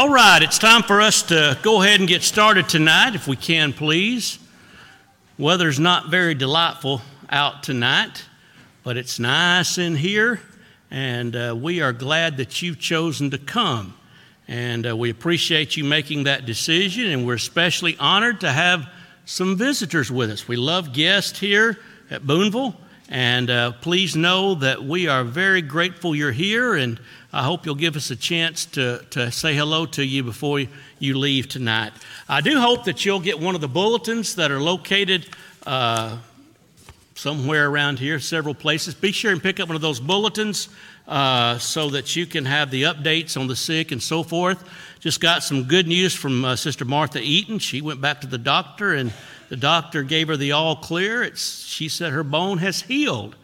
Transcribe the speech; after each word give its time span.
All 0.00 0.08
right, 0.08 0.42
it's 0.42 0.58
time 0.58 0.82
for 0.82 1.02
us 1.02 1.24
to 1.24 1.58
go 1.60 1.82
ahead 1.82 2.00
and 2.00 2.08
get 2.08 2.22
started 2.22 2.70
tonight, 2.70 3.14
if 3.14 3.28
we 3.28 3.36
can, 3.36 3.74
please. 3.74 4.38
Weather's 5.36 5.78
not 5.78 6.10
very 6.10 6.34
delightful 6.34 7.02
out 7.28 7.62
tonight, 7.62 8.24
but 8.82 8.96
it's 8.96 9.18
nice 9.18 9.76
in 9.76 9.96
here, 9.96 10.40
and 10.90 11.36
uh, 11.36 11.54
we 11.54 11.82
are 11.82 11.92
glad 11.92 12.38
that 12.38 12.62
you've 12.62 12.78
chosen 12.78 13.28
to 13.32 13.36
come. 13.36 13.94
And 14.48 14.88
uh, 14.88 14.96
we 14.96 15.10
appreciate 15.10 15.76
you 15.76 15.84
making 15.84 16.24
that 16.24 16.46
decision, 16.46 17.10
and 17.10 17.26
we're 17.26 17.34
especially 17.34 17.98
honored 17.98 18.40
to 18.40 18.50
have 18.50 18.88
some 19.26 19.54
visitors 19.54 20.10
with 20.10 20.30
us. 20.30 20.48
We 20.48 20.56
love 20.56 20.94
guests 20.94 21.38
here 21.38 21.78
at 22.10 22.26
Boonville, 22.26 22.74
and 23.10 23.50
uh, 23.50 23.72
please 23.72 24.14
know 24.14 24.54
that 24.54 24.84
we 24.84 25.08
are 25.08 25.24
very 25.24 25.62
grateful 25.62 26.14
you're 26.14 26.30
here, 26.30 26.74
and 26.74 27.00
I 27.32 27.42
hope 27.42 27.66
you'll 27.66 27.74
give 27.74 27.96
us 27.96 28.12
a 28.12 28.16
chance 28.16 28.64
to, 28.66 29.04
to 29.10 29.32
say 29.32 29.54
hello 29.54 29.84
to 29.86 30.04
you 30.04 30.22
before 30.22 30.62
you 31.00 31.18
leave 31.18 31.48
tonight. 31.48 31.92
I 32.28 32.40
do 32.40 32.60
hope 32.60 32.84
that 32.84 33.04
you'll 33.04 33.18
get 33.18 33.40
one 33.40 33.56
of 33.56 33.60
the 33.60 33.68
bulletins 33.68 34.36
that 34.36 34.52
are 34.52 34.60
located 34.60 35.26
uh, 35.66 36.18
somewhere 37.16 37.68
around 37.68 37.98
here, 37.98 38.20
several 38.20 38.54
places. 38.54 38.94
Be 38.94 39.10
sure 39.10 39.32
and 39.32 39.42
pick 39.42 39.58
up 39.58 39.68
one 39.68 39.76
of 39.76 39.82
those 39.82 39.98
bulletins 39.98 40.68
uh, 41.08 41.58
so 41.58 41.90
that 41.90 42.14
you 42.14 42.26
can 42.26 42.44
have 42.44 42.70
the 42.70 42.84
updates 42.84 43.36
on 43.36 43.48
the 43.48 43.56
sick 43.56 43.90
and 43.90 44.00
so 44.00 44.22
forth. 44.22 44.62
Just 45.00 45.20
got 45.20 45.42
some 45.42 45.64
good 45.64 45.88
news 45.88 46.14
from 46.14 46.44
uh, 46.44 46.54
Sister 46.54 46.84
Martha 46.84 47.20
Eaton. 47.20 47.58
She 47.58 47.80
went 47.80 48.00
back 48.00 48.20
to 48.20 48.28
the 48.28 48.38
doctor, 48.38 48.94
and 48.94 49.12
the 49.50 49.56
doctor 49.56 50.04
gave 50.04 50.28
her 50.28 50.36
the 50.36 50.52
all 50.52 50.76
clear. 50.76 51.24
It's, 51.24 51.64
she 51.64 51.88
said 51.88 52.12
her 52.12 52.22
bone 52.22 52.58
has 52.58 52.82
healed. 52.82 53.34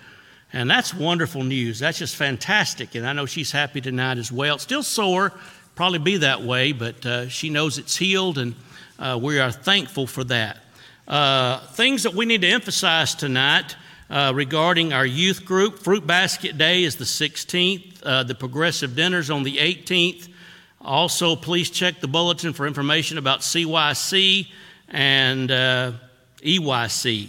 And 0.53 0.71
that's 0.71 0.95
wonderful 0.95 1.43
news. 1.43 1.81
That's 1.81 1.99
just 1.99 2.15
fantastic. 2.15 2.95
And 2.95 3.05
I 3.07 3.13
know 3.13 3.27
she's 3.27 3.51
happy 3.51 3.81
tonight 3.81 4.17
as 4.17 4.31
well. 4.31 4.59
Still 4.59 4.85
sore, 4.85 5.33
probably 5.75 5.99
be 5.99 6.19
that 6.19 6.43
way, 6.43 6.71
but 6.71 7.05
uh, 7.05 7.29
she 7.29 7.51
knows 7.51 7.77
it's 7.77 7.97
healed, 7.97 8.39
and 8.39 8.55
uh, 9.01 9.19
we 9.21 9.41
are 9.41 9.51
thankful 9.51 10.07
for 10.07 10.23
that. 10.25 10.59
Uh, 11.09 11.59
things 11.73 12.05
that 12.05 12.15
we 12.15 12.25
need 12.25 12.43
to 12.43 12.49
emphasize 12.49 13.17
tonight 13.17 13.75
uh, 14.09 14.33
regarding 14.33 14.93
our 14.93 15.05
youth 15.05 15.45
group. 15.45 15.81
Fruit 15.81 16.07
Basket 16.07 16.57
Day 16.57 16.85
is 16.85 16.95
the 16.95 17.05
16th, 17.05 18.01
uh, 18.05 18.23
the 18.23 18.35
Progressive 18.37 18.95
Dinner's 18.95 19.29
on 19.29 19.43
the 19.43 19.57
18th. 19.57 20.29
Also, 20.81 21.35
please 21.35 21.69
check 21.69 22.01
the 22.01 22.07
bulletin 22.07 22.53
for 22.53 22.65
information 22.65 23.19
about 23.19 23.41
CYC 23.41 24.47
and 24.89 25.51
uh, 25.51 25.93
EYC. 26.43 27.29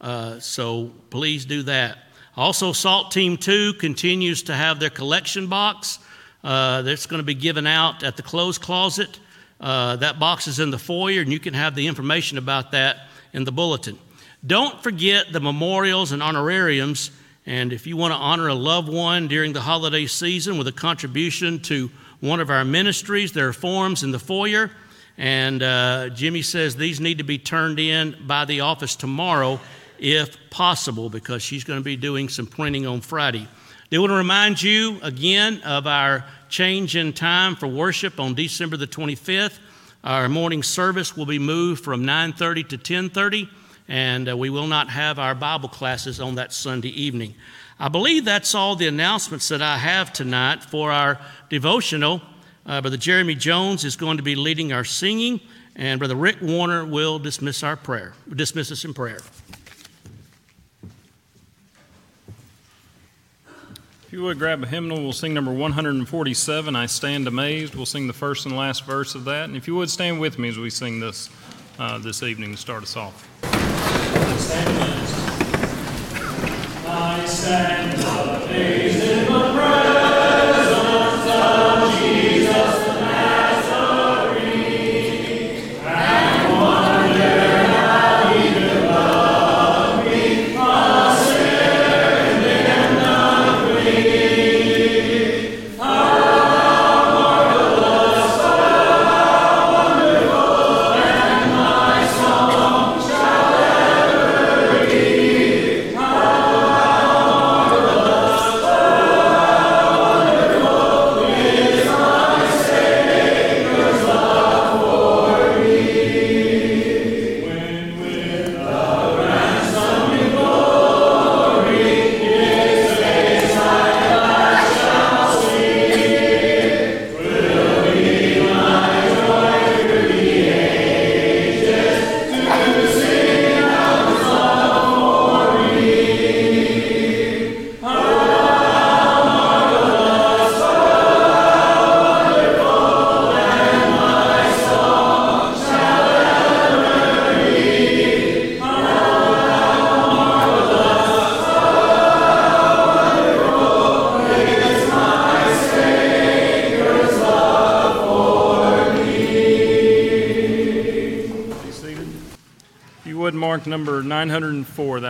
Uh, 0.00 0.38
so 0.40 0.92
please 1.10 1.44
do 1.44 1.62
that. 1.64 1.98
Also, 2.36 2.72
SALT 2.72 3.10
Team 3.10 3.36
2 3.36 3.74
continues 3.74 4.42
to 4.44 4.54
have 4.54 4.80
their 4.80 4.90
collection 4.90 5.46
box 5.46 5.98
uh, 6.42 6.82
that's 6.82 7.06
going 7.06 7.20
to 7.20 7.24
be 7.24 7.34
given 7.34 7.66
out 7.66 8.02
at 8.02 8.16
the 8.16 8.22
clothes 8.22 8.58
closet. 8.58 9.20
Uh, 9.60 9.96
that 9.96 10.18
box 10.18 10.48
is 10.48 10.58
in 10.58 10.70
the 10.70 10.78
foyer, 10.78 11.22
and 11.22 11.32
you 11.32 11.38
can 11.38 11.54
have 11.54 11.74
the 11.74 11.86
information 11.86 12.36
about 12.36 12.72
that 12.72 13.08
in 13.32 13.44
the 13.44 13.52
bulletin. 13.52 13.98
Don't 14.46 14.82
forget 14.82 15.32
the 15.32 15.40
memorials 15.40 16.12
and 16.12 16.22
honorariums. 16.22 17.10
And 17.46 17.72
if 17.72 17.86
you 17.86 17.96
want 17.96 18.12
to 18.12 18.18
honor 18.18 18.48
a 18.48 18.54
loved 18.54 18.88
one 18.88 19.28
during 19.28 19.52
the 19.52 19.60
holiday 19.60 20.06
season 20.06 20.58
with 20.58 20.66
a 20.68 20.72
contribution 20.72 21.60
to 21.60 21.90
one 22.20 22.40
of 22.40 22.50
our 22.50 22.64
ministries, 22.64 23.32
there 23.32 23.48
are 23.48 23.52
forms 23.52 24.02
in 24.02 24.10
the 24.10 24.18
foyer. 24.18 24.70
And 25.16 25.62
uh, 25.62 26.08
Jimmy 26.10 26.42
says 26.42 26.76
these 26.76 27.00
need 27.00 27.18
to 27.18 27.24
be 27.24 27.38
turned 27.38 27.78
in 27.78 28.16
by 28.26 28.44
the 28.44 28.60
office 28.60 28.96
tomorrow 28.96 29.60
if 29.98 30.36
possible 30.50 31.08
because 31.08 31.42
she's 31.42 31.64
going 31.64 31.78
to 31.78 31.84
be 31.84 31.96
doing 31.96 32.28
some 32.28 32.46
printing 32.46 32.86
on 32.86 33.00
Friday. 33.00 33.46
They 33.90 33.98
want 33.98 34.10
to 34.10 34.16
remind 34.16 34.62
you 34.62 34.98
again 35.02 35.60
of 35.62 35.86
our 35.86 36.24
change 36.48 36.96
in 36.96 37.12
time 37.12 37.54
for 37.54 37.68
worship 37.68 38.18
on 38.18 38.34
December 38.34 38.76
the 38.76 38.86
25th. 38.86 39.58
Our 40.02 40.28
morning 40.28 40.62
service 40.62 41.16
will 41.16 41.26
be 41.26 41.38
moved 41.38 41.84
from 41.84 42.04
9:30 42.04 42.68
to 42.70 42.78
10:30 42.78 43.48
and 43.88 44.28
uh, 44.28 44.36
we 44.36 44.50
will 44.50 44.66
not 44.66 44.88
have 44.88 45.18
our 45.18 45.34
Bible 45.34 45.68
classes 45.68 46.20
on 46.20 46.36
that 46.36 46.52
Sunday 46.52 46.88
evening. 46.88 47.34
I 47.78 47.88
believe 47.88 48.24
that's 48.24 48.54
all 48.54 48.76
the 48.76 48.86
announcements 48.86 49.48
that 49.48 49.60
I 49.60 49.78
have 49.78 50.12
tonight 50.12 50.62
for 50.62 50.90
our 50.90 51.20
devotional. 51.50 52.22
Uh, 52.66 52.80
Brother 52.80 52.96
Jeremy 52.96 53.34
Jones 53.34 53.84
is 53.84 53.94
going 53.94 54.16
to 54.16 54.22
be 54.22 54.34
leading 54.34 54.72
our 54.72 54.84
singing, 54.84 55.40
and 55.76 55.98
Brother 55.98 56.14
Rick 56.14 56.38
Warner 56.40 56.86
will 56.86 57.18
dismiss 57.18 57.62
our 57.62 57.76
prayer, 57.76 58.14
dismiss 58.34 58.72
us 58.72 58.86
in 58.86 58.94
prayer. 58.94 59.20
If 64.06 64.12
you 64.12 64.22
would 64.22 64.38
grab 64.38 64.62
a 64.62 64.66
hymnal, 64.66 65.02
we'll 65.02 65.12
sing 65.12 65.34
number 65.34 65.52
147, 65.52 66.74
I 66.74 66.86
Stand 66.86 67.28
Amazed. 67.28 67.74
We'll 67.74 67.84
sing 67.84 68.06
the 68.06 68.14
first 68.14 68.46
and 68.46 68.56
last 68.56 68.86
verse 68.86 69.14
of 69.14 69.24
that. 69.26 69.44
And 69.44 69.56
if 69.56 69.66
you 69.66 69.74
would 69.74 69.90
stand 69.90 70.18
with 70.18 70.38
me 70.38 70.48
as 70.48 70.56
we 70.56 70.70
sing 70.70 71.00
this 71.00 71.28
uh, 71.78 71.98
this 71.98 72.22
evening 72.22 72.52
to 72.52 72.56
start 72.56 72.82
us 72.82 72.96
off. 72.96 73.28
I 76.86 77.24
stand 77.26 77.94
amazed 77.94 77.94
in 77.94 78.00
the 78.00 78.83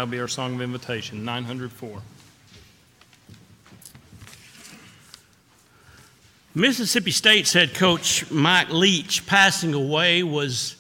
That'll 0.04 0.12
be 0.12 0.20
our 0.20 0.28
song 0.28 0.56
of 0.56 0.60
invitation, 0.60 1.24
904. 1.24 2.02
Mississippi 6.54 7.10
State's 7.10 7.54
head 7.54 7.72
coach 7.72 8.30
Mike 8.30 8.68
Leach 8.68 9.26
passing 9.26 9.72
away 9.72 10.22
was 10.22 10.76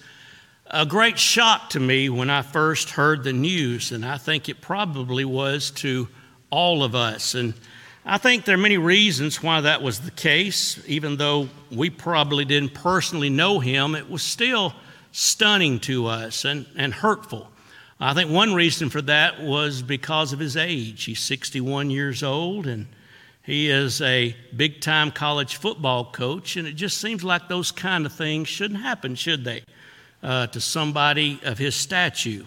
a 0.66 0.84
great 0.84 1.18
shock 1.18 1.70
to 1.70 1.80
me 1.80 2.10
when 2.10 2.28
I 2.28 2.42
first 2.42 2.90
heard 2.90 3.24
the 3.24 3.32
news, 3.32 3.92
and 3.92 4.04
I 4.04 4.18
think 4.18 4.50
it 4.50 4.60
probably 4.60 5.24
was 5.24 5.70
to 5.70 6.06
all 6.50 6.84
of 6.84 6.94
us. 6.94 7.34
And 7.34 7.54
I 8.04 8.18
think 8.18 8.44
there 8.44 8.56
are 8.56 8.58
many 8.58 8.76
reasons 8.76 9.42
why 9.42 9.62
that 9.62 9.80
was 9.80 10.00
the 10.00 10.10
case. 10.10 10.78
Even 10.86 11.16
though 11.16 11.48
we 11.70 11.88
probably 11.88 12.44
didn't 12.44 12.74
personally 12.74 13.30
know 13.30 13.58
him, 13.58 13.94
it 13.94 14.10
was 14.10 14.22
still 14.22 14.74
stunning 15.12 15.80
to 15.80 16.08
us 16.08 16.44
and, 16.44 16.66
and 16.76 16.92
hurtful. 16.92 17.48
I 18.04 18.12
think 18.12 18.30
one 18.30 18.52
reason 18.52 18.90
for 18.90 19.00
that 19.00 19.40
was 19.42 19.80
because 19.80 20.34
of 20.34 20.38
his 20.38 20.58
age. 20.58 21.04
He's 21.04 21.20
61 21.20 21.88
years 21.88 22.22
old 22.22 22.66
and 22.66 22.86
he 23.42 23.70
is 23.70 24.02
a 24.02 24.36
big 24.54 24.82
time 24.82 25.10
college 25.10 25.56
football 25.56 26.12
coach, 26.12 26.56
and 26.56 26.68
it 26.68 26.74
just 26.74 26.98
seems 26.98 27.24
like 27.24 27.48
those 27.48 27.72
kind 27.72 28.04
of 28.04 28.12
things 28.12 28.48
shouldn't 28.48 28.80
happen, 28.80 29.14
should 29.14 29.44
they, 29.44 29.62
uh, 30.22 30.48
to 30.48 30.60
somebody 30.60 31.40
of 31.44 31.56
his 31.56 31.74
stature. 31.74 32.44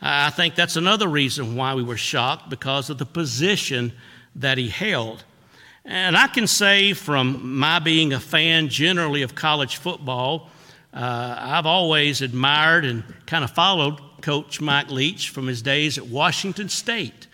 I 0.00 0.30
think 0.30 0.54
that's 0.54 0.76
another 0.76 1.06
reason 1.06 1.54
why 1.54 1.74
we 1.74 1.82
were 1.82 1.98
shocked 1.98 2.48
because 2.48 2.88
of 2.88 2.96
the 2.96 3.06
position 3.06 3.92
that 4.36 4.56
he 4.56 4.70
held. 4.70 5.22
And 5.84 6.16
I 6.16 6.28
can 6.28 6.46
say 6.46 6.94
from 6.94 7.58
my 7.58 7.78
being 7.78 8.14
a 8.14 8.20
fan 8.20 8.70
generally 8.70 9.20
of 9.20 9.34
college 9.34 9.76
football, 9.76 10.48
uh, 10.94 11.36
I've 11.38 11.66
always 11.66 12.22
admired 12.22 12.86
and 12.86 13.04
kind 13.26 13.44
of 13.44 13.50
followed 13.50 14.00
Coach 14.24 14.58
Mike 14.58 14.90
Leach 14.90 15.28
from 15.28 15.46
his 15.46 15.60
days 15.60 15.98
at 15.98 16.06
Washington 16.06 16.70
State. 16.70 17.26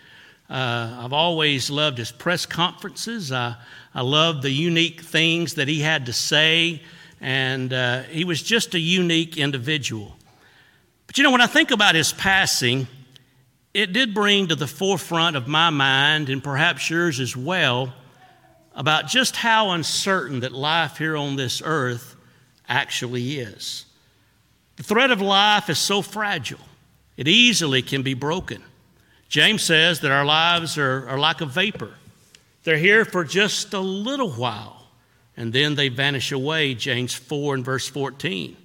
Uh, 0.49 0.97
I've 0.99 1.13
always 1.13 1.69
loved 1.69 1.97
his 1.97 2.11
press 2.11 2.45
conferences. 2.45 3.31
I, 3.31 3.55
I 3.95 4.01
loved 4.01 4.41
the 4.41 4.51
unique 4.51 4.99
things 4.99 5.53
that 5.53 5.69
he 5.69 5.79
had 5.79 6.07
to 6.07 6.11
say, 6.11 6.81
and 7.21 7.71
uh, 7.71 8.01
he 8.03 8.25
was 8.25 8.43
just 8.43 8.75
a 8.75 8.79
unique 8.79 9.37
individual. 9.37 10.17
But 11.07 11.17
you 11.17 11.23
know, 11.23 11.31
when 11.31 11.39
I 11.39 11.47
think 11.47 11.71
about 11.71 11.95
his 11.95 12.11
passing, 12.11 12.87
it 13.73 13.93
did 13.93 14.13
bring 14.13 14.49
to 14.49 14.55
the 14.55 14.67
forefront 14.67 15.37
of 15.37 15.47
my 15.47 15.69
mind, 15.69 16.27
and 16.27 16.43
perhaps 16.43 16.89
yours 16.89 17.21
as 17.21 17.37
well, 17.37 17.93
about 18.75 19.07
just 19.07 19.37
how 19.37 19.69
uncertain 19.69 20.41
that 20.41 20.51
life 20.51 20.97
here 20.97 21.15
on 21.15 21.37
this 21.37 21.61
earth 21.63 22.17
actually 22.67 23.39
is. 23.39 23.85
The 24.75 24.83
thread 24.83 25.11
of 25.11 25.21
life 25.21 25.69
is 25.69 25.79
so 25.79 26.01
fragile, 26.01 26.59
it 27.17 27.27
easily 27.27 27.81
can 27.81 28.01
be 28.01 28.13
broken. 28.13 28.63
James 29.29 29.63
says 29.63 30.01
that 30.01 30.11
our 30.11 30.25
lives 30.25 30.77
are, 30.77 31.07
are 31.07 31.19
like 31.19 31.41
a 31.41 31.45
vapor, 31.45 31.91
they're 32.63 32.77
here 32.77 33.05
for 33.05 33.23
just 33.23 33.73
a 33.73 33.79
little 33.79 34.31
while, 34.31 34.87
and 35.35 35.51
then 35.51 35.75
they 35.75 35.89
vanish 35.89 36.31
away. 36.31 36.75
James 36.75 37.13
4 37.13 37.55
and 37.55 37.65
verse 37.65 37.87
14. 37.87 38.55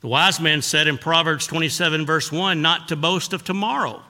The 0.00 0.08
wise 0.08 0.40
man 0.40 0.60
said 0.62 0.88
in 0.88 0.98
Proverbs 0.98 1.46
27, 1.46 2.04
verse 2.04 2.32
1, 2.32 2.60
not 2.60 2.88
to 2.88 2.96
boast 2.96 3.32
of 3.32 3.44
tomorrow, 3.44 4.02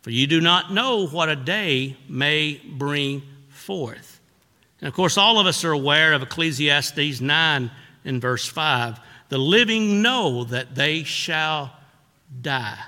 for 0.00 0.10
you 0.10 0.26
do 0.26 0.40
not 0.40 0.72
know 0.72 1.06
what 1.06 1.28
a 1.28 1.36
day 1.36 1.96
may 2.08 2.60
bring 2.66 3.22
forth. 3.50 4.20
And 4.80 4.88
of 4.88 4.94
course, 4.94 5.16
all 5.16 5.38
of 5.38 5.46
us 5.46 5.64
are 5.64 5.70
aware 5.70 6.14
of 6.14 6.22
Ecclesiastes 6.22 7.20
9 7.20 7.70
in 8.04 8.20
verse 8.20 8.46
5 8.46 8.98
the 9.28 9.38
living 9.38 10.02
know 10.02 10.44
that 10.44 10.74
they 10.74 11.04
shall 11.04 11.72
die. 12.40 12.78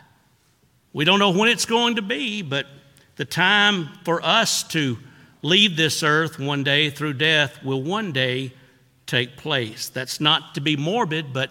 We 0.92 1.04
don't 1.04 1.18
know 1.18 1.30
when 1.30 1.48
it's 1.48 1.66
going 1.66 1.96
to 1.96 2.02
be, 2.02 2.42
but 2.42 2.66
the 3.16 3.24
time 3.24 3.88
for 4.04 4.24
us 4.24 4.62
to 4.68 4.98
leave 5.42 5.76
this 5.76 6.02
earth 6.02 6.38
one 6.38 6.64
day 6.64 6.90
through 6.90 7.14
death 7.14 7.62
will 7.62 7.82
one 7.82 8.12
day 8.12 8.52
take 9.06 9.36
place. 9.36 9.88
That's 9.88 10.20
not 10.20 10.54
to 10.54 10.60
be 10.60 10.76
morbid, 10.76 11.32
but 11.32 11.50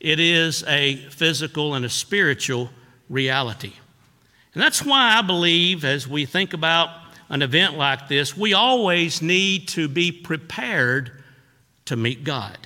it 0.00 0.20
is 0.20 0.62
a 0.64 0.96
physical 1.08 1.74
and 1.74 1.84
a 1.84 1.88
spiritual 1.88 2.70
reality. 3.08 3.72
And 4.52 4.62
that's 4.62 4.84
why 4.84 5.16
I 5.16 5.22
believe, 5.22 5.84
as 5.84 6.06
we 6.06 6.26
think 6.26 6.52
about 6.52 6.90
an 7.28 7.42
event 7.42 7.76
like 7.76 8.08
this, 8.08 8.36
we 8.36 8.52
always 8.52 9.22
need 9.22 9.68
to 9.68 9.88
be 9.88 10.12
prepared 10.12 11.10
to 11.86 11.96
meet 11.96 12.22
God. 12.22 12.58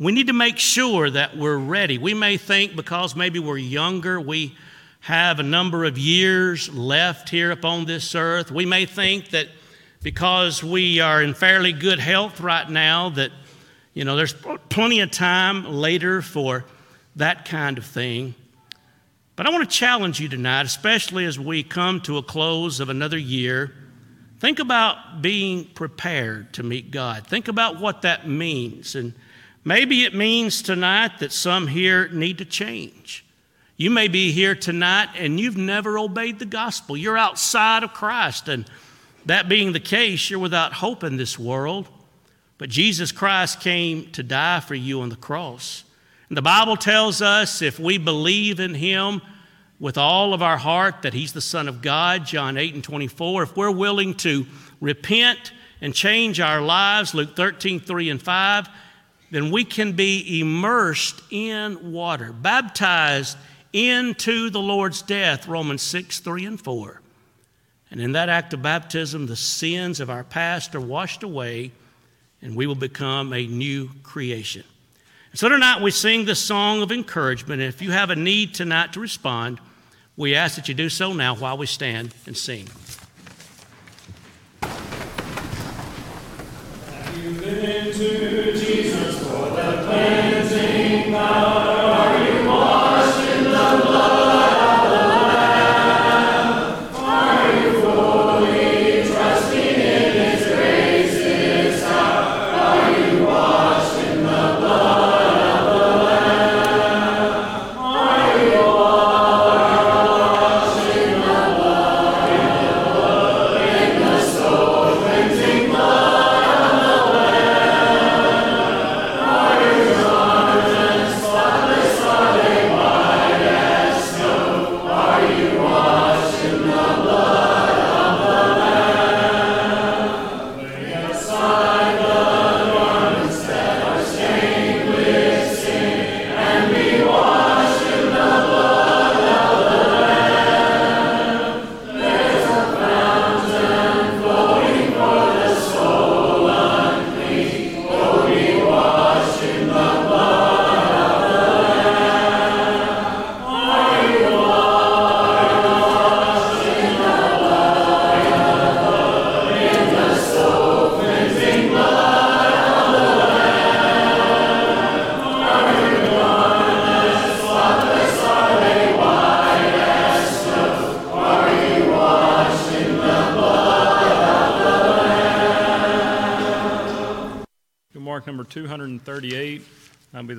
We 0.00 0.12
need 0.12 0.28
to 0.28 0.32
make 0.32 0.58
sure 0.58 1.10
that 1.10 1.36
we're 1.36 1.58
ready. 1.58 1.98
We 1.98 2.14
may 2.14 2.38
think 2.38 2.74
because 2.74 3.14
maybe 3.14 3.38
we're 3.38 3.58
younger, 3.58 4.18
we 4.18 4.56
have 5.00 5.38
a 5.38 5.42
number 5.42 5.84
of 5.84 5.98
years 5.98 6.72
left 6.72 7.28
here 7.28 7.50
upon 7.50 7.84
this 7.84 8.14
earth. 8.14 8.50
We 8.50 8.64
may 8.64 8.86
think 8.86 9.28
that 9.30 9.48
because 10.02 10.64
we 10.64 11.00
are 11.00 11.22
in 11.22 11.34
fairly 11.34 11.74
good 11.74 11.98
health 11.98 12.40
right 12.40 12.68
now, 12.68 13.10
that, 13.10 13.30
you 13.92 14.04
know, 14.04 14.16
there's 14.16 14.32
plenty 14.70 15.00
of 15.00 15.10
time 15.10 15.66
later 15.66 16.22
for 16.22 16.64
that 17.16 17.44
kind 17.44 17.76
of 17.76 17.84
thing. 17.84 18.34
But 19.36 19.46
I 19.46 19.50
want 19.50 19.68
to 19.68 19.76
challenge 19.76 20.18
you 20.18 20.30
tonight, 20.30 20.64
especially 20.64 21.26
as 21.26 21.38
we 21.38 21.62
come 21.62 22.00
to 22.02 22.16
a 22.16 22.22
close 22.22 22.80
of 22.80 22.88
another 22.88 23.18
year. 23.18 23.74
Think 24.38 24.60
about 24.60 25.20
being 25.20 25.66
prepared 25.66 26.54
to 26.54 26.62
meet 26.62 26.90
God. 26.90 27.26
Think 27.26 27.48
about 27.48 27.78
what 27.78 28.00
that 28.00 28.26
means. 28.26 28.94
And 28.94 29.12
Maybe 29.64 30.04
it 30.04 30.14
means 30.14 30.62
tonight 30.62 31.18
that 31.18 31.32
some 31.32 31.66
here 31.66 32.08
need 32.08 32.38
to 32.38 32.44
change. 32.44 33.24
You 33.76 33.90
may 33.90 34.08
be 34.08 34.32
here 34.32 34.54
tonight 34.54 35.08
and 35.16 35.38
you've 35.38 35.56
never 35.56 35.98
obeyed 35.98 36.38
the 36.38 36.46
gospel. 36.46 36.96
You're 36.96 37.18
outside 37.18 37.82
of 37.82 37.92
Christ, 37.92 38.48
and 38.48 38.66
that 39.26 39.48
being 39.48 39.72
the 39.72 39.80
case, 39.80 40.30
you're 40.30 40.38
without 40.38 40.74
hope 40.74 41.04
in 41.04 41.16
this 41.16 41.38
world. 41.38 41.88
But 42.58 42.68
Jesus 42.68 43.10
Christ 43.10 43.60
came 43.60 44.10
to 44.12 44.22
die 44.22 44.60
for 44.60 44.74
you 44.74 45.00
on 45.00 45.08
the 45.08 45.16
cross. 45.16 45.84
And 46.28 46.36
the 46.36 46.42
Bible 46.42 46.76
tells 46.76 47.22
us 47.22 47.62
if 47.62 47.78
we 47.78 47.96
believe 47.96 48.60
in 48.60 48.74
Him 48.74 49.22
with 49.78 49.96
all 49.96 50.34
of 50.34 50.42
our 50.42 50.58
heart 50.58 51.02
that 51.02 51.14
He's 51.14 51.32
the 51.32 51.40
Son 51.40 51.68
of 51.68 51.80
God, 51.80 52.26
John 52.26 52.56
8 52.56 52.74
and 52.74 52.84
24, 52.84 53.44
if 53.44 53.56
we're 53.56 53.70
willing 53.70 54.14
to 54.16 54.46
repent 54.80 55.52
and 55.80 55.94
change 55.94 56.38
our 56.38 56.60
lives, 56.60 57.14
Luke 57.14 57.34
13, 57.34 57.80
3 57.80 58.10
and 58.10 58.22
5, 58.22 58.68
then 59.30 59.50
we 59.50 59.64
can 59.64 59.92
be 59.92 60.40
immersed 60.40 61.22
in 61.30 61.92
water, 61.92 62.32
baptized 62.32 63.36
into 63.72 64.50
the 64.50 64.60
Lord's 64.60 65.02
death, 65.02 65.46
Romans 65.46 65.82
6, 65.82 66.18
3 66.20 66.46
and 66.46 66.60
4. 66.60 67.00
And 67.90 68.00
in 68.00 68.12
that 68.12 68.28
act 68.28 68.52
of 68.54 68.62
baptism, 68.62 69.26
the 69.26 69.36
sins 69.36 70.00
of 70.00 70.10
our 70.10 70.24
past 70.24 70.74
are 70.74 70.80
washed 70.80 71.22
away, 71.22 71.72
and 72.42 72.56
we 72.56 72.66
will 72.66 72.74
become 72.74 73.32
a 73.32 73.46
new 73.46 73.90
creation. 74.02 74.64
So 75.32 75.48
tonight 75.48 75.80
we 75.80 75.92
sing 75.92 76.24
the 76.24 76.34
song 76.34 76.82
of 76.82 76.90
encouragement. 76.90 77.62
And 77.62 77.68
if 77.68 77.80
you 77.80 77.92
have 77.92 78.10
a 78.10 78.16
need 78.16 78.52
tonight 78.52 78.92
to 78.94 79.00
respond, 79.00 79.60
we 80.16 80.34
ask 80.34 80.56
that 80.56 80.68
you 80.68 80.74
do 80.74 80.88
so 80.88 81.12
now 81.12 81.36
while 81.36 81.56
we 81.56 81.66
stand 81.66 82.14
and 82.26 82.36
sing. 82.36 82.66
Have 86.90 87.24
you 87.24 87.40
been 87.40 87.92
to 87.92 88.52
Jesus? 88.52 88.89
Cleansing 89.90 91.12
power. 91.12 91.59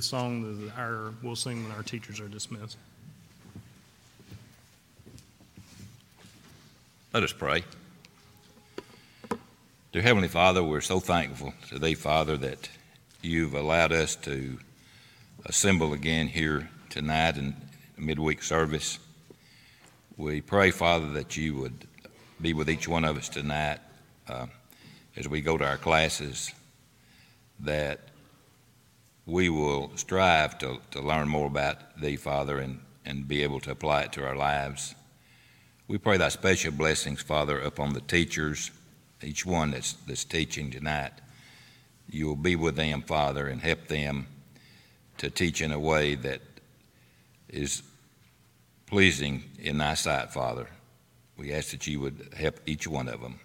The 0.02 0.08
song 0.08 0.66
that 0.66 0.76
our, 0.80 1.14
we'll 1.22 1.36
sing 1.36 1.62
when 1.62 1.72
our 1.74 1.84
teachers 1.84 2.20
are 2.20 2.28
dismissed. 2.28 2.76
Let 7.14 7.22
us 7.22 7.32
pray. 7.32 7.64
Dear 9.92 10.02
Heavenly 10.02 10.28
Father, 10.28 10.64
we're 10.64 10.82
so 10.82 11.00
thankful 11.00 11.54
to 11.70 11.78
Thee, 11.78 11.94
Father, 11.94 12.36
that 12.38 12.68
you've 13.22 13.54
allowed 13.54 13.92
us 13.92 14.16
to 14.16 14.58
assemble 15.46 15.94
again 15.94 16.26
here 16.26 16.68
tonight 16.90 17.38
in 17.38 17.56
midweek 17.96 18.42
service. 18.42 18.98
We 20.18 20.42
pray, 20.42 20.72
Father, 20.72 21.12
that 21.12 21.38
you 21.38 21.54
would 21.58 21.88
be 22.42 22.54
with 22.54 22.72
each 22.72 22.88
one 22.88 23.06
of 23.06 23.18
us 23.18 23.30
tonight 23.30 23.78
uh, 24.28 24.48
as 25.16 25.28
we 25.28 25.42
go 25.42 25.60
to 25.60 25.64
our 25.64 25.78
classes, 25.78 26.52
that 27.60 28.00
we 29.32 29.48
will 29.48 29.90
strive 29.96 30.60
to, 30.60 30.80
to 30.92 31.02
learn 31.02 31.30
more 31.30 31.48
about 31.48 32.00
Thee, 32.00 32.18
Father, 32.18 32.58
and, 32.60 32.82
and 33.06 33.28
be 33.28 33.44
able 33.44 33.62
to 33.62 33.72
apply 33.72 34.02
it 34.02 34.12
to 34.14 34.26
our 34.26 34.36
lives. 34.36 34.94
We 35.88 35.98
pray 35.98 36.18
Thy 36.18 36.28
special 36.28 36.74
blessings, 36.74 37.22
Father, 37.22 37.58
upon 37.60 37.94
the 37.94 38.02
teachers, 38.02 38.72
each 39.24 39.46
one 39.46 39.72
that's, 39.72 39.94
that's 40.06 40.26
teaching 40.26 40.70
tonight. 40.70 41.14
You 42.10 42.28
will 42.28 42.36
be 42.36 42.58
with 42.58 42.76
them, 42.76 43.04
Father, 43.04 43.48
and 43.48 43.62
help 43.62 43.88
them 43.88 44.28
to 45.20 45.30
teach 45.30 45.62
in 45.62 45.72
a 45.72 45.80
way 45.80 46.16
that 46.16 46.42
is 47.48 47.84
pleasing 48.86 49.44
in 49.60 49.78
Thy 49.78 49.94
sight, 49.94 50.34
Father. 50.34 50.68
We 51.38 51.54
ask 51.54 51.72
that 51.72 51.88
you 51.88 52.02
would 52.02 52.34
help 52.36 52.60
each 52.66 52.86
one 52.86 53.08
of 53.08 53.22
them. 53.22 53.40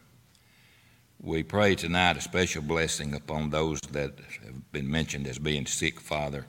We 1.22 1.42
pray 1.42 1.74
tonight 1.74 2.18
a 2.18 2.20
special 2.20 2.62
blessing 2.62 3.14
upon 3.14 3.48
those 3.48 3.80
that 3.92 4.12
have 4.44 4.70
been 4.70 4.88
mentioned 4.88 5.26
as 5.26 5.38
being 5.38 5.64
sick, 5.64 5.98
Father. 5.98 6.46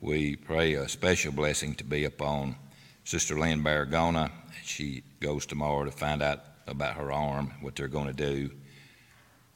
We 0.00 0.36
pray 0.36 0.74
a 0.74 0.86
special 0.86 1.32
blessing 1.32 1.74
to 1.76 1.84
be 1.84 2.04
upon 2.04 2.56
Sister 3.04 3.38
Lynn 3.38 3.64
Baragona. 3.64 4.30
She 4.62 5.02
goes 5.18 5.46
tomorrow 5.46 5.84
to 5.84 5.90
find 5.90 6.22
out 6.22 6.44
about 6.66 6.94
her 6.96 7.10
arm, 7.10 7.52
what 7.62 7.74
they're 7.74 7.88
going 7.88 8.06
to 8.06 8.12
do. 8.12 8.50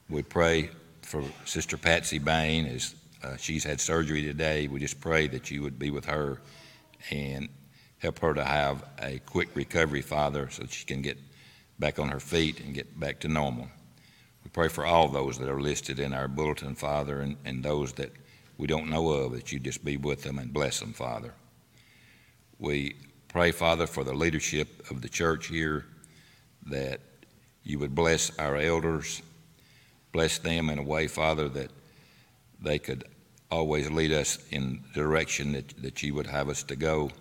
We 0.09 0.23
pray 0.23 0.71
for 1.03 1.23
Sister 1.45 1.77
Patsy 1.77 2.17
Bain 2.17 2.65
as 2.65 2.95
uh, 3.23 3.37
she's 3.37 3.63
had 3.63 3.79
surgery 3.79 4.23
today. 4.23 4.67
We 4.67 4.79
just 4.79 4.99
pray 4.99 5.27
that 5.27 5.51
you 5.51 5.61
would 5.61 5.77
be 5.77 5.91
with 5.91 6.05
her 6.05 6.41
and 7.11 7.47
help 7.99 8.19
her 8.19 8.33
to 8.33 8.43
have 8.43 8.83
a 8.99 9.19
quick 9.19 9.49
recovery, 9.53 10.01
Father, 10.01 10.49
so 10.49 10.65
she 10.65 10.83
can 10.83 11.03
get 11.03 11.19
back 11.77 11.99
on 11.99 12.09
her 12.09 12.19
feet 12.19 12.59
and 12.59 12.73
get 12.73 12.99
back 12.99 13.19
to 13.19 13.27
normal. 13.27 13.69
We 14.43 14.49
pray 14.49 14.67
for 14.67 14.85
all 14.85 15.07
those 15.07 15.37
that 15.37 15.49
are 15.49 15.61
listed 15.61 15.99
in 15.99 16.13
our 16.13 16.27
bulletin, 16.27 16.75
Father, 16.75 17.21
and, 17.21 17.37
and 17.45 17.63
those 17.63 17.93
that 17.93 18.11
we 18.57 18.67
don't 18.67 18.89
know 18.89 19.09
of, 19.09 19.33
that 19.33 19.51
you 19.51 19.59
just 19.59 19.83
be 19.83 19.97
with 19.97 20.23
them 20.23 20.39
and 20.39 20.53
bless 20.53 20.79
them, 20.79 20.93
Father. 20.93 21.33
We 22.59 22.95
pray, 23.27 23.51
Father, 23.51 23.87
for 23.87 24.03
the 24.03 24.13
leadership 24.13 24.89
of 24.91 25.01
the 25.01 25.09
church 25.09 25.47
here, 25.47 25.85
that 26.67 26.99
you 27.63 27.79
would 27.79 27.95
bless 27.95 28.37
our 28.37 28.57
elders, 28.57 29.21
bless 30.11 30.37
them 30.37 30.69
in 30.69 30.79
a 30.79 30.83
way, 30.83 31.07
Father, 31.07 31.49
that 31.49 31.71
they 32.61 32.79
could 32.79 33.05
always 33.49 33.89
lead 33.89 34.11
us 34.11 34.37
in 34.51 34.83
the 34.93 35.01
direction 35.01 35.53
that, 35.53 35.69
that 35.81 36.03
you 36.03 36.13
would 36.13 36.27
have 36.27 36.49
us 36.49 36.63
to 36.63 36.75
go 36.75 37.11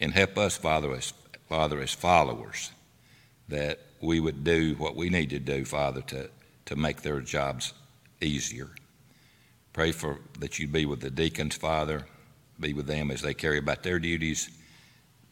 and 0.00 0.12
help 0.12 0.38
us, 0.38 0.56
Father, 0.56 0.94
as, 0.94 1.12
Father, 1.48 1.80
as 1.80 1.92
followers, 1.92 2.70
that 3.48 3.78
we 4.00 4.20
would 4.20 4.44
do 4.44 4.74
what 4.74 4.96
we 4.96 5.10
need 5.10 5.30
to 5.30 5.38
do, 5.38 5.64
Father, 5.64 6.02
to, 6.02 6.30
to 6.66 6.76
make 6.76 7.02
their 7.02 7.20
jobs 7.20 7.72
easier. 8.20 8.68
Pray 9.72 9.92
for 9.92 10.18
that 10.38 10.58
you 10.58 10.66
be 10.66 10.86
with 10.86 11.00
the 11.00 11.10
deacons, 11.10 11.56
Father, 11.56 12.04
be 12.60 12.72
with 12.72 12.86
them 12.86 13.10
as 13.10 13.22
they 13.22 13.34
carry 13.34 13.58
about 13.58 13.82
their 13.82 13.98
duties, 13.98 14.50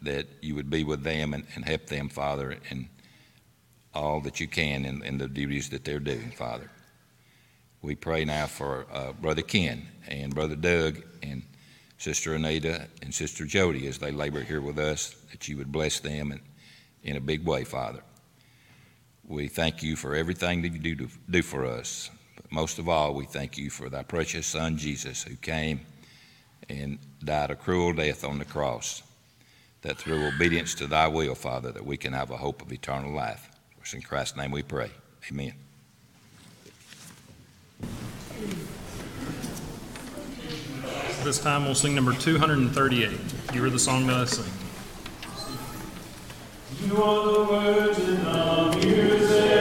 that 0.03 0.27
you 0.41 0.55
would 0.55 0.71
be 0.71 0.85
with 0.85 1.03
them 1.03 1.35
and, 1.35 1.47
and 1.55 1.65
help 1.65 1.87
them, 1.87 2.09
Father, 2.09 2.57
in 2.71 2.89
all 3.95 4.21
that 4.21 4.41
you 4.41 4.47
can 4.47 4.85
in, 4.85 5.03
in 5.03 5.19
the 5.19 5.27
duties 5.29 5.71
that 5.71 5.85
they're 5.85 5.99
doing, 5.99 6.31
Father. 6.31 6.71
We 7.83 7.95
pray 7.95 8.25
now 8.25 8.47
for 8.47 8.87
uh, 8.93 9.13
Brother 9.13 9.43
Ken 9.43 9.87
and 10.09 10.35
Brother 10.35 10.57
Doug 10.57 11.03
and 11.23 11.43
Sister 11.99 12.35
Anita 12.35 12.89
and 13.03 13.15
Sister 13.15 13.45
Jody 13.47 13.87
as 13.87 13.99
they 13.99 14.13
labor 14.13 14.43
here 14.43 14.61
with 14.61 14.79
us, 14.79 15.15
that 15.31 15.49
you 15.49 15.57
would 15.57 15.73
bless 15.73 16.01
them 16.01 16.33
in, 16.33 16.41
in 17.03 17.17
a 17.17 17.21
big 17.21 17.45
way, 17.45 17.65
Father. 17.65 18.03
We 19.29 19.49
thank 19.49 19.83
you 19.83 19.97
for 19.97 20.15
everything 20.15 20.63
that 20.63 20.73
you 20.73 20.79
do, 20.79 20.95
to, 20.95 21.09
do 21.29 21.43
for 21.43 21.67
us. 21.67 22.11
But 22.37 22.53
most 22.53 22.79
of 22.79 22.89
all, 22.89 23.13
we 23.13 23.25
thank 23.25 23.59
you 23.59 23.71
for 23.71 23.89
thy 23.89 24.05
precious 24.05 24.47
Son, 24.47 24.77
Jesus, 24.77 25.25
who 25.25 25.35
came 25.37 25.81
and 26.69 26.99
died 27.25 27.51
a 27.51 27.57
cruel 27.57 27.93
death 27.93 28.25
on 28.25 28.39
the 28.39 28.45
cross, 28.45 29.03
that 29.83 29.99
through 29.99 30.27
obedience 30.27 30.75
to 30.77 30.87
thy 30.87 31.09
will, 31.09 31.35
Father, 31.35 31.73
that 31.73 31.85
we 31.85 31.97
can 31.97 32.13
have 32.13 32.31
a 32.31 32.37
hope 32.37 32.63
of 32.63 32.73
eternal 32.73 33.13
life. 33.13 33.51
It's 33.81 33.95
in 33.95 34.03
Christ's 34.03 34.37
name 34.37 34.53
we 34.53 34.63
pray. 34.63 34.91
Amen. 35.31 35.55
This 41.25 41.41
time 41.41 41.65
we'll 41.65 41.75
sing 41.75 41.97
number 41.97 42.13
238. 42.13 43.19
You 43.55 43.65
are 43.65 43.71
the 43.71 43.79
song 43.79 44.07
that 44.07 44.17
I 44.17 44.25
sing. 44.25 44.56
You 46.85 47.03
are 47.03 47.33
the 47.33 47.45
words 47.45 47.99
in 48.01 48.23
the 48.23 48.77
music. 48.85 49.56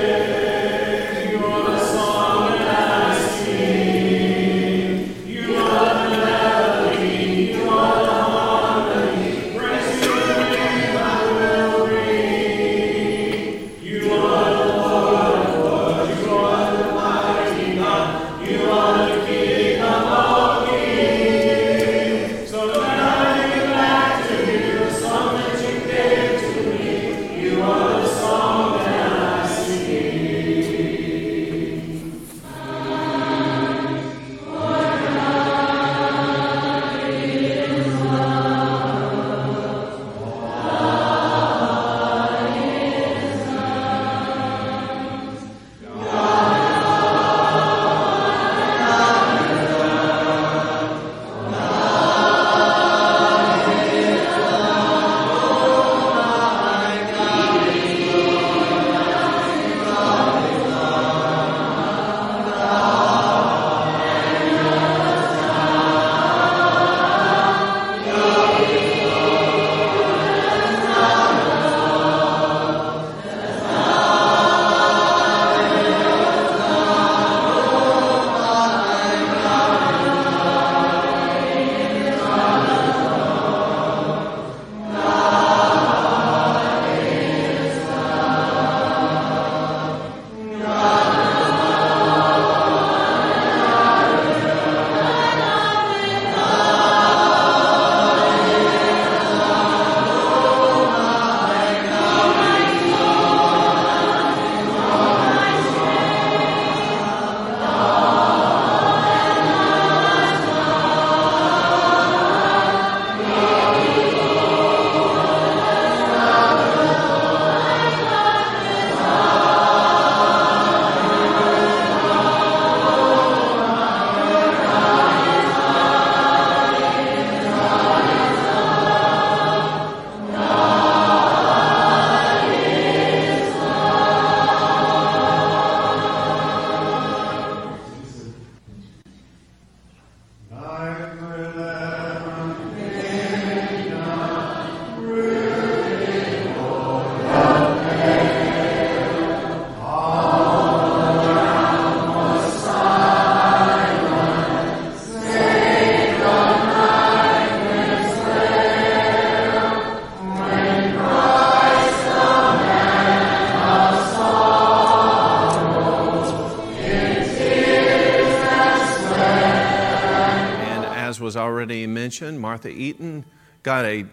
Mentioned, 172.05 172.39
Martha 172.39 172.69
Eaton 172.69 173.25
got 173.63 173.83
a, 173.83 174.05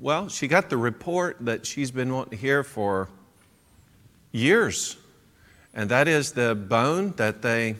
well, 0.00 0.28
she 0.28 0.48
got 0.48 0.68
the 0.68 0.76
report 0.76 1.36
that 1.42 1.64
she's 1.64 1.92
been 1.92 2.12
wanting 2.12 2.32
to 2.32 2.36
hear 2.36 2.64
for 2.64 3.08
years. 4.32 4.96
And 5.72 5.88
that 5.90 6.08
is 6.08 6.32
the 6.32 6.56
bone 6.56 7.12
that 7.18 7.40
they 7.40 7.76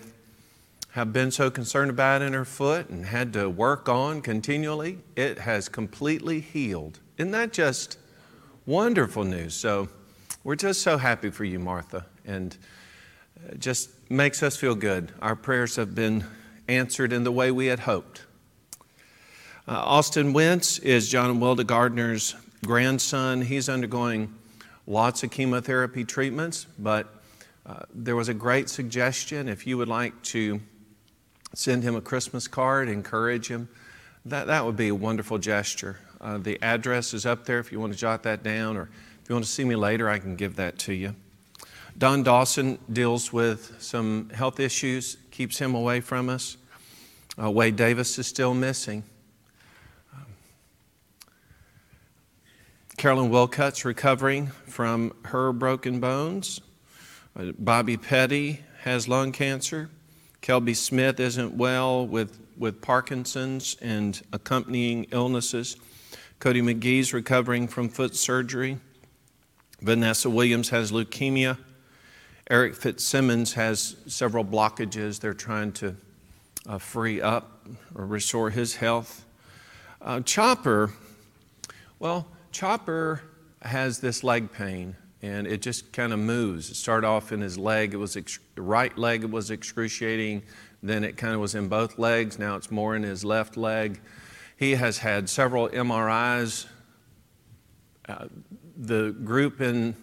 have 0.93 1.13
been 1.13 1.33
so 1.33 1.51
concerned 1.51 1.91
about 1.91 2.23
in 2.23 2.33
her 2.33 2.45
foot 2.45 2.91
and 2.91 3.05
had 3.05 3.33
to 3.33 3.51
work 3.51 3.89
on 3.89 4.23
continually. 4.23 4.99
It 5.17 5.41
has 5.41 5.69
completely 5.69 6.39
healed. 6.39 7.01
Isn't 7.19 7.33
that 7.33 7.53
just 7.53 7.99
wonderful 8.67 9.25
news? 9.25 9.55
So 9.55 9.89
we're 10.45 10.55
just 10.55 10.81
so 10.81 10.97
happy 10.97 11.31
for 11.31 11.43
you, 11.43 11.59
Martha. 11.59 12.07
And 12.25 12.57
it 13.49 13.59
just 13.59 13.91
makes 14.09 14.45
us 14.45 14.57
feel 14.57 14.77
good. 14.77 15.11
Our 15.21 15.35
prayers 15.35 15.75
have 15.75 15.93
been 15.97 16.23
answered 16.69 17.13
in 17.13 17.25
the 17.25 17.33
way 17.33 17.51
we 17.51 17.67
had 17.67 17.81
hoped. 17.81 18.27
Uh, 19.69 19.73
Austin 19.73 20.33
Wentz 20.33 20.79
is 20.79 21.09
John 21.09 21.31
and 21.31 21.41
Wilda 21.41 21.65
Gardner's 21.65 22.35
grandson. 22.65 23.43
He's 23.43 23.69
undergoing 23.69 24.35
lots 24.87 25.23
of 25.23 25.31
chemotherapy 25.31 26.05
treatments, 26.05 26.67
but 26.79 27.15
uh, 27.67 27.81
there 27.93 28.17
was 28.17 28.31
a 28.31 28.35
great 28.35 28.71
suggestion 28.71 29.49
if 29.49 29.67
you 29.67 29.77
would 29.77 29.89
like 29.89 30.21
to 30.23 30.61
send 31.55 31.83
him 31.83 31.95
a 31.95 32.01
Christmas 32.01 32.49
card, 32.49 32.89
encourage 32.89 33.49
him, 33.49 33.69
that, 34.25 34.47
that 34.47 34.65
would 34.65 34.77
be 34.77 34.89
a 34.89 34.95
wonderful 34.95 35.37
gesture. 35.37 35.99
Uh, 36.23 36.39
the 36.39 36.61
address 36.63 37.13
is 37.13 37.27
up 37.27 37.45
there 37.45 37.59
if 37.59 37.71
you 37.71 37.79
want 37.79 37.93
to 37.93 37.99
jot 37.99 38.23
that 38.23 38.43
down, 38.43 38.79
or 38.79 38.89
if 39.23 39.29
you 39.29 39.35
want 39.35 39.45
to 39.45 39.51
see 39.51 39.65
me 39.65 39.77
later, 39.77 40.09
I 40.09 40.19
can 40.19 40.37
give 40.37 40.57
that 40.57 40.79
to 40.81 40.95
you. 40.95 41.15
Don 41.99 42.23
Dawson 42.23 42.79
deals 42.91 43.31
with 43.31 43.77
some 43.79 44.31
health 44.31 44.59
issues, 44.59 45.19
keeps 45.31 45.59
him 45.59 45.75
away 45.75 46.01
from 46.01 46.31
us. 46.31 46.57
Uh, 47.41 47.51
Wade 47.51 47.77
Davis 47.77 48.19
is 48.19 48.27
still 48.27 48.55
missing. 48.55 49.05
Carolyn 53.01 53.31
Wilcutt's 53.31 53.87
recovering 53.87 54.49
from 54.67 55.15
her 55.25 55.55
broken 55.55 56.01
bones. 56.01 56.61
Uh, 57.35 57.53
Bobby 57.59 57.97
Petty 57.97 58.61
has 58.83 59.09
lung 59.09 59.33
cancer. 59.33 59.89
Kelby 60.43 60.77
Smith 60.77 61.19
isn't 61.19 61.55
well 61.55 62.07
with, 62.07 62.39
with 62.59 62.83
Parkinson's 62.83 63.75
and 63.81 64.21
accompanying 64.35 65.07
illnesses. 65.13 65.79
Cody 66.41 66.61
McGee's 66.61 67.15
recovering 67.15 67.69
from 67.69 67.89
foot 67.89 68.15
surgery. 68.15 68.77
Vanessa 69.81 70.29
Williams 70.29 70.69
has 70.69 70.93
leukemia. 70.93 71.57
Eric 72.51 72.75
Fitzsimmons 72.75 73.55
has 73.55 73.97
several 74.09 74.45
blockages 74.45 75.21
they're 75.21 75.33
trying 75.33 75.73
to 75.73 75.97
uh, 76.69 76.77
free 76.77 77.23
up 77.23 77.67
or 77.95 78.05
restore 78.05 78.51
his 78.51 78.75
health. 78.75 79.25
Uh, 80.03 80.21
Chopper, 80.21 80.93
well, 81.99 82.27
Chopper 82.53 83.23
has 83.63 84.01
this 84.01 84.25
leg 84.25 84.53
pain 84.53 84.97
and 85.23 85.47
it 85.47 85.61
just 85.61 85.93
kind 85.93 86.13
of 86.13 86.19
moves. 86.19 86.71
It 86.71 86.77
started 86.77 87.07
off 87.07 87.33
in 87.33 87.41
his 87.41 87.59
leg, 87.59 87.93
it 87.93 87.99
was 87.99 88.17
ex- 88.17 88.39
right 88.57 88.97
leg 88.97 89.25
was 89.25 89.51
excruciating, 89.51 90.43
then 90.83 91.05
it 91.05 91.17
kind 91.17 91.35
of 91.35 91.41
was 91.41 91.55
in 91.55 91.69
both 91.69 91.99
legs, 91.99 92.39
now 92.39 92.57
it's 92.57 92.71
more 92.71 92.97
in 92.97 93.03
his 93.03 93.25
left 93.25 93.57
leg. 93.57 94.01
He 94.57 94.73
has 94.73 94.99
had 94.99 95.29
several 95.29 95.69
MRIs. 95.69 96.67
Uh, 98.09 98.27
the 98.77 99.11
group 99.11 99.61
in 99.61 99.95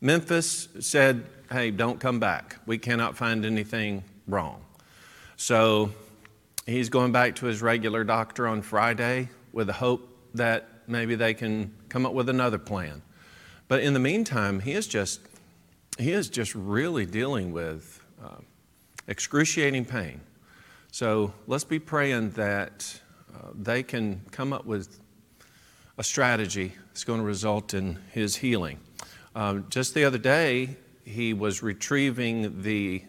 Memphis 0.00 0.68
said, 0.80 1.24
hey, 1.50 1.70
don't 1.70 2.00
come 2.00 2.18
back. 2.18 2.56
We 2.66 2.78
cannot 2.78 3.16
find 3.16 3.44
anything 3.44 4.04
wrong. 4.26 4.64
So 5.36 5.90
he's 6.66 6.88
going 6.88 7.12
back 7.12 7.36
to 7.36 7.46
his 7.46 7.62
regular 7.62 8.04
doctor 8.04 8.48
on 8.48 8.62
Friday 8.62 9.28
with 9.52 9.66
the 9.66 9.72
hope 9.72 10.08
that 10.34 10.68
maybe 10.92 11.14
they 11.14 11.34
can 11.34 11.74
come 11.88 12.06
up 12.06 12.12
with 12.12 12.28
another 12.28 12.58
plan. 12.58 13.02
But 13.66 13.82
in 13.82 13.94
the 13.94 13.98
meantime, 13.98 14.60
he 14.60 14.72
is 14.72 14.86
just, 14.86 15.20
he 15.98 16.12
is 16.12 16.28
just 16.28 16.54
really 16.54 17.06
dealing 17.06 17.52
with 17.52 18.04
uh, 18.22 18.36
excruciating 19.08 19.86
pain. 19.86 20.20
So 20.90 21.32
let's 21.46 21.64
be 21.64 21.78
praying 21.78 22.32
that 22.32 23.00
uh, 23.34 23.48
they 23.54 23.82
can 23.82 24.20
come 24.30 24.52
up 24.52 24.66
with 24.66 25.00
a 25.96 26.04
strategy 26.04 26.74
that's 26.88 27.04
going 27.04 27.20
to 27.20 27.26
result 27.26 27.74
in 27.74 27.98
his 28.10 28.36
healing. 28.36 28.78
Um, 29.34 29.66
just 29.70 29.94
the 29.94 30.04
other 30.04 30.18
day, 30.18 30.76
he 31.04 31.32
was 31.32 31.62
retrieving 31.62 32.62
the 32.62 33.02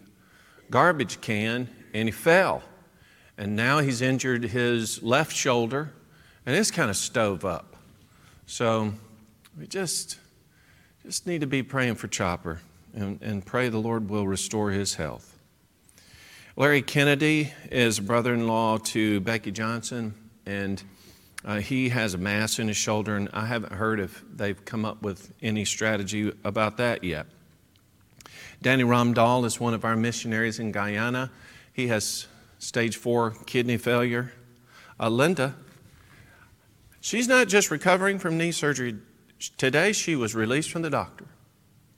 garbage 0.70 1.20
can 1.20 1.68
and 1.92 2.08
he 2.08 2.12
fell. 2.12 2.62
And 3.36 3.54
now 3.56 3.80
he's 3.80 4.00
injured 4.00 4.44
his 4.44 5.02
left 5.02 5.34
shoulder 5.34 5.92
and 6.46 6.56
it's 6.56 6.70
kind 6.70 6.90
of 6.90 6.96
stove 6.96 7.44
up. 7.44 7.73
So 8.46 8.92
we 9.58 9.66
just 9.66 10.18
just 11.04 11.26
need 11.26 11.40
to 11.42 11.46
be 11.46 11.62
praying 11.62 11.96
for 11.96 12.08
Chopper 12.08 12.60
and, 12.94 13.20
and 13.20 13.44
pray 13.44 13.68
the 13.68 13.78
Lord 13.78 14.08
will 14.08 14.26
restore 14.26 14.70
his 14.70 14.94
health. 14.94 15.38
Larry 16.56 16.82
Kennedy 16.82 17.52
is 17.70 17.98
brother 17.98 18.32
in 18.32 18.46
law 18.46 18.78
to 18.78 19.20
Becky 19.20 19.50
Johnson, 19.50 20.14
and 20.46 20.82
uh, 21.44 21.56
he 21.56 21.88
has 21.88 22.14
a 22.14 22.18
mass 22.18 22.58
in 22.58 22.68
his 22.68 22.76
shoulder, 22.76 23.16
and 23.16 23.28
I 23.32 23.46
haven't 23.46 23.72
heard 23.72 23.98
if 23.98 24.22
they've 24.32 24.64
come 24.64 24.84
up 24.84 25.02
with 25.02 25.32
any 25.42 25.64
strategy 25.64 26.32
about 26.44 26.76
that 26.76 27.02
yet. 27.02 27.26
Danny 28.62 28.84
Ramdahl 28.84 29.44
is 29.44 29.58
one 29.58 29.74
of 29.74 29.84
our 29.84 29.96
missionaries 29.96 30.58
in 30.58 30.70
Guyana. 30.70 31.30
He 31.72 31.88
has 31.88 32.28
stage 32.58 32.96
four 32.96 33.32
kidney 33.46 33.76
failure. 33.76 34.32
Uh, 34.98 35.08
Linda, 35.08 35.54
she's 37.04 37.28
not 37.28 37.48
just 37.48 37.70
recovering 37.70 38.18
from 38.18 38.38
knee 38.38 38.50
surgery 38.50 38.96
Today 39.56 39.92
she 39.92 40.16
was 40.16 40.34
released 40.34 40.70
from 40.70 40.82
the 40.82 40.90
doctor. 40.90 41.26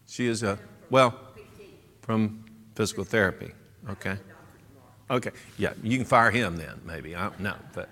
She 0.06 0.26
is 0.26 0.42
a, 0.42 0.58
well, 0.90 1.14
from 2.02 2.44
physical 2.74 3.04
therapy. 3.04 3.52
Okay. 3.90 4.16
Okay. 5.10 5.30
Yeah, 5.58 5.72
you 5.82 5.96
can 5.98 6.06
fire 6.06 6.30
him 6.30 6.56
then, 6.56 6.80
maybe. 6.84 7.14
I 7.14 7.22
don't 7.22 7.40
know. 7.40 7.56
But 7.72 7.88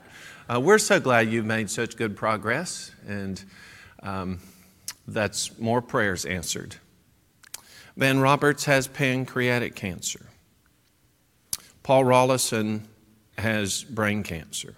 uh, 0.48 0.60
we're 0.60 0.78
so 0.78 0.98
glad 0.98 1.30
you've 1.30 1.44
made 1.44 1.70
such 1.70 1.96
good 1.96 2.16
progress, 2.16 2.90
and 3.06 3.42
um, 4.02 4.40
that's 5.06 5.56
more 5.58 5.80
prayers 5.80 6.24
answered. 6.24 6.76
Van 7.96 8.18
Roberts 8.18 8.64
has 8.64 8.88
pancreatic 8.88 9.76
cancer. 9.76 10.26
Paul 11.84 12.04
Rollison 12.04 12.82
has 13.38 13.84
brain 13.84 14.22
cancer. 14.22 14.74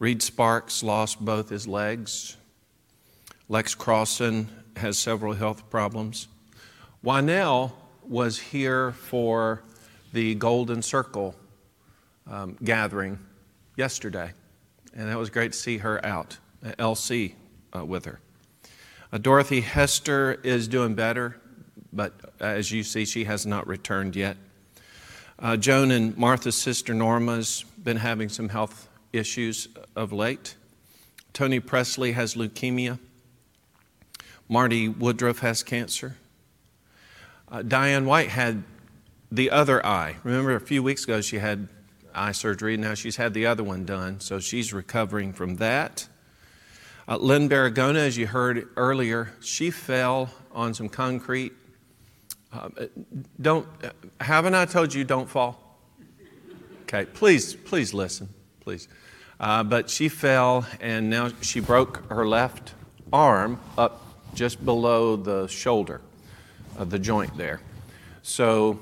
Reed 0.00 0.22
Sparks 0.22 0.82
lost 0.82 1.22
both 1.22 1.50
his 1.50 1.68
legs. 1.68 2.38
Lex 3.50 3.74
Crossan 3.74 4.48
has 4.76 4.98
several 4.98 5.34
health 5.34 5.68
problems. 5.68 6.26
Wynell 7.04 7.72
was 8.08 8.38
here 8.38 8.92
for 8.92 9.62
the 10.14 10.34
Golden 10.36 10.80
Circle 10.80 11.34
um, 12.26 12.56
gathering 12.64 13.18
yesterday, 13.76 14.32
and 14.96 15.06
that 15.06 15.18
was 15.18 15.28
great 15.28 15.52
to 15.52 15.58
see 15.58 15.76
her 15.76 16.04
out, 16.04 16.38
LC 16.64 17.34
uh, 17.76 17.84
with 17.84 18.06
her. 18.06 18.20
Uh, 19.12 19.18
Dorothy 19.18 19.60
Hester 19.60 20.40
is 20.42 20.66
doing 20.66 20.94
better, 20.94 21.38
but 21.92 22.14
as 22.40 22.72
you 22.72 22.84
see, 22.84 23.04
she 23.04 23.24
has 23.24 23.44
not 23.44 23.66
returned 23.66 24.16
yet. 24.16 24.38
Uh, 25.38 25.58
Joan 25.58 25.90
and 25.90 26.16
Martha's 26.16 26.56
sister 26.56 26.94
Norma's 26.94 27.66
been 27.82 27.98
having 27.98 28.30
some 28.30 28.48
health 28.48 28.86
issues 29.12 29.68
of 29.96 30.12
late. 30.12 30.56
Tony 31.32 31.60
Presley 31.60 32.12
has 32.12 32.34
leukemia. 32.34 32.98
Marty 34.48 34.88
Woodruff 34.88 35.40
has 35.40 35.62
cancer. 35.62 36.16
Uh, 37.48 37.62
Diane 37.62 38.04
White 38.04 38.28
had 38.30 38.64
the 39.30 39.50
other 39.50 39.84
eye. 39.84 40.16
Remember, 40.24 40.54
a 40.54 40.60
few 40.60 40.82
weeks 40.82 41.04
ago 41.04 41.20
she 41.20 41.38
had 41.38 41.68
eye 42.14 42.32
surgery. 42.32 42.76
Now 42.76 42.94
she's 42.94 43.16
had 43.16 43.34
the 43.34 43.46
other 43.46 43.62
one 43.62 43.84
done, 43.84 44.20
so 44.20 44.40
she's 44.40 44.72
recovering 44.72 45.32
from 45.32 45.56
that. 45.56 46.08
Uh, 47.08 47.16
Lynn 47.16 47.48
Baragona, 47.48 47.96
as 47.96 48.16
you 48.16 48.26
heard 48.26 48.68
earlier, 48.76 49.32
she 49.40 49.70
fell 49.70 50.30
on 50.52 50.74
some 50.74 50.88
concrete. 50.88 51.52
Uh, 52.52 52.68
don't, 53.40 53.66
haven't 54.20 54.54
I 54.54 54.64
told 54.64 54.92
you 54.92 55.04
don't 55.04 55.28
fall? 55.28 55.78
Okay, 56.82 57.06
please, 57.06 57.54
please 57.54 57.94
listen, 57.94 58.28
please. 58.60 58.88
Uh, 59.38 59.62
but 59.62 59.88
she 59.88 60.08
fell, 60.08 60.66
and 60.80 61.08
now 61.08 61.30
she 61.40 61.60
broke 61.60 62.08
her 62.10 62.26
left 62.26 62.74
arm 63.12 63.58
up 63.78 64.06
just 64.34 64.64
below 64.64 65.16
the 65.16 65.46
shoulder, 65.48 66.00
uh, 66.78 66.84
the 66.84 66.98
joint 66.98 67.36
there. 67.36 67.60
So 68.22 68.78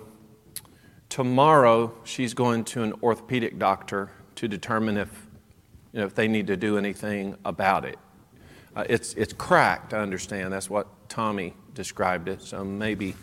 tomorrow 1.08 1.94
she's 2.04 2.34
going 2.34 2.64
to 2.64 2.82
an 2.82 2.92
orthopedic 3.02 3.58
doctor 3.58 4.10
to 4.34 4.48
determine 4.48 4.96
if, 4.96 5.26
you 5.92 6.00
know, 6.00 6.06
if 6.06 6.14
they 6.14 6.28
need 6.28 6.48
to 6.48 6.56
do 6.56 6.76
anything 6.76 7.36
about 7.44 7.84
it. 7.84 7.98
Uh, 8.76 8.84
it's, 8.88 9.14
it's 9.14 9.32
cracked, 9.32 9.94
I 9.94 9.98
understand. 9.98 10.52
That's 10.52 10.68
what 10.68 10.86
Tommy 11.08 11.54
described 11.74 12.28
it. 12.28 12.42
So 12.42 12.64
maybe, 12.64 13.14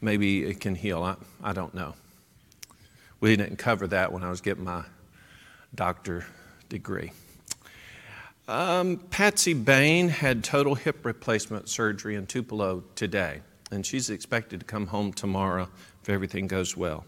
maybe 0.00 0.44
it 0.44 0.60
can 0.60 0.74
heal. 0.74 1.02
I, 1.02 1.16
I 1.42 1.52
don't 1.52 1.74
know. 1.74 1.94
We 3.20 3.36
didn't 3.36 3.56
cover 3.56 3.86
that 3.88 4.12
when 4.12 4.24
I 4.24 4.30
was 4.30 4.40
getting 4.40 4.64
my 4.64 4.84
doctor 5.74 6.26
degree. 6.68 7.12
Um, 8.48 8.96
Patsy 9.10 9.54
Bain 9.54 10.08
had 10.08 10.42
total 10.42 10.74
hip 10.74 11.04
replacement 11.04 11.68
surgery 11.68 12.16
in 12.16 12.26
Tupelo 12.26 12.82
today, 12.96 13.42
and 13.70 13.86
she's 13.86 14.10
expected 14.10 14.60
to 14.60 14.66
come 14.66 14.88
home 14.88 15.12
tomorrow 15.12 15.68
if 16.02 16.08
everything 16.08 16.48
goes 16.48 16.76
well. 16.76 17.04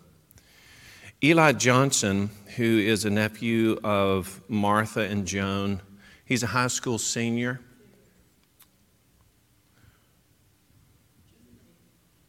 Eli 1.24 1.52
Johnson, 1.52 2.30
who 2.56 2.78
is 2.78 3.04
a 3.04 3.10
nephew 3.10 3.78
of 3.84 4.40
Martha 4.48 5.00
and 5.00 5.26
Joan, 5.26 5.80
he's 6.24 6.42
a 6.42 6.48
high 6.48 6.66
school 6.66 6.98
senior. 6.98 7.60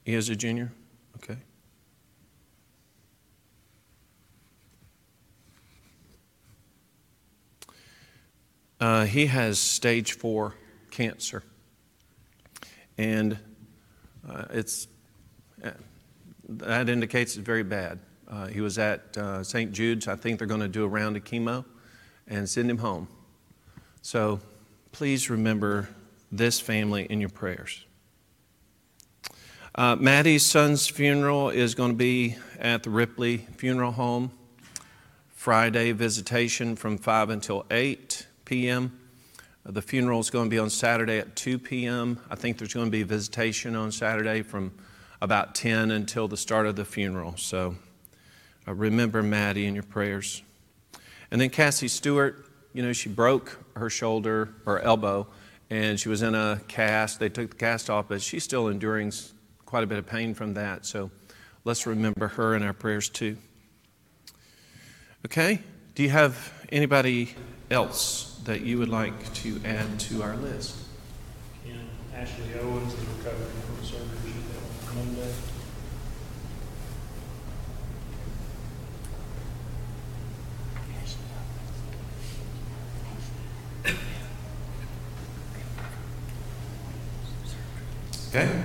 He 0.05 0.13
is 0.13 0.29
a 0.29 0.35
junior? 0.35 0.71
Okay. 1.17 1.37
Uh, 8.83 9.05
he 9.05 9.27
has 9.27 9.59
stage 9.59 10.11
four 10.11 10.55
cancer. 10.91 11.41
And 12.97 13.39
uh, 14.29 14.43
it's, 14.49 14.87
uh, 15.63 15.71
that 16.49 16.89
indicates 16.89 17.37
it's 17.37 17.45
very 17.45 17.63
bad. 17.63 17.99
Uh, 18.27 18.47
he 18.47 18.59
was 18.59 18.77
at 18.77 19.17
uh, 19.17 19.41
St. 19.41 19.71
Jude's. 19.71 20.09
I 20.09 20.17
think 20.17 20.37
they're 20.37 20.49
going 20.49 20.59
to 20.59 20.67
do 20.67 20.83
a 20.83 20.87
round 20.89 21.15
of 21.15 21.23
chemo 21.23 21.63
and 22.27 22.49
send 22.49 22.69
him 22.69 22.79
home. 22.79 23.07
So 24.01 24.41
please 24.91 25.29
remember 25.29 25.87
this 26.29 26.59
family 26.59 27.05
in 27.05 27.21
your 27.21 27.29
prayers. 27.29 27.85
Uh, 29.75 29.95
Maddie's 29.95 30.45
son's 30.45 30.89
funeral 30.89 31.51
is 31.51 31.73
going 31.73 31.91
to 31.91 31.97
be 31.97 32.35
at 32.59 32.83
the 32.83 32.89
Ripley 32.89 33.47
Funeral 33.55 33.93
Home. 33.93 34.31
Friday 35.29 35.93
visitation 35.93 36.75
from 36.75 36.97
5 36.97 37.29
until 37.29 37.65
8 37.71 38.27
p.m. 38.45 38.99
The 39.65 39.81
funeral 39.81 40.19
is 40.19 40.29
going 40.29 40.45
to 40.45 40.49
be 40.49 40.59
on 40.59 40.69
Saturday 40.69 41.19
at 41.19 41.35
2 41.35 41.57
p.m. 41.57 42.19
I 42.29 42.35
think 42.35 42.57
there's 42.57 42.73
going 42.73 42.87
to 42.87 42.91
be 42.91 43.01
a 43.01 43.05
visitation 43.05 43.75
on 43.75 43.91
Saturday 43.91 44.41
from 44.41 44.73
about 45.21 45.55
10 45.55 45.91
until 45.91 46.27
the 46.27 46.35
start 46.35 46.65
of 46.65 46.75
the 46.75 46.83
funeral. 46.83 47.37
So 47.37 47.75
uh, 48.67 48.73
remember 48.73 49.23
Maddie 49.23 49.65
in 49.65 49.73
your 49.73 49.83
prayers. 49.83 50.43
And 51.31 51.39
then 51.39 51.49
Cassie 51.49 51.87
Stewart, 51.87 52.45
you 52.73 52.83
know, 52.83 52.91
she 52.91 53.07
broke 53.07 53.57
her 53.77 53.89
shoulder 53.89 54.53
or 54.65 54.81
elbow 54.81 55.27
and 55.69 55.99
she 55.99 56.09
was 56.09 56.21
in 56.21 56.35
a 56.35 56.61
cast. 56.67 57.19
They 57.19 57.29
took 57.29 57.51
the 57.51 57.55
cast 57.55 57.89
off, 57.89 58.09
but 58.09 58.21
she's 58.21 58.43
still 58.43 58.67
enduring 58.67 59.13
quite 59.65 59.83
a 59.83 59.87
bit 59.87 59.97
of 59.97 60.05
pain 60.05 60.33
from 60.33 60.55
that. 60.55 60.85
So 60.85 61.09
let's 61.63 61.87
remember 61.87 62.27
her 62.27 62.55
in 62.55 62.63
our 62.63 62.73
prayers 62.73 63.09
too. 63.09 63.37
Okay? 65.25 65.61
Do 65.95 66.03
you 66.03 66.09
have 66.09 66.53
anybody 66.69 67.33
else 67.73 68.39
that 68.45 68.61
you 68.61 68.77
would 68.77 68.89
like 68.89 69.33
to 69.33 69.59
add 69.65 69.99
to 69.99 70.21
our 70.21 70.35
list? 70.37 70.77
Ken 71.65 71.89
Ashley 72.15 72.45
Owens 72.61 72.93
is 72.93 72.99
recovering 72.99 73.49
from 73.65 73.83
surgery 73.83 74.33
on 74.89 74.95
Monday. 74.95 75.33
Okay? 88.29 88.63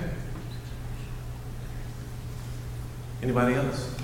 Anybody 3.22 3.54
else? 3.54 3.94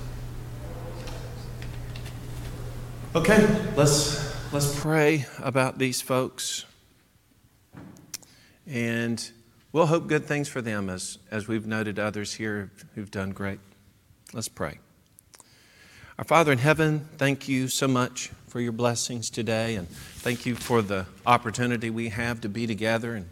Okay, 3.14 3.46
let's 3.76 4.23
let's 4.54 4.78
pray 4.78 5.26
about 5.42 5.78
these 5.78 6.00
folks. 6.00 6.64
And 8.68 9.28
we'll 9.72 9.86
hope 9.86 10.06
good 10.06 10.26
things 10.26 10.48
for 10.48 10.62
them 10.62 10.88
as, 10.88 11.18
as 11.28 11.48
we've 11.48 11.66
noted 11.66 11.98
others 11.98 12.34
here 12.34 12.70
who've 12.94 13.10
done 13.10 13.30
great. 13.30 13.58
Let's 14.32 14.46
pray. 14.46 14.78
Our 16.18 16.24
Father 16.24 16.52
in 16.52 16.58
heaven, 16.58 17.08
thank 17.18 17.48
you 17.48 17.66
so 17.66 17.88
much 17.88 18.30
for 18.46 18.60
your 18.60 18.70
blessings 18.70 19.28
today, 19.28 19.74
and 19.74 19.88
thank 19.88 20.46
you 20.46 20.54
for 20.54 20.82
the 20.82 21.06
opportunity 21.26 21.90
we 21.90 22.10
have 22.10 22.40
to 22.42 22.48
be 22.48 22.68
together 22.68 23.16
and 23.16 23.28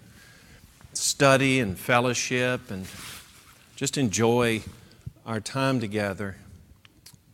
study 0.93 1.61
and 1.61 1.79
fellowship 1.79 2.69
and 2.69 2.85
just 3.77 3.97
enjoy 3.97 4.61
our 5.25 5.39
time 5.39 5.79
together. 5.79 6.35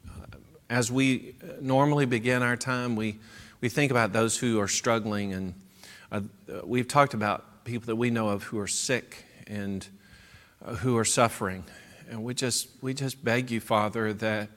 Uh, 0.06 0.36
As 0.68 0.92
we 0.92 1.36
normally 1.62 2.04
begin 2.04 2.42
our 2.42 2.56
time, 2.56 2.94
we, 2.94 3.16
we 3.60 3.68
think 3.68 3.90
about 3.90 4.12
those 4.12 4.38
who 4.38 4.60
are 4.60 4.68
struggling, 4.68 5.32
and 5.32 5.54
uh, 6.12 6.20
we've 6.64 6.86
talked 6.86 7.14
about 7.14 7.64
people 7.64 7.86
that 7.86 7.96
we 7.96 8.10
know 8.10 8.28
of 8.28 8.44
who 8.44 8.58
are 8.58 8.68
sick 8.68 9.24
and 9.46 9.86
uh, 10.64 10.76
who 10.76 10.96
are 10.96 11.04
suffering. 11.04 11.64
And 12.08 12.22
we 12.22 12.34
just, 12.34 12.68
we 12.80 12.94
just 12.94 13.22
beg 13.24 13.50
you, 13.50 13.60
Father, 13.60 14.12
that 14.14 14.48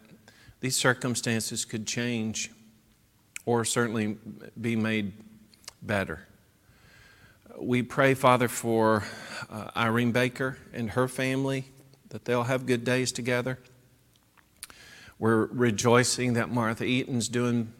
these 0.59 0.75
circumstances 0.75 1.65
could 1.65 1.87
change 1.87 2.51
or 3.45 3.65
certainly 3.65 4.17
be 4.59 4.75
made 4.75 5.13
better. 5.81 6.27
We 7.59 7.81
pray, 7.81 8.13
Father, 8.13 8.47
for 8.47 9.03
uh, 9.49 9.71
Irene 9.75 10.11
Baker 10.11 10.57
and 10.73 10.91
her 10.91 11.07
family, 11.07 11.65
that 12.09 12.25
they'll 12.25 12.43
have 12.43 12.65
good 12.65 12.85
days 12.85 13.11
together. 13.11 13.57
We're 15.17 15.47
rejoicing 15.47 16.33
that 16.33 16.51
Martha 16.51 16.85
Eaton's 16.85 17.27
doing 17.27 17.73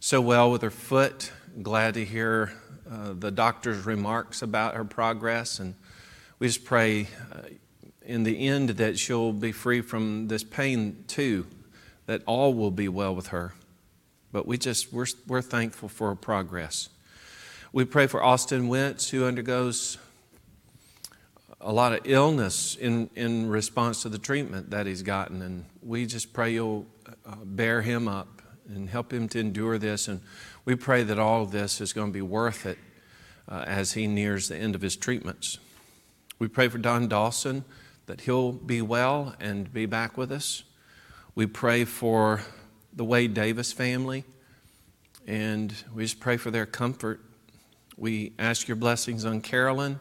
so 0.00 0.20
well 0.20 0.50
with 0.50 0.62
her 0.62 0.70
foot. 0.70 1.32
Glad 1.62 1.94
to 1.94 2.04
hear 2.04 2.52
uh, 2.90 3.14
the 3.14 3.30
doctor's 3.30 3.86
remarks 3.86 4.42
about 4.42 4.74
her 4.74 4.84
progress. 4.84 5.58
And 5.58 5.74
we 6.38 6.46
just 6.46 6.64
pray 6.64 7.08
uh, 7.32 7.48
in 8.02 8.22
the 8.22 8.46
end 8.46 8.70
that 8.70 8.98
she'll 8.98 9.32
be 9.32 9.52
free 9.52 9.80
from 9.80 10.28
this 10.28 10.44
pain 10.44 11.04
too, 11.06 11.46
that 12.06 12.22
all 12.26 12.54
will 12.54 12.70
be 12.70 12.88
well 12.88 13.14
with 13.14 13.28
her. 13.28 13.54
But 14.32 14.46
we 14.46 14.58
just, 14.58 14.92
we're, 14.92 15.06
we're 15.26 15.42
thankful 15.42 15.88
for 15.88 16.08
her 16.10 16.14
progress. 16.14 16.88
We 17.72 17.84
pray 17.84 18.06
for 18.06 18.22
Austin 18.22 18.68
Wentz, 18.68 19.10
who 19.10 19.24
undergoes 19.24 19.98
a 21.60 21.72
lot 21.72 21.92
of 21.92 22.00
illness 22.04 22.76
in, 22.76 23.10
in 23.16 23.48
response 23.48 24.02
to 24.02 24.08
the 24.08 24.18
treatment 24.18 24.70
that 24.70 24.86
he's 24.86 25.02
gotten. 25.02 25.42
And 25.42 25.64
we 25.82 26.06
just 26.06 26.32
pray 26.32 26.52
you'll 26.52 26.86
uh, 27.24 27.36
bear 27.44 27.82
him 27.82 28.08
up 28.08 28.35
and 28.68 28.88
help 28.88 29.12
him 29.12 29.28
to 29.28 29.38
endure 29.38 29.78
this. 29.78 30.08
And 30.08 30.20
we 30.64 30.74
pray 30.74 31.02
that 31.02 31.18
all 31.18 31.42
of 31.42 31.50
this 31.50 31.80
is 31.80 31.92
going 31.92 32.08
to 32.08 32.12
be 32.12 32.22
worth 32.22 32.66
it 32.66 32.78
uh, 33.48 33.64
as 33.66 33.92
he 33.92 34.06
nears 34.06 34.48
the 34.48 34.56
end 34.56 34.74
of 34.74 34.82
his 34.82 34.96
treatments. 34.96 35.58
We 36.38 36.48
pray 36.48 36.68
for 36.68 36.78
Don 36.78 37.08
Dawson 37.08 37.64
that 38.06 38.22
he'll 38.22 38.52
be 38.52 38.82
well 38.82 39.34
and 39.40 39.72
be 39.72 39.86
back 39.86 40.16
with 40.16 40.30
us. 40.30 40.62
We 41.34 41.46
pray 41.46 41.84
for 41.84 42.42
the 42.92 43.04
Wade 43.04 43.34
Davis 43.34 43.72
family, 43.72 44.24
and 45.26 45.74
we 45.94 46.04
just 46.04 46.20
pray 46.20 46.36
for 46.36 46.50
their 46.50 46.66
comfort. 46.66 47.20
We 47.96 48.32
ask 48.38 48.68
your 48.68 48.76
blessings 48.76 49.24
on 49.24 49.40
Carolyn, 49.40 49.98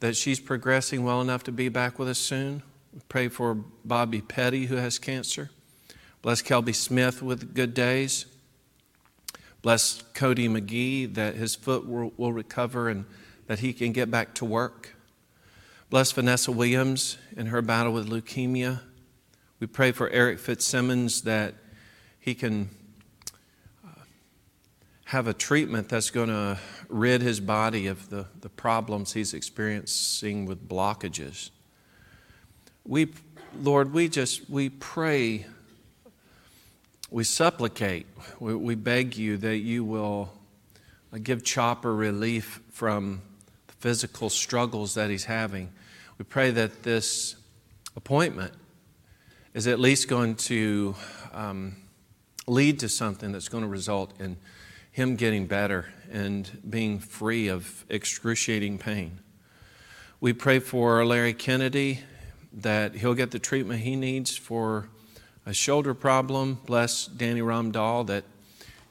that 0.00 0.16
she's 0.16 0.38
progressing 0.38 1.04
well 1.04 1.20
enough 1.20 1.42
to 1.44 1.52
be 1.52 1.68
back 1.68 1.98
with 1.98 2.08
us 2.08 2.18
soon. 2.18 2.62
We 2.92 3.00
pray 3.08 3.28
for 3.28 3.54
Bobby 3.84 4.20
Petty, 4.20 4.66
who 4.66 4.76
has 4.76 4.98
cancer. 4.98 5.50
Bless 6.22 6.42
Kelby 6.42 6.74
Smith 6.74 7.22
with 7.22 7.54
good 7.54 7.74
days. 7.74 8.26
Bless 9.62 10.02
Cody 10.14 10.48
McGee, 10.48 11.14
that 11.14 11.34
his 11.34 11.54
foot 11.54 11.86
will, 11.86 12.32
recover 12.32 12.88
and 12.88 13.04
that 13.46 13.60
he 13.60 13.72
can 13.72 13.92
get 13.92 14.10
back 14.10 14.34
to 14.34 14.44
work. 14.44 14.94
Bless 15.90 16.12
Vanessa 16.12 16.52
Williams 16.52 17.18
in 17.36 17.46
her 17.46 17.62
battle 17.62 17.92
with 17.92 18.08
leukemia. 18.08 18.80
We 19.58 19.66
pray 19.66 19.90
for 19.92 20.08
Eric 20.10 20.38
Fitzsimmons 20.38 21.22
that 21.22 21.54
he 22.20 22.34
can 22.34 22.68
uh, 23.84 24.02
have 25.06 25.26
a 25.26 25.34
treatment 25.34 25.88
that's 25.88 26.10
going 26.10 26.28
to 26.28 26.58
rid 26.88 27.22
his 27.22 27.40
body 27.40 27.86
of 27.86 28.10
the, 28.10 28.26
the 28.40 28.48
problems 28.48 29.14
he's 29.14 29.34
experiencing 29.34 30.46
with 30.46 30.68
blockages. 30.68 31.50
We, 32.84 33.12
Lord, 33.60 33.92
we 33.92 34.08
just, 34.08 34.48
we 34.48 34.68
pray, 34.68 35.46
we 37.10 37.24
supplicate, 37.24 38.06
we, 38.38 38.54
we 38.54 38.74
beg 38.74 39.16
you 39.16 39.36
that 39.38 39.58
you 39.58 39.84
will 39.84 40.32
uh, 41.12 41.18
give 41.22 41.42
Chopper 41.42 41.94
relief 41.94 42.60
from 42.70 43.22
the 43.66 43.72
physical 43.74 44.28
struggles 44.28 44.94
that 44.94 45.08
he's 45.08 45.24
having. 45.24 45.70
We 46.18 46.24
pray 46.24 46.50
that 46.50 46.82
this 46.82 47.36
appointment 47.96 48.52
is 49.54 49.66
at 49.66 49.80
least 49.80 50.08
going 50.08 50.34
to 50.34 50.94
um, 51.32 51.76
lead 52.46 52.78
to 52.80 52.88
something 52.88 53.32
that's 53.32 53.48
going 53.48 53.64
to 53.64 53.68
result 53.68 54.12
in 54.20 54.36
him 54.90 55.16
getting 55.16 55.46
better 55.46 55.86
and 56.10 56.50
being 56.68 56.98
free 56.98 57.48
of 57.48 57.84
excruciating 57.88 58.78
pain. 58.78 59.20
We 60.20 60.32
pray 60.32 60.58
for 60.58 61.04
Larry 61.06 61.32
Kennedy 61.32 62.00
that 62.52 62.96
he'll 62.96 63.14
get 63.14 63.30
the 63.30 63.38
treatment 63.38 63.80
he 63.80 63.96
needs 63.96 64.36
for 64.36 64.88
a 65.48 65.54
shoulder 65.54 65.94
problem. 65.94 66.60
Bless 66.66 67.06
Danny 67.06 67.40
Ramdahl 67.40 68.06
that 68.08 68.24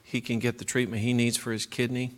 he 0.02 0.20
can 0.20 0.40
get 0.40 0.58
the 0.58 0.64
treatment 0.64 1.02
he 1.02 1.12
needs 1.12 1.36
for 1.36 1.52
his 1.52 1.66
kidney. 1.66 2.10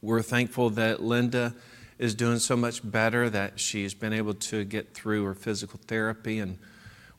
We're 0.00 0.22
thankful 0.22 0.70
that 0.70 1.02
Linda 1.02 1.52
is 1.98 2.14
doing 2.14 2.38
so 2.38 2.56
much 2.56 2.88
better 2.88 3.28
that 3.28 3.58
she's 3.58 3.92
been 3.92 4.12
able 4.12 4.34
to 4.34 4.62
get 4.62 4.94
through 4.94 5.24
her 5.24 5.34
physical 5.34 5.80
therapy. 5.88 6.38
And 6.38 6.58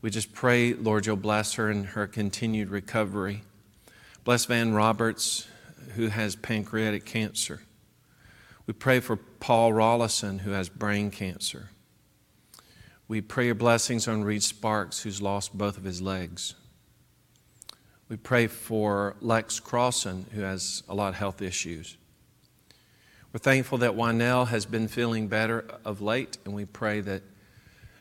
we 0.02 0.10
just 0.10 0.34
pray, 0.34 0.74
Lord, 0.74 1.06
you'll 1.06 1.17
bless 1.17 1.56
her 1.56 1.69
in 1.69 1.84
her 1.84 2.08
continued 2.08 2.69
recovery. 2.69 3.43
Bless 4.24 4.46
Van 4.46 4.74
Roberts, 4.74 5.50
who 5.96 6.08
has 6.08 6.38
pancreatic 6.38 7.04
cancer. 7.04 7.62
We 8.67 8.74
pray 8.74 9.02
for 9.02 9.17
Paul 9.17 9.74
Rollison, 9.74 10.39
who 10.39 10.52
has 10.52 10.69
brain 10.69 11.12
cancer. 11.12 11.72
We 13.08 13.22
pray 13.22 13.48
your 13.48 13.56
blessings 13.56 14.08
on 14.08 14.24
Reed 14.24 14.44
Sparks, 14.44 15.02
who's 15.02 15.22
lost 15.22 15.58
both 15.58 15.78
of 15.78 15.84
his 15.84 16.02
legs. 16.02 16.56
We 18.08 18.16
pray 18.16 18.48
for 18.48 19.16
Lex 19.20 19.60
Crossan, 19.60 20.26
who 20.34 20.42
has 20.42 20.84
a 20.88 20.96
lot 20.96 21.10
of 21.10 21.16
health 21.16 21.42
issues. 21.42 21.98
We're 23.34 23.39
thankful 23.39 23.80
that 23.80 23.96
Wynell 23.96 24.48
has 24.48 24.66
been 24.66 24.88
feeling 24.88 25.28
better 25.28 25.66
of 25.84 26.02
late, 26.02 26.38
and 26.46 26.54
we 26.54 26.66
pray 26.66 27.02
that 27.02 27.24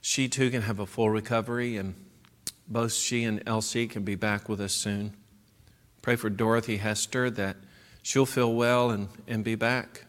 she 0.01 0.29
too 0.29 0.51
can 0.51 0.63
have 0.63 0.79
a 0.79 0.87
full 0.87 1.11
recovery 1.11 1.77
and 1.77 1.95
both 2.69 2.93
she 2.93 3.25
and 3.25 3.43
Elsie 3.47 3.87
can 3.87 4.03
be 4.03 4.15
back 4.15 4.49
with 4.49 4.61
us 4.61 4.73
soon. 4.73 5.15
Pray 6.01 6.17
for 6.17 6.31
Dorothy 6.31 6.79
Hester 6.79 7.31
that 7.31 7.57
she'll 8.03 8.27
feel 8.27 8.55
well 8.55 8.91
and, 8.91 9.09
and 9.27 9.45
be 9.45 9.55
back. 9.55 10.05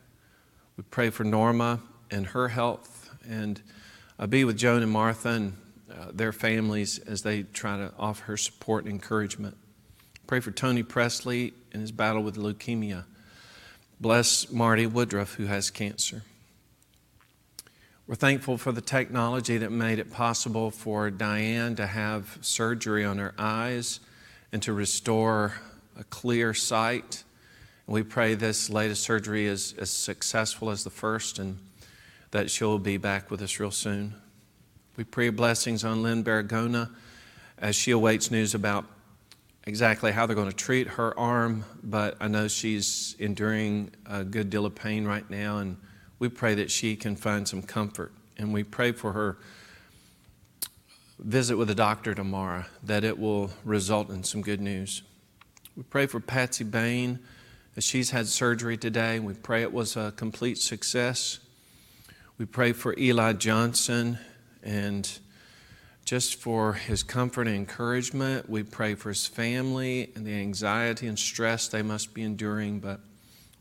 We 0.77 0.83
pray 0.89 1.09
for 1.09 1.23
Norma 1.23 1.81
and 2.09 2.27
her 2.27 2.49
health, 2.49 3.09
and 3.27 3.61
uh, 4.23 4.27
be 4.27 4.45
with 4.45 4.57
Joan 4.57 4.81
and 4.81 4.91
Martha 4.91 5.29
and 5.29 5.57
uh, 5.91 6.05
their 6.13 6.31
families 6.31 6.97
as 6.97 7.23
they 7.23 7.43
try 7.43 7.75
to 7.75 7.91
offer 7.99 8.23
her 8.23 8.37
support 8.37 8.85
and 8.85 8.93
encouragement. 8.93 9.57
Pray 10.27 10.39
for 10.39 10.51
Tony 10.51 10.81
Presley 10.81 11.53
in 11.73 11.81
his 11.81 11.91
battle 11.91 12.23
with 12.23 12.37
leukemia. 12.37 13.03
Bless 13.99 14.49
Marty 14.49 14.87
Woodruff, 14.87 15.33
who 15.33 15.47
has 15.47 15.69
cancer. 15.69 16.23
We're 18.07 18.15
thankful 18.15 18.57
for 18.57 18.71
the 18.71 18.79
technology 18.79 19.57
that 19.57 19.73
made 19.73 19.99
it 19.99 20.09
possible 20.09 20.71
for 20.71 21.11
Diane 21.11 21.75
to 21.75 21.85
have 21.85 22.37
surgery 22.39 23.03
on 23.03 23.17
her 23.17 23.33
eyes 23.37 23.99
and 24.53 24.61
to 24.63 24.71
restore 24.71 25.55
a 25.99 26.05
clear 26.05 26.53
sight. 26.53 27.25
We 27.87 28.03
pray 28.03 28.35
this 28.35 28.69
latest 28.69 29.03
surgery 29.03 29.47
is 29.47 29.73
as 29.77 29.89
successful 29.89 30.69
as 30.69 30.85
the 30.85 30.89
first 30.89 31.39
and 31.39 31.59
that 32.33 32.49
she'll 32.49 32.79
be 32.79 32.97
back 32.97 33.29
with 33.29 33.43
us 33.43 33.59
real 33.59 33.69
soon. 33.69 34.15
We 34.97 35.03
pray 35.03 35.29
blessings 35.29 35.83
on 35.83 36.01
Lynn 36.01 36.23
Baragona 36.23 36.89
as 37.59 37.75
she 37.75 37.91
awaits 37.91 38.31
news 38.31 38.55
about 38.55 38.85
exactly 39.65 40.11
how 40.11 40.25
they're 40.25 40.35
going 40.35 40.49
to 40.49 40.55
treat 40.55 40.87
her 40.87 41.17
arm, 41.17 41.63
but 41.83 42.17
I 42.19 42.27
know 42.27 42.47
she's 42.47 43.15
enduring 43.19 43.91
a 44.07 44.23
good 44.23 44.49
deal 44.49 44.65
of 44.65 44.73
pain 44.73 45.05
right 45.05 45.29
now, 45.29 45.59
and 45.59 45.77
we 46.17 46.27
pray 46.27 46.55
that 46.55 46.71
she 46.71 46.95
can 46.95 47.15
find 47.15 47.47
some 47.47 47.61
comfort. 47.61 48.11
And 48.35 48.51
we 48.51 48.63
pray 48.63 48.93
for 48.93 49.11
her 49.11 49.37
visit 51.19 51.55
with 51.55 51.67
the 51.67 51.75
doctor 51.75 52.15
tomorrow, 52.15 52.65
that 52.81 53.03
it 53.03 53.19
will 53.19 53.51
result 53.63 54.09
in 54.09 54.23
some 54.23 54.41
good 54.41 54.59
news. 54.59 55.03
We 55.77 55.83
pray 55.83 56.07
for 56.07 56.19
Patsy 56.19 56.63
Bain 56.63 57.19
as 57.77 57.83
she's 57.83 58.09
had 58.09 58.27
surgery 58.27 58.75
today. 58.75 59.19
We 59.19 59.35
pray 59.35 59.61
it 59.61 59.71
was 59.71 59.95
a 59.95 60.13
complete 60.15 60.57
success. 60.57 61.39
We 62.39 62.45
pray 62.45 62.73
for 62.73 62.95
Eli 62.97 63.33
Johnson 63.33 64.17
and 64.63 65.07
just 66.03 66.35
for 66.35 66.73
his 66.73 67.03
comfort 67.03 67.45
and 67.45 67.55
encouragement. 67.55 68.49
We 68.49 68.63
pray 68.63 68.95
for 68.95 69.09
his 69.09 69.27
family 69.27 70.11
and 70.15 70.25
the 70.25 70.33
anxiety 70.33 71.05
and 71.05 71.17
stress 71.17 71.67
they 71.67 71.83
must 71.83 72.15
be 72.15 72.23
enduring, 72.23 72.79
but 72.79 73.01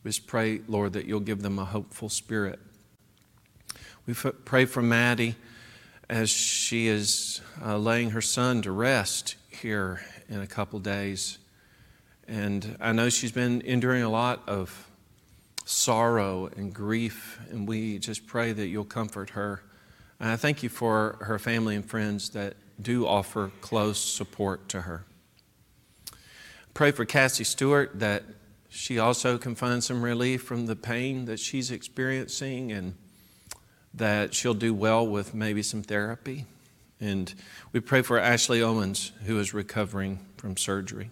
we 0.03 0.09
just 0.09 0.27
pray, 0.27 0.63
Lord, 0.69 0.95
that 0.95 1.05
you'll 1.05 1.21
give 1.21 1.43
them 1.43 1.59
a 1.59 1.67
hopeful 1.67 2.09
spirit. 2.09 2.59
We 4.07 4.15
pray 4.15 4.65
for 4.65 4.81
Maddie 4.81 5.37
as 6.09 6.31
she 6.31 6.89
is 6.89 7.43
uh, 7.63 7.77
laying 7.77 8.11
her 8.11 8.23
son 8.23 8.63
to 8.63 8.73
rest 8.73 9.37
here 9.51 10.01
in 10.31 10.41
a 10.41 10.47
couple 10.47 10.79
days. 10.79 11.37
And 12.27 12.79
I 12.81 12.93
know 12.93 13.11
she's 13.11 13.33
been 13.33 13.61
enduring 13.61 14.03
a 14.03 14.09
lot 14.09 14.43
of 14.49 14.89
sorrow 15.65 16.51
and 16.57 16.75
grief, 16.75 17.41
and 17.51 17.67
we 17.67 17.99
just 17.99 18.27
pray 18.27 18.53
that 18.53 18.67
you'll 18.67 18.85
comfort 18.85 19.31
her. 19.31 19.63
And 20.21 20.31
I 20.31 20.37
thank 20.37 20.63
you 20.63 20.69
for 20.69 21.19
her 21.23 21.39
family 21.39 21.75
and 21.75 21.85
friends 21.85 22.31
that 22.31 22.55
do 22.81 23.07
offer 23.07 23.51
close 23.61 23.99
support 23.99 24.69
to 24.71 24.83
her. 24.83 25.05
Pray 26.75 26.91
for 26.91 27.05
Cassie 27.05 27.45
Stewart 27.45 27.99
that 28.01 28.25
she 28.69 28.99
also 28.99 29.37
can 29.37 29.55
find 29.55 29.85
some 29.85 30.03
relief 30.03 30.43
from 30.43 30.67
the 30.67 30.77
pain 30.77 31.27
that 31.27 31.39
she's 31.39 31.71
experiencing 31.71 32.73
and 32.73 32.95
that 33.93 34.35
she'll 34.35 34.55
do 34.55 34.73
well 34.73 35.07
with 35.07 35.35
maybe 35.35 35.63
some 35.63 35.83
therapy. 35.83 36.47
And 36.99 37.35
we 37.73 37.81
pray 37.81 38.01
for 38.01 38.19
Ashley 38.19 38.63
Owens, 38.63 39.13
who 39.27 39.39
is 39.39 39.53
recovering 39.53 40.21
from 40.39 40.57
surgery. 40.57 41.11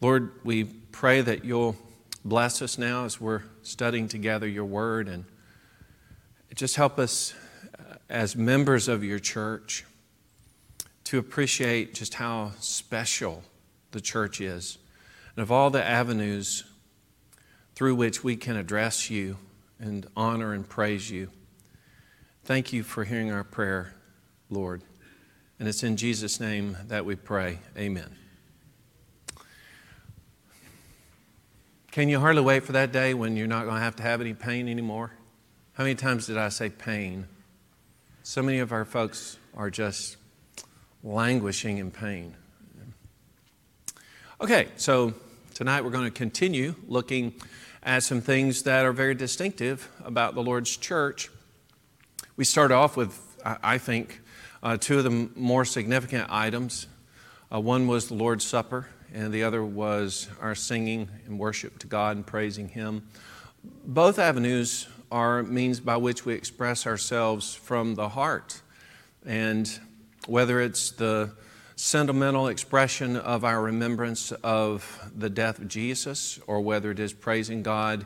Lord, 0.00 0.32
we 0.42 0.64
pray 0.64 1.20
that 1.20 1.44
you'll 1.44 1.76
bless 2.28 2.60
us 2.60 2.76
now 2.76 3.04
as 3.04 3.20
we're 3.20 3.42
studying 3.62 4.08
together 4.08 4.48
your 4.48 4.64
word 4.64 5.08
and 5.08 5.24
just 6.56 6.74
help 6.74 6.98
us 6.98 7.34
uh, 7.78 7.94
as 8.10 8.34
members 8.34 8.88
of 8.88 9.04
your 9.04 9.20
church 9.20 9.84
to 11.04 11.18
appreciate 11.18 11.94
just 11.94 12.14
how 12.14 12.50
special 12.58 13.44
the 13.92 14.00
church 14.00 14.40
is 14.40 14.78
and 15.36 15.42
of 15.42 15.52
all 15.52 15.70
the 15.70 15.84
avenues 15.84 16.64
through 17.76 17.94
which 17.94 18.24
we 18.24 18.34
can 18.34 18.56
address 18.56 19.08
you 19.08 19.36
and 19.78 20.06
honor 20.16 20.52
and 20.52 20.68
praise 20.68 21.10
you. 21.10 21.30
Thank 22.42 22.72
you 22.72 22.82
for 22.82 23.04
hearing 23.04 23.30
our 23.30 23.44
prayer, 23.44 23.94
Lord. 24.50 24.82
And 25.60 25.68
it's 25.68 25.84
in 25.84 25.96
Jesus' 25.96 26.40
name 26.40 26.76
that 26.88 27.04
we 27.04 27.14
pray. 27.14 27.58
Amen. 27.78 28.25
Can 31.96 32.10
you 32.10 32.20
hardly 32.20 32.42
wait 32.42 32.62
for 32.62 32.72
that 32.72 32.92
day 32.92 33.14
when 33.14 33.38
you're 33.38 33.46
not 33.46 33.64
going 33.64 33.76
to 33.76 33.80
have 33.80 33.96
to 33.96 34.02
have 34.02 34.20
any 34.20 34.34
pain 34.34 34.68
anymore? 34.68 35.12
How 35.72 35.84
many 35.84 35.94
times 35.94 36.26
did 36.26 36.36
I 36.36 36.50
say 36.50 36.68
pain? 36.68 37.26
So 38.22 38.42
many 38.42 38.58
of 38.58 38.70
our 38.70 38.84
folks 38.84 39.38
are 39.56 39.70
just 39.70 40.18
languishing 41.02 41.78
in 41.78 41.90
pain. 41.90 42.34
Okay, 44.42 44.68
so 44.76 45.14
tonight 45.54 45.84
we're 45.84 45.90
going 45.90 46.04
to 46.04 46.10
continue 46.10 46.74
looking 46.86 47.32
at 47.82 48.02
some 48.02 48.20
things 48.20 48.64
that 48.64 48.84
are 48.84 48.92
very 48.92 49.14
distinctive 49.14 49.90
about 50.04 50.34
the 50.34 50.42
Lord's 50.42 50.76
church. 50.76 51.30
We 52.36 52.44
start 52.44 52.72
off 52.72 52.98
with, 52.98 53.18
I 53.42 53.78
think, 53.78 54.20
uh, 54.62 54.76
two 54.76 54.98
of 54.98 55.04
the 55.04 55.30
more 55.34 55.64
significant 55.64 56.26
items. 56.28 56.88
Uh, 57.50 57.58
one 57.58 57.86
was 57.86 58.08
the 58.08 58.14
Lord's 58.14 58.44
Supper, 58.44 58.86
and 59.16 59.32
the 59.32 59.42
other 59.44 59.64
was 59.64 60.28
our 60.42 60.54
singing 60.54 61.08
and 61.24 61.38
worship 61.38 61.78
to 61.78 61.86
God 61.86 62.16
and 62.16 62.26
praising 62.26 62.68
Him. 62.68 63.08
Both 63.86 64.18
avenues 64.18 64.88
are 65.10 65.42
means 65.42 65.80
by 65.80 65.96
which 65.96 66.26
we 66.26 66.34
express 66.34 66.86
ourselves 66.86 67.54
from 67.54 67.94
the 67.94 68.10
heart. 68.10 68.60
And 69.24 69.80
whether 70.26 70.60
it's 70.60 70.90
the 70.90 71.32
sentimental 71.76 72.48
expression 72.48 73.16
of 73.16 73.42
our 73.42 73.62
remembrance 73.62 74.32
of 74.32 75.10
the 75.16 75.30
death 75.30 75.60
of 75.60 75.68
Jesus, 75.68 76.38
or 76.46 76.60
whether 76.60 76.90
it 76.90 77.00
is 77.00 77.14
praising 77.14 77.62
God 77.62 78.04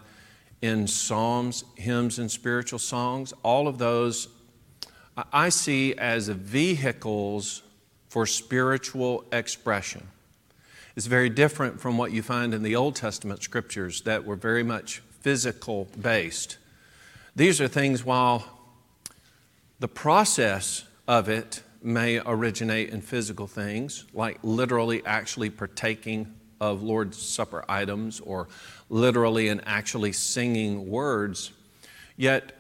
in 0.63 0.87
psalms, 0.87 1.65
hymns, 1.75 2.21
and 2.21 2.31
spiritual 2.31 2.79
songs, 2.79 3.35
all 3.43 3.67
of 3.67 3.79
those 3.79 4.29
I 5.33 5.49
see 5.49 5.93
as 5.97 6.29
vehicles 6.29 7.63
for 8.09 8.27
spiritual 8.27 9.25
expression. 9.33 10.07
It's 10.97 11.07
very 11.07 11.29
different 11.29 11.81
from 11.81 11.97
what 11.97 12.13
you 12.13 12.23
find 12.23 12.53
in 12.53 12.63
the 12.63 12.77
Old 12.77 12.97
Testament 12.97 13.43
scriptures 13.43 14.03
that 14.03 14.25
were 14.25 14.37
very 14.37 14.63
much 14.63 15.03
physical 15.21 15.89
based. 16.01 16.59
These 17.37 17.61
are 17.61 17.69
things 17.69 18.05
while 18.05 18.45
the 19.79 19.89
process 19.89 20.85
of 21.07 21.29
it 21.29 21.63
may 21.83 22.21
originate 22.27 22.91
in 22.91 23.01
physical 23.01 23.47
things, 23.47 24.05
like 24.13 24.39
literally 24.43 25.05
actually 25.07 25.49
partaking 25.49 26.35
of 26.61 26.83
Lord's 26.83 27.21
Supper 27.21 27.65
items 27.69 28.21
or 28.21 28.49
literally 28.89 29.49
and 29.49 29.63
actually 29.65 30.13
singing 30.13 30.91
words, 30.91 31.53
yet 32.17 32.53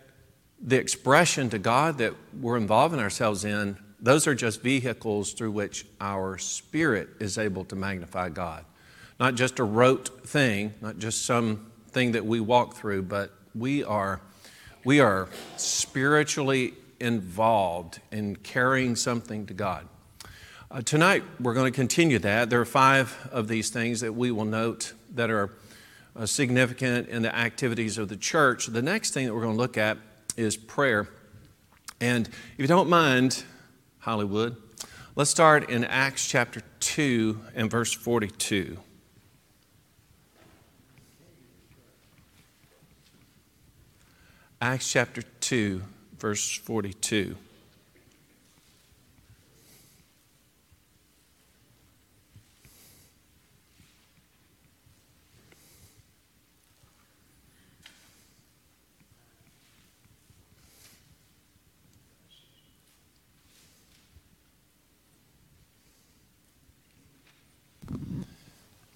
the 0.62 0.76
expression 0.76 1.50
to 1.50 1.58
God 1.58 1.98
that 1.98 2.14
we're 2.40 2.56
involving 2.56 3.00
ourselves 3.00 3.44
in, 3.44 3.76
those 4.02 4.26
are 4.26 4.34
just 4.34 4.62
vehicles 4.62 5.32
through 5.32 5.52
which 5.52 5.86
our 6.00 6.38
spirit 6.38 7.08
is 7.20 7.38
able 7.38 7.64
to 7.66 7.76
magnify 7.76 8.28
God. 8.30 8.64
Not 9.18 9.34
just 9.34 9.58
a 9.58 9.64
rote 9.64 10.26
thing, 10.26 10.74
not 10.80 10.98
just 10.98 11.26
some 11.26 11.70
thing 11.90 12.12
that 12.12 12.24
we 12.24 12.40
walk 12.40 12.74
through, 12.74 13.02
but 13.02 13.32
we 13.54 13.84
are 13.84 14.20
we 14.84 15.00
are 15.00 15.28
spiritually 15.56 16.72
involved 17.00 18.00
in 18.10 18.36
carrying 18.36 18.96
something 18.96 19.46
to 19.46 19.54
God. 19.54 19.86
Uh, 20.70 20.80
tonight, 20.80 21.22
we're 21.38 21.52
going 21.52 21.70
to 21.70 21.76
continue 21.76 22.18
that. 22.20 22.48
There 22.48 22.60
are 22.60 22.64
five 22.64 23.28
of 23.30 23.48
these 23.48 23.70
things 23.70 24.00
that 24.00 24.14
we 24.14 24.30
will 24.30 24.44
note 24.44 24.94
that 25.14 25.30
are 25.30 25.50
uh, 26.16 26.24
significant 26.24 27.08
in 27.08 27.22
the 27.22 27.34
activities 27.34 27.98
of 27.98 28.08
the 28.08 28.16
church. 28.16 28.66
The 28.66 28.80
next 28.80 29.12
thing 29.12 29.26
that 29.26 29.34
we're 29.34 29.42
going 29.42 29.54
to 29.54 29.60
look 29.60 29.76
at 29.76 29.98
is 30.36 30.56
prayer. 30.56 31.08
And 32.00 32.26
if 32.28 32.58
you 32.58 32.66
don't 32.66 32.88
mind, 32.88 33.44
Hollywood, 34.00 34.56
let's 35.14 35.30
start 35.30 35.68
in 35.68 35.84
Acts 35.84 36.26
chapter 36.26 36.62
2 36.80 37.38
and 37.54 37.70
verse 37.70 37.92
42. 37.92 38.78
Acts 44.62 44.90
chapter 44.90 45.22
2, 45.40 45.82
verse 46.18 46.50
42. 46.50 47.36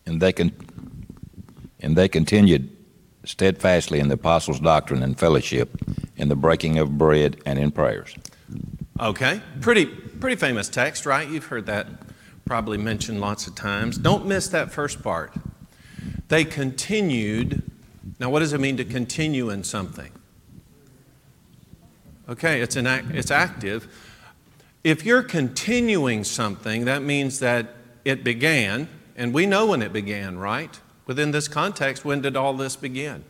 And 0.07 0.20
they, 0.20 0.32
con- 0.32 0.52
and 1.80 1.96
they 1.96 2.09
continued 2.09 2.74
steadfastly 3.24 4.00
in 4.00 4.09
the 4.09 4.14
apostles' 4.14 4.61
doctrine 4.61 5.02
and 5.02 5.18
fellowship, 5.18 5.76
in 6.16 6.28
the 6.28 6.36
breaking 6.36 6.78
of 6.78 6.98
bread 6.98 7.40
and 7.46 7.59
in 7.59 7.70
prayers. 7.70 8.14
Okay, 9.00 9.40
pretty, 9.61 9.86
pretty 9.86 10.36
famous 10.36 10.68
text, 10.68 11.07
right? 11.07 11.28
You've 11.28 11.46
heard 11.46 11.66
that 11.66 11.86
probably 12.44 12.78
mentioned 12.78 13.20
lots 13.20 13.46
of 13.46 13.55
times. 13.55 13.98
Don't 13.98 14.26
miss 14.26 14.48
that 14.48 14.70
first 14.70 15.02
part. 15.02 15.32
They 16.28 16.44
continued. 16.44 17.62
Now, 18.20 18.30
what 18.30 18.40
does 18.40 18.52
it 18.52 18.61
mean 18.61 18.76
to 18.76 18.84
continue 18.84 19.50
in 19.50 19.64
something? 19.64 20.11
Okay, 22.28 22.61
it's, 22.61 22.76
an 22.76 22.86
act, 22.86 23.07
it's 23.12 23.30
active. 23.30 23.88
If 24.82 25.05
you're 25.05 25.22
continuing 25.22 26.24
something, 26.24 26.84
that 26.84 27.02
means 27.02 27.38
that 27.40 27.74
it 28.05 28.22
began, 28.22 28.88
and 29.17 29.33
we 29.33 29.47
know 29.47 29.67
when 29.67 29.83
it 29.83 29.93
began, 29.93 30.39
right? 30.39 30.81
Within 31.07 31.31
this 31.31 31.49
context, 31.49 32.05
when 32.05 32.21
did 32.21 32.37
all 32.37 32.55
this 32.55 32.77
begin? 32.77 33.25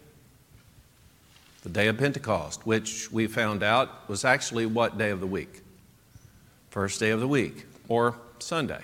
The 1.63 1.69
day 1.69 1.89
of 1.89 1.99
Pentecost, 1.99 2.67
which 2.67 3.11
we 3.11 3.27
found 3.27 3.63
out 3.63 4.09
was 4.09 4.25
actually 4.25 4.67
what 4.67 4.99
day 4.99 5.11
of 5.11 5.21
the 5.21 5.27
week? 5.27 5.63
First 6.71 7.01
day 7.01 7.11
of 7.11 7.21
the 7.21 7.29
week, 7.29 7.67
or 7.89 8.17
Sunday. 8.39 8.83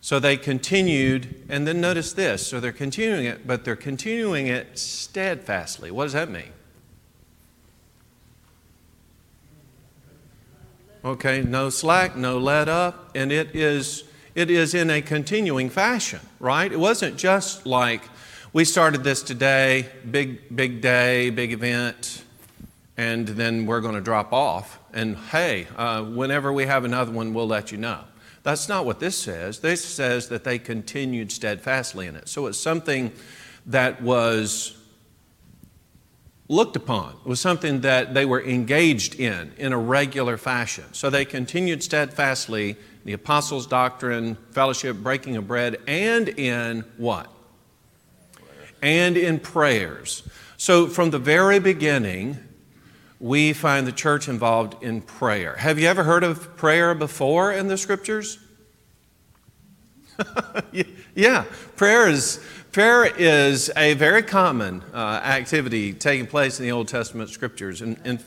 So 0.00 0.18
they 0.18 0.36
continued, 0.36 1.44
and 1.48 1.66
then 1.66 1.80
notice 1.80 2.12
this. 2.14 2.46
So 2.46 2.58
they're 2.58 2.72
continuing 2.72 3.26
it, 3.26 3.46
but 3.46 3.64
they're 3.64 3.76
continuing 3.76 4.46
it 4.46 4.78
steadfastly. 4.78 5.90
What 5.90 6.04
does 6.04 6.14
that 6.14 6.30
mean? 6.30 6.52
Okay, 11.04 11.42
no 11.42 11.70
slack, 11.70 12.16
no 12.16 12.38
let 12.38 12.68
up, 12.68 13.10
and 13.14 13.32
it 13.32 13.54
is 13.54 14.04
it 14.40 14.50
is 14.50 14.74
in 14.74 14.88
a 14.88 15.02
continuing 15.02 15.68
fashion, 15.68 16.20
right? 16.40 16.72
It 16.72 16.80
wasn't 16.80 17.18
just 17.18 17.66
like 17.66 18.02
we 18.54 18.64
started 18.64 19.04
this 19.04 19.22
today, 19.22 19.86
big 20.10 20.56
big 20.56 20.80
day, 20.80 21.28
big 21.28 21.52
event, 21.52 22.24
and 22.96 23.28
then 23.28 23.66
we're 23.66 23.82
going 23.82 23.94
to 23.94 24.00
drop 24.00 24.32
off. 24.32 24.78
And 24.94 25.16
hey, 25.16 25.66
uh, 25.76 26.02
whenever 26.02 26.52
we 26.52 26.64
have 26.64 26.84
another 26.84 27.12
one, 27.12 27.34
we'll 27.34 27.46
let 27.46 27.70
you 27.70 27.76
know. 27.76 28.00
That's 28.42 28.66
not 28.66 28.86
what 28.86 28.98
this 28.98 29.16
says. 29.16 29.60
This 29.60 29.84
says 29.84 30.28
that 30.30 30.44
they 30.44 30.58
continued 30.58 31.30
steadfastly 31.30 32.06
in 32.06 32.16
it. 32.16 32.26
So 32.26 32.46
it's 32.46 32.58
something 32.58 33.12
that 33.66 34.00
was 34.00 34.74
looked 36.48 36.76
upon. 36.76 37.10
It 37.24 37.28
was 37.28 37.40
something 37.40 37.82
that 37.82 38.14
they 38.14 38.24
were 38.24 38.42
engaged 38.42 39.20
in 39.20 39.52
in 39.58 39.74
a 39.74 39.78
regular 39.78 40.38
fashion. 40.38 40.84
So 40.92 41.10
they 41.10 41.26
continued 41.26 41.82
steadfastly 41.82 42.76
the 43.04 43.12
apostles' 43.12 43.66
doctrine, 43.66 44.36
fellowship, 44.52 44.96
breaking 44.96 45.36
of 45.36 45.46
bread, 45.46 45.76
and 45.86 46.28
in 46.28 46.84
what? 46.96 47.30
And 48.82 49.16
in 49.16 49.38
prayers. 49.38 50.22
So 50.56 50.86
from 50.86 51.10
the 51.10 51.18
very 51.18 51.58
beginning, 51.58 52.38
we 53.18 53.52
find 53.52 53.86
the 53.86 53.92
church 53.92 54.28
involved 54.28 54.82
in 54.82 55.02
prayer. 55.02 55.56
Have 55.56 55.78
you 55.78 55.86
ever 55.88 56.04
heard 56.04 56.24
of 56.24 56.56
prayer 56.56 56.94
before 56.94 57.52
in 57.52 57.68
the 57.68 57.76
scriptures? 57.76 58.38
yeah, 61.14 61.44
prayer 61.76 62.08
is 62.08 62.40
Prayer 62.72 63.04
is 63.04 63.68
a 63.76 63.94
very 63.94 64.22
common 64.22 64.84
uh, 64.94 64.96
activity 64.96 65.92
taking 65.92 66.28
place 66.28 66.60
in 66.60 66.64
the 66.64 66.70
Old 66.70 66.86
Testament 66.86 67.28
scriptures. 67.30 67.82
And, 67.82 67.98
and 68.04 68.22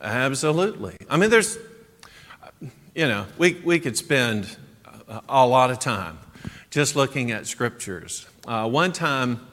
absolutely. 0.00 0.96
I 1.08 1.16
mean, 1.16 1.30
there's, 1.30 1.58
you 2.94 3.06
know, 3.06 3.26
we, 3.38 3.54
we 3.64 3.78
could 3.80 3.96
spend 3.96 4.56
a, 5.08 5.22
a 5.28 5.46
lot 5.46 5.70
of 5.70 5.78
time 5.78 6.18
just 6.70 6.96
looking 6.96 7.30
at 7.30 7.46
scriptures. 7.46 8.26
Uh, 8.46 8.68
one 8.68 8.92
time, 8.92 9.46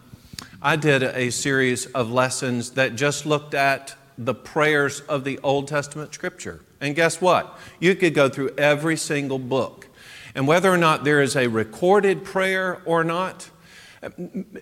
I 0.62 0.76
did 0.76 1.04
a 1.04 1.30
series 1.32 1.86
of 1.88 2.12
lessons 2.12 2.72
that 2.72 2.96
just 2.96 3.26
looked 3.26 3.54
at 3.54 3.96
the 4.18 4.34
prayers 4.34 5.02
of 5.02 5.24
the 5.24 5.40
Old 5.40 5.68
Testament 5.68 6.14
scripture. 6.14 6.62
And 6.82 6.96
guess 6.96 7.22
what? 7.22 7.58
You 7.80 7.96
could 7.96 8.14
go 8.14 8.30
through 8.30 8.52
every 8.58 8.98
single 8.98 9.40
book 9.40 9.88
and 10.38 10.48
whether 10.48 10.72
or 10.72 10.78
not 10.78 11.04
there 11.04 11.20
is 11.20 11.36
a 11.36 11.48
recorded 11.48 12.24
prayer 12.24 12.80
or 12.86 13.04
not, 13.04 13.50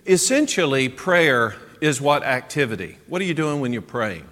essentially, 0.06 0.88
prayer 0.88 1.54
is 1.82 2.00
what 2.00 2.22
activity? 2.22 2.96
What 3.06 3.20
are 3.20 3.26
you 3.26 3.34
doing 3.34 3.60
when 3.60 3.74
you're 3.74 3.82
praying? 3.82 4.26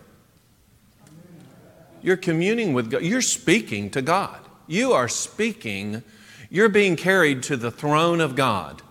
You're 2.05 2.16
communing 2.16 2.72
with 2.72 2.90
God. 2.90 3.02
You're 3.02 3.22
speaking 3.22 3.90
to 3.90 4.02
God. 4.02 4.38
You 4.66 4.92
are 4.92 5.09
speaking. 5.09 6.05
You're 6.50 6.68
being 6.68 6.94
carried 6.94 7.42
to 7.44 7.57
the 7.57 7.70
throne 7.70 8.20
of 8.20 8.36
God. 8.36 8.82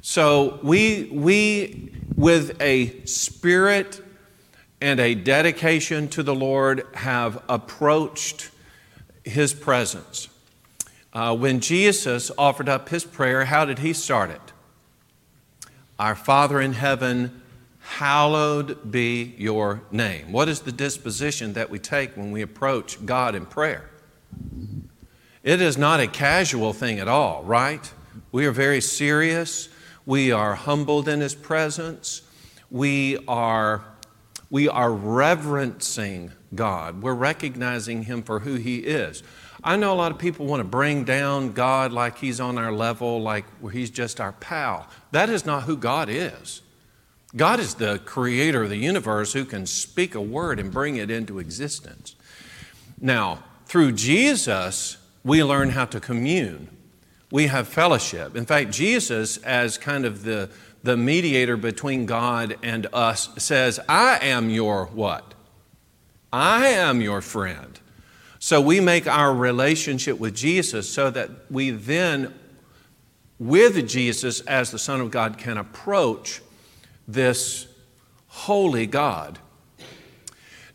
So 0.00 0.58
we, 0.62 1.08
we 1.12 1.92
with 2.16 2.60
a 2.60 3.04
spirit 3.04 4.02
and 4.80 4.98
a 4.98 5.14
dedication 5.14 6.08
to 6.08 6.22
the 6.22 6.34
Lord, 6.34 6.86
have 6.94 7.42
approached 7.48 8.50
His 9.24 9.54
presence. 9.54 10.28
Uh, 11.16 11.34
when 11.34 11.60
Jesus 11.60 12.30
offered 12.36 12.68
up 12.68 12.90
his 12.90 13.02
prayer, 13.02 13.46
how 13.46 13.64
did 13.64 13.78
he 13.78 13.94
start 13.94 14.28
it? 14.28 14.52
Our 15.98 16.14
Father 16.14 16.60
in 16.60 16.74
heaven, 16.74 17.40
hallowed 17.86 18.90
be 18.90 19.34
your 19.38 19.80
name. 19.90 20.32
What 20.32 20.48
is 20.48 20.60
the 20.60 20.72
disposition 20.72 21.52
that 21.54 21.70
we 21.70 21.78
take 21.78 22.16
when 22.16 22.32
we 22.32 22.42
approach 22.42 23.04
God 23.06 23.34
in 23.34 23.46
prayer? 23.46 23.88
It 25.42 25.60
is 25.60 25.78
not 25.78 26.00
a 26.00 26.08
casual 26.08 26.72
thing 26.72 26.98
at 26.98 27.06
all, 27.06 27.44
right? 27.44 27.90
We 28.32 28.44
are 28.46 28.52
very 28.52 28.80
serious. 28.80 29.68
We 30.04 30.32
are 30.32 30.56
humbled 30.56 31.08
in 31.08 31.20
His 31.20 31.34
presence. 31.34 32.22
We 32.70 33.18
are, 33.28 33.84
we 34.50 34.68
are 34.68 34.92
reverencing 34.92 36.32
God. 36.54 37.02
We're 37.02 37.14
recognizing 37.14 38.02
Him 38.02 38.22
for 38.22 38.40
who 38.40 38.56
He 38.56 38.78
is. 38.78 39.22
I 39.62 39.76
know 39.76 39.92
a 39.92 39.94
lot 39.94 40.12
of 40.12 40.18
people 40.18 40.46
want 40.46 40.60
to 40.60 40.64
bring 40.64 41.04
down 41.04 41.52
God 41.52 41.92
like 41.92 42.18
he's 42.18 42.40
on 42.40 42.56
our 42.56 42.70
level, 42.70 43.20
like 43.20 43.46
he's 43.72 43.90
just 43.90 44.20
our 44.20 44.32
pal. 44.32 44.86
That 45.10 45.28
is 45.28 45.44
not 45.44 45.64
who 45.64 45.76
God 45.76 46.08
is. 46.08 46.62
God 47.36 47.60
is 47.60 47.74
the 47.74 47.98
creator 47.98 48.62
of 48.62 48.70
the 48.70 48.76
universe 48.76 49.34
who 49.34 49.44
can 49.44 49.66
speak 49.66 50.14
a 50.14 50.20
word 50.20 50.58
and 50.58 50.72
bring 50.72 50.96
it 50.96 51.10
into 51.10 51.38
existence. 51.38 52.16
Now, 52.98 53.44
through 53.66 53.92
Jesus, 53.92 54.96
we 55.22 55.44
learn 55.44 55.70
how 55.70 55.84
to 55.86 56.00
commune. 56.00 56.68
We 57.30 57.48
have 57.48 57.68
fellowship. 57.68 58.36
In 58.36 58.46
fact, 58.46 58.70
Jesus, 58.70 59.36
as 59.38 59.76
kind 59.76 60.06
of 60.06 60.22
the, 60.22 60.48
the 60.82 60.96
mediator 60.96 61.56
between 61.56 62.06
God 62.06 62.56
and 62.62 62.86
us, 62.92 63.28
says, 63.36 63.80
I 63.88 64.18
am 64.22 64.48
your 64.48 64.86
what? 64.86 65.34
I 66.32 66.68
am 66.68 67.00
your 67.02 67.20
friend. 67.20 67.78
So 68.38 68.60
we 68.60 68.80
make 68.80 69.06
our 69.06 69.34
relationship 69.34 70.18
with 70.18 70.34
Jesus 70.34 70.88
so 70.88 71.10
that 71.10 71.30
we 71.50 71.70
then, 71.70 72.32
with 73.38 73.86
Jesus 73.88 74.40
as 74.42 74.70
the 74.70 74.78
Son 74.78 75.00
of 75.00 75.10
God, 75.10 75.36
can 75.36 75.58
approach 75.58 76.40
this 77.06 77.66
holy 78.28 78.86
God. 78.86 79.38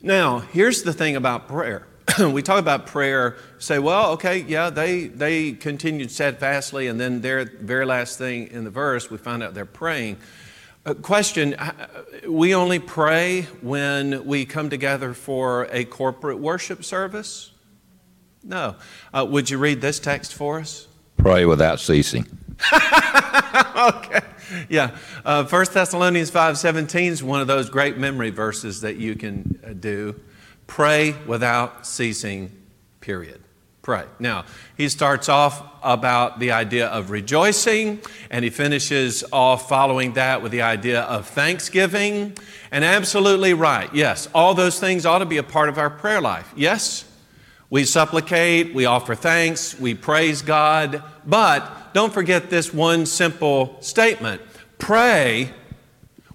Now, 0.02 0.40
here's 0.40 0.84
the 0.84 0.94
thing 0.94 1.16
about 1.16 1.48
prayer. 1.48 1.88
we 2.20 2.42
talk 2.42 2.60
about 2.60 2.88
prayer, 2.88 3.38
say, 3.60 3.80
well, 3.80 4.12
okay, 4.14 4.40
yeah, 4.40 4.70
they, 4.70 5.08
they 5.08 5.52
continued 5.54 6.12
steadfastly, 6.12 6.88
and 6.88 7.00
then 7.00 7.22
their 7.22 7.46
very 7.46 7.86
last 7.86 8.18
thing 8.18 8.48
in 8.48 8.64
the 8.64 8.70
verse, 8.70 9.10
we 9.10 9.18
find 9.18 9.44
out 9.44 9.54
they're 9.54 9.66
praying. 9.66 10.18
Uh, 10.84 10.96
question 10.96 11.54
uh, 11.54 11.74
We 12.28 12.56
only 12.56 12.80
pray 12.80 13.44
when 13.62 14.26
we 14.26 14.46
come 14.46 14.70
together 14.70 15.14
for 15.14 15.68
a 15.72 15.86
corporate 15.86 16.40
worship 16.40 16.84
service? 16.84 17.52
No. 18.44 18.76
Uh, 19.14 19.28
would 19.30 19.50
you 19.50 19.60
read 19.60 19.82
this 19.82 20.00
text 20.00 20.34
for 20.34 20.60
us? 20.60 20.88
Pray 21.18 21.46
without 21.46 21.80
ceasing. 21.80 22.26
okay. 22.74 24.22
Yeah. 24.70 24.98
Uh, 25.26 25.44
1 25.44 25.66
Thessalonians 25.74 26.32
5.17 26.32 27.08
is 27.08 27.24
one 27.24 27.42
of 27.42 27.48
those 27.48 27.70
great 27.70 27.98
memory 27.98 28.30
verses 28.30 28.82
that 28.82 28.98
you 28.98 29.16
can 29.16 29.60
uh, 29.66 29.74
do. 29.74 30.20
Pray 30.68 31.16
without 31.26 31.86
ceasing, 31.86 32.52
period. 33.02 33.42
Pray. 33.82 34.06
Now, 34.20 34.46
he 34.78 34.90
starts 34.90 35.28
off 35.28 35.64
about 35.82 36.40
the 36.40 36.52
idea 36.52 36.88
of 36.88 37.10
rejoicing, 37.10 38.00
and 38.30 38.44
he 38.44 38.52
finishes 38.52 39.24
off 39.34 39.68
following 39.68 40.14
that 40.14 40.44
with 40.44 40.52
the 40.52 40.62
idea 40.62 41.02
of 41.02 41.28
thanksgiving. 41.28 42.38
And 42.70 42.86
absolutely 42.86 43.56
right. 43.56 43.94
Yes, 43.94 44.30
all 44.36 44.54
those 44.54 44.80
things 44.80 45.06
ought 45.06 45.20
to 45.20 45.26
be 45.26 45.38
a 45.38 45.44
part 45.44 45.68
of 45.68 45.80
our 45.80 45.90
prayer 45.90 46.22
life. 46.22 46.54
Yes? 46.56 47.06
We 47.72 47.86
supplicate, 47.86 48.74
we 48.74 48.86
offer 48.86 49.16
thanks, 49.16 49.80
we 49.80 49.96
praise 49.96 50.42
God, 50.42 51.02
but 51.26 51.94
don't 51.94 52.12
forget 52.12 52.50
this 52.50 52.74
one 52.74 53.06
simple 53.06 53.78
statement 53.80 54.42
pray 54.78 55.54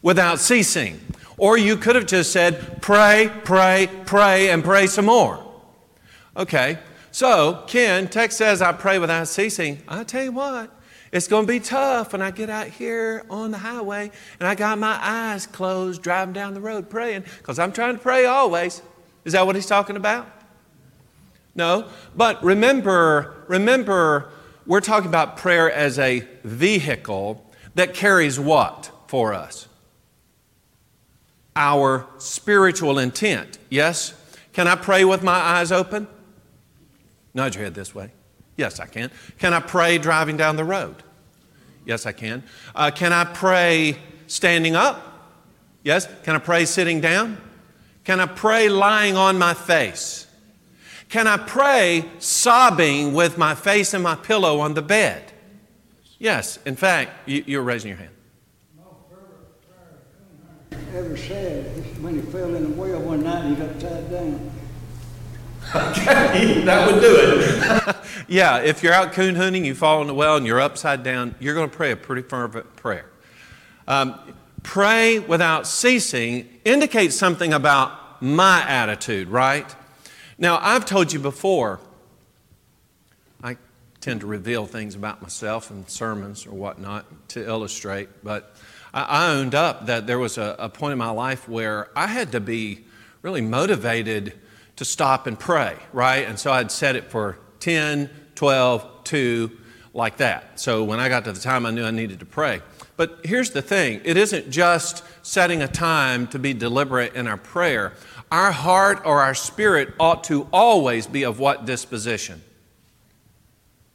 without 0.00 0.40
ceasing. 0.40 0.98
Or 1.36 1.58
you 1.58 1.76
could 1.76 1.94
have 1.94 2.06
just 2.06 2.32
said, 2.32 2.80
pray, 2.80 3.30
pray, 3.44 3.90
pray, 4.06 4.48
and 4.48 4.64
pray 4.64 4.86
some 4.86 5.04
more. 5.04 5.44
Okay, 6.38 6.78
so 7.10 7.64
Ken, 7.66 8.08
text 8.08 8.38
says, 8.38 8.62
I 8.62 8.72
pray 8.72 8.98
without 8.98 9.28
ceasing. 9.28 9.82
I 9.86 10.04
tell 10.04 10.24
you 10.24 10.32
what, 10.32 10.70
it's 11.12 11.28
going 11.28 11.46
to 11.46 11.52
be 11.52 11.60
tough 11.60 12.12
when 12.12 12.22
I 12.22 12.30
get 12.30 12.48
out 12.48 12.68
here 12.68 13.26
on 13.28 13.50
the 13.50 13.58
highway 13.58 14.10
and 14.40 14.48
I 14.48 14.54
got 14.54 14.78
my 14.78 14.98
eyes 15.02 15.46
closed 15.46 16.00
driving 16.00 16.32
down 16.32 16.54
the 16.54 16.62
road 16.62 16.88
praying 16.88 17.24
because 17.38 17.58
I'm 17.58 17.72
trying 17.72 17.94
to 17.94 18.02
pray 18.02 18.24
always. 18.24 18.80
Is 19.26 19.34
that 19.34 19.44
what 19.44 19.54
he's 19.54 19.66
talking 19.66 19.96
about? 19.96 20.35
No, 21.56 21.88
but 22.14 22.42
remember, 22.44 23.44
remember, 23.48 24.28
we're 24.66 24.80
talking 24.80 25.08
about 25.08 25.38
prayer 25.38 25.72
as 25.72 25.98
a 25.98 26.20
vehicle 26.44 27.50
that 27.74 27.94
carries 27.94 28.38
what 28.38 28.90
for 29.06 29.32
us? 29.32 29.66
Our 31.56 32.06
spiritual 32.18 32.98
intent. 32.98 33.58
Yes? 33.70 34.12
Can 34.52 34.68
I 34.68 34.74
pray 34.74 35.04
with 35.04 35.22
my 35.22 35.32
eyes 35.32 35.72
open? 35.72 36.06
Nod 37.32 37.54
your 37.54 37.64
head 37.64 37.74
this 37.74 37.94
way. 37.94 38.10
Yes, 38.56 38.78
I 38.78 38.86
can. 38.86 39.10
Can 39.38 39.54
I 39.54 39.60
pray 39.60 39.96
driving 39.96 40.36
down 40.36 40.56
the 40.56 40.64
road? 40.64 41.02
Yes, 41.86 42.04
I 42.04 42.12
can. 42.12 42.42
Uh, 42.74 42.90
can 42.94 43.12
I 43.12 43.24
pray 43.24 43.96
standing 44.26 44.74
up? 44.74 45.02
Yes. 45.82 46.08
Can 46.24 46.34
I 46.34 46.38
pray 46.38 46.64
sitting 46.64 47.00
down? 47.00 47.38
Can 48.04 48.20
I 48.20 48.26
pray 48.26 48.68
lying 48.68 49.16
on 49.16 49.38
my 49.38 49.54
face? 49.54 50.25
Can 51.16 51.26
I 51.26 51.38
pray 51.38 52.04
sobbing 52.18 53.14
with 53.14 53.38
my 53.38 53.54
face 53.54 53.94
in 53.94 54.02
my 54.02 54.16
pillow 54.16 54.60
on 54.60 54.74
the 54.74 54.82
bed? 54.82 55.32
Yes, 56.18 56.58
in 56.66 56.76
fact, 56.76 57.26
you, 57.26 57.58
are 57.58 57.62
raising 57.62 57.88
your 57.88 57.96
hand. 57.96 58.10
No 58.76 58.98
prayer 60.68 60.82
ever 60.94 61.16
said 61.16 61.64
when 62.02 62.16
he 62.16 62.20
fell 62.20 62.54
in 62.54 62.64
the 62.64 62.76
well 62.76 63.00
one 63.00 63.24
night 63.24 63.46
and 63.46 63.56
he 63.56 63.64
got 63.64 63.80
tied 63.80 64.10
down. 64.10 64.50
Okay, 65.74 66.60
that 66.64 66.92
would 66.92 67.00
do 67.00 67.16
it. 67.18 67.96
yeah, 68.28 68.58
if 68.58 68.82
you're 68.82 68.92
out 68.92 69.14
coon 69.14 69.36
hunting, 69.36 69.64
you 69.64 69.74
fall 69.74 70.02
in 70.02 70.08
the 70.08 70.14
well 70.14 70.36
and 70.36 70.46
you're 70.46 70.60
upside 70.60 71.02
down, 71.02 71.34
you're 71.40 71.54
going 71.54 71.70
to 71.70 71.74
pray 71.74 71.92
a 71.92 71.96
pretty 71.96 72.28
fervent 72.28 72.76
prayer. 72.76 73.06
Um, 73.88 74.20
pray 74.62 75.20
without 75.20 75.66
ceasing 75.66 76.46
indicates 76.66 77.16
something 77.16 77.54
about 77.54 78.20
my 78.20 78.62
attitude, 78.68 79.28
right? 79.28 79.74
Now, 80.38 80.58
I've 80.60 80.84
told 80.84 81.14
you 81.14 81.18
before, 81.18 81.80
I 83.42 83.56
tend 84.00 84.20
to 84.20 84.26
reveal 84.26 84.66
things 84.66 84.94
about 84.94 85.22
myself 85.22 85.70
in 85.70 85.88
sermons 85.88 86.46
or 86.46 86.50
whatnot 86.50 87.06
to 87.30 87.46
illustrate, 87.46 88.08
but 88.22 88.54
I 88.92 89.32
owned 89.32 89.54
up 89.54 89.86
that 89.86 90.06
there 90.06 90.18
was 90.18 90.36
a, 90.36 90.56
a 90.58 90.68
point 90.68 90.92
in 90.92 90.98
my 90.98 91.10
life 91.10 91.48
where 91.48 91.88
I 91.96 92.06
had 92.06 92.32
to 92.32 92.40
be 92.40 92.84
really 93.22 93.40
motivated 93.40 94.34
to 94.76 94.84
stop 94.84 95.26
and 95.26 95.38
pray, 95.38 95.76
right? 95.94 96.28
And 96.28 96.38
so 96.38 96.52
I'd 96.52 96.70
set 96.70 96.96
it 96.96 97.10
for 97.10 97.38
10, 97.60 98.10
12, 98.34 99.04
2, 99.04 99.50
like 99.94 100.18
that. 100.18 100.60
So 100.60 100.84
when 100.84 101.00
I 101.00 101.08
got 101.08 101.24
to 101.24 101.32
the 101.32 101.40
time, 101.40 101.64
I 101.64 101.70
knew 101.70 101.84
I 101.84 101.90
needed 101.90 102.20
to 102.20 102.26
pray. 102.26 102.60
But 102.96 103.20
here's 103.24 103.50
the 103.50 103.62
thing 103.62 104.00
it 104.04 104.16
isn't 104.16 104.50
just 104.50 105.04
setting 105.22 105.62
a 105.62 105.68
time 105.68 106.26
to 106.28 106.38
be 106.38 106.54
deliberate 106.54 107.14
in 107.14 107.26
our 107.26 107.36
prayer. 107.36 107.92
Our 108.30 108.52
heart 108.52 109.02
or 109.04 109.20
our 109.20 109.34
spirit 109.34 109.94
ought 110.00 110.24
to 110.24 110.48
always 110.52 111.06
be 111.06 111.24
of 111.24 111.38
what 111.38 111.64
disposition? 111.64 112.42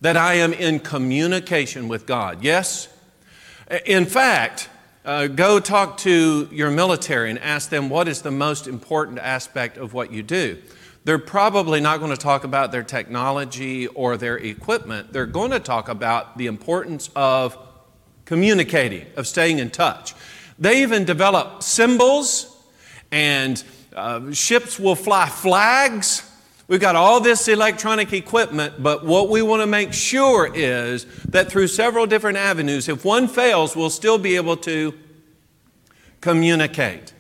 That 0.02 0.18
I 0.18 0.36
am 0.36 0.54
in 0.54 0.80
communication 0.80 1.88
with 1.88 2.06
God. 2.06 2.44
Yes? 2.44 2.88
In 3.86 4.06
fact, 4.06 4.70
uh, 5.04 5.28
go 5.28 5.60
talk 5.60 5.98
to 5.98 6.48
your 6.52 6.70
military 6.70 7.30
and 7.30 7.40
ask 7.40 7.70
them 7.70 7.90
what 7.90 8.08
is 8.08 8.22
the 8.22 8.32
most 8.32 8.68
important 8.68 9.20
aspect 9.20 9.78
of 9.78 9.94
what 9.94 10.12
you 10.12 10.24
do. 10.24 10.58
They're 11.04 11.18
probably 11.18 11.82
not 11.82 12.00
going 12.00 12.12
to 12.12 12.18
talk 12.18 12.44
about 12.44 12.72
their 12.72 12.84
technology 12.84 13.88
or 13.88 14.18
their 14.18 14.38
equipment. 14.38 15.12
They're 15.12 15.26
going 15.26 15.52
to 15.52 15.60
talk 15.60 15.90
about 15.90 16.38
the 16.38 16.46
importance 16.46 17.10
of 17.16 17.58
communicating, 18.32 19.06
of 19.18 19.28
staying 19.28 19.60
in 19.60 19.70
touch. 19.70 20.16
They 20.58 20.84
even 20.84 21.04
develop 21.04 21.62
symbols 21.62 22.48
and 23.12 23.62
uh, 23.94 24.32
ships 24.32 24.80
will 24.80 24.96
fly 24.96 25.28
flags. 25.28 26.26
We've 26.70 26.80
got 26.80 26.96
all 26.96 27.20
this 27.20 27.50
electronic 27.50 28.14
equipment, 28.14 28.82
but 28.82 29.06
what 29.06 29.28
we 29.28 29.42
want 29.42 29.64
to 29.64 29.68
make 29.68 29.92
sure 29.92 30.50
is 30.56 31.04
that 31.26 31.52
through 31.52 31.68
several 31.68 32.06
different 32.06 32.38
avenues, 32.38 32.88
if 32.88 33.04
one 33.04 33.28
fails, 33.28 33.76
we'll 33.76 33.90
still 33.90 34.18
be 34.18 34.38
able 34.38 34.56
to 34.56 34.94
communicate. 36.22 37.12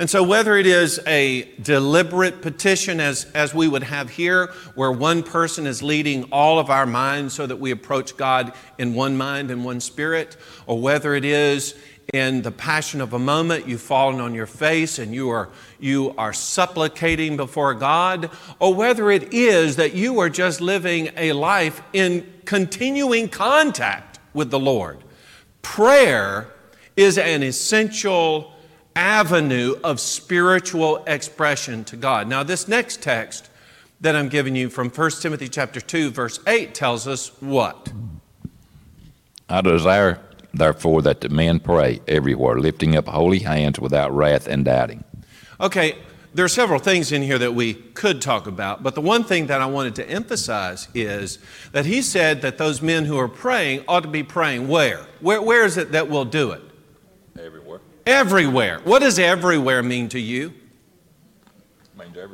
And 0.00 0.08
so, 0.08 0.22
whether 0.22 0.56
it 0.56 0.66
is 0.66 0.98
a 1.06 1.46
deliberate 1.60 2.40
petition, 2.40 3.00
as, 3.00 3.26
as 3.34 3.54
we 3.54 3.68
would 3.68 3.82
have 3.82 4.08
here, 4.08 4.46
where 4.74 4.90
one 4.90 5.22
person 5.22 5.66
is 5.66 5.82
leading 5.82 6.24
all 6.32 6.58
of 6.58 6.70
our 6.70 6.86
minds 6.86 7.34
so 7.34 7.46
that 7.46 7.56
we 7.56 7.70
approach 7.70 8.16
God 8.16 8.54
in 8.78 8.94
one 8.94 9.18
mind 9.18 9.50
and 9.50 9.62
one 9.62 9.78
spirit, 9.78 10.38
or 10.66 10.80
whether 10.80 11.14
it 11.14 11.26
is 11.26 11.74
in 12.14 12.40
the 12.40 12.50
passion 12.50 13.02
of 13.02 13.12
a 13.12 13.18
moment, 13.18 13.68
you've 13.68 13.82
fallen 13.82 14.22
on 14.22 14.32
your 14.32 14.46
face 14.46 14.98
and 14.98 15.14
you 15.14 15.28
are, 15.28 15.50
you 15.78 16.14
are 16.16 16.32
supplicating 16.32 17.36
before 17.36 17.74
God, 17.74 18.30
or 18.58 18.72
whether 18.72 19.10
it 19.10 19.34
is 19.34 19.76
that 19.76 19.92
you 19.92 20.18
are 20.20 20.30
just 20.30 20.62
living 20.62 21.10
a 21.18 21.34
life 21.34 21.82
in 21.92 22.26
continuing 22.46 23.28
contact 23.28 24.18
with 24.32 24.50
the 24.50 24.58
Lord. 24.58 25.04
Prayer 25.60 26.48
is 26.96 27.18
an 27.18 27.42
essential 27.42 28.54
avenue 28.96 29.76
of 29.84 30.00
spiritual 30.00 31.04
expression 31.06 31.84
to 31.84 31.96
God. 31.96 32.28
Now, 32.28 32.42
this 32.42 32.68
next 32.68 33.02
text 33.02 33.48
that 34.00 34.16
I'm 34.16 34.28
giving 34.28 34.56
you 34.56 34.68
from 34.70 34.90
1 34.90 35.10
Timothy 35.20 35.48
chapter 35.48 35.80
2 35.80 36.10
verse 36.10 36.40
8 36.46 36.74
tells 36.74 37.06
us 37.06 37.28
what? 37.40 37.92
I 39.48 39.60
desire 39.60 40.20
therefore 40.54 41.02
that 41.02 41.20
the 41.20 41.28
men 41.28 41.60
pray 41.60 42.00
everywhere, 42.08 42.58
lifting 42.58 42.96
up 42.96 43.08
holy 43.08 43.40
hands 43.40 43.78
without 43.78 44.14
wrath 44.14 44.46
and 44.46 44.64
doubting. 44.64 45.04
Okay, 45.60 45.96
there 46.32 46.44
are 46.44 46.48
several 46.48 46.78
things 46.78 47.10
in 47.12 47.22
here 47.22 47.38
that 47.38 47.54
we 47.54 47.74
could 47.74 48.22
talk 48.22 48.46
about, 48.46 48.82
but 48.82 48.94
the 48.94 49.00
one 49.00 49.24
thing 49.24 49.48
that 49.48 49.60
I 49.60 49.66
wanted 49.66 49.96
to 49.96 50.08
emphasize 50.08 50.88
is 50.94 51.38
that 51.72 51.86
he 51.86 52.02
said 52.02 52.42
that 52.42 52.56
those 52.56 52.80
men 52.80 53.04
who 53.04 53.18
are 53.18 53.28
praying 53.28 53.84
ought 53.88 54.04
to 54.04 54.08
be 54.08 54.22
praying 54.22 54.68
where? 54.68 55.06
Where, 55.20 55.42
where 55.42 55.64
is 55.64 55.76
it 55.76 55.92
that 55.92 56.08
we'll 56.08 56.24
do 56.24 56.52
it? 56.52 56.62
Everywhere. 58.06 58.80
What 58.84 59.00
does 59.00 59.18
everywhere 59.18 59.82
mean 59.82 60.08
to 60.10 60.20
you? 60.20 60.54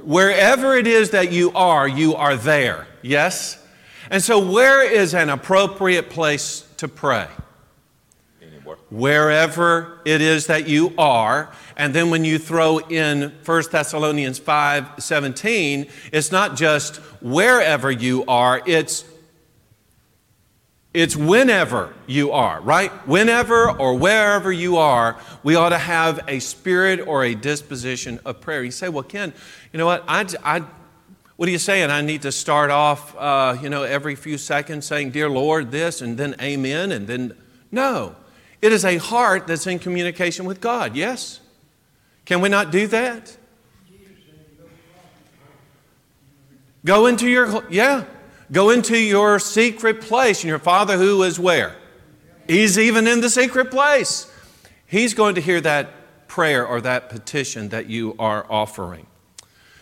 Wherever 0.04 0.76
it 0.76 0.86
is 0.86 1.10
that 1.10 1.32
you 1.32 1.52
are, 1.52 1.86
you 1.86 2.14
are 2.14 2.36
there. 2.36 2.86
Yes? 3.02 3.62
And 4.10 4.22
so, 4.22 4.38
where 4.38 4.88
is 4.88 5.14
an 5.14 5.28
appropriate 5.28 6.10
place 6.10 6.66
to 6.76 6.88
pray? 6.88 7.26
Anywhere. 8.40 8.76
Wherever 8.90 10.00
it 10.04 10.20
is 10.20 10.46
that 10.46 10.68
you 10.68 10.94
are. 10.96 11.52
And 11.76 11.92
then 11.92 12.10
when 12.10 12.24
you 12.24 12.38
throw 12.38 12.78
in 12.78 13.34
1 13.44 13.62
Thessalonians 13.70 14.38
5 14.38 14.86
17, 14.98 15.86
it's 16.12 16.30
not 16.30 16.56
just 16.56 16.96
wherever 17.20 17.90
you 17.90 18.24
are, 18.26 18.62
it's 18.66 19.04
it's 20.97 21.14
whenever 21.14 21.92
you 22.07 22.32
are, 22.32 22.59
right? 22.62 22.90
Whenever 23.07 23.70
or 23.70 23.99
wherever 23.99 24.51
you 24.51 24.78
are, 24.78 25.20
we 25.42 25.55
ought 25.55 25.68
to 25.68 25.78
have 25.78 26.24
a 26.26 26.38
spirit 26.38 27.07
or 27.07 27.22
a 27.22 27.34
disposition 27.34 28.18
of 28.24 28.40
prayer. 28.40 28.64
You 28.64 28.70
say, 28.70 28.88
well, 28.88 29.03
Ken, 29.03 29.34
you 29.74 29.78
know 29.78 29.84
what? 29.84 30.05
I, 30.09 30.24
I, 30.42 30.62
what 31.36 31.51
are 31.51 31.53
you 31.53 31.59
saying? 31.59 31.90
I 31.90 32.01
need 32.01 32.22
to 32.22 32.32
start 32.32 32.70
off, 32.70 33.14
uh, 33.18 33.59
you 33.61 33.68
know, 33.68 33.82
every 33.82 34.14
few 34.14 34.38
seconds 34.38 34.86
saying, 34.86 35.11
Dear 35.11 35.28
Lord, 35.28 35.70
this, 35.70 36.01
and 36.01 36.16
then 36.16 36.34
amen, 36.40 36.92
and 36.92 37.07
then 37.07 37.36
no. 37.70 38.16
It 38.62 38.72
is 38.72 38.82
a 38.82 38.97
heart 38.97 39.47
that's 39.47 39.66
in 39.66 39.78
communication 39.78 40.47
with 40.47 40.62
God, 40.62 40.97
yes? 40.97 41.40
Can 42.24 42.40
we 42.40 42.49
not 42.49 42.72
do 42.72 42.86
that? 42.86 43.36
Go 46.86 47.05
into 47.05 47.28
your, 47.28 47.64
yeah, 47.68 48.05
go 48.51 48.70
into 48.70 48.99
your 48.99 49.38
secret 49.38 50.01
place, 50.01 50.42
and 50.42 50.49
your 50.49 50.59
Father 50.59 50.97
who 50.97 51.22
is 51.22 51.38
where? 51.38 51.76
He's 52.47 52.78
even 52.78 53.07
in 53.07 53.20
the 53.20 53.30
secret 53.30 53.70
place. 53.70 54.30
He's 54.86 55.14
going 55.14 55.34
to 55.34 55.40
hear 55.40 55.61
that 55.61 56.28
prayer 56.28 56.66
or 56.66 56.80
that 56.80 57.09
petition 57.09 57.70
that 57.70 57.86
you 57.86 58.14
are 58.18 58.47
offering. 58.49 59.07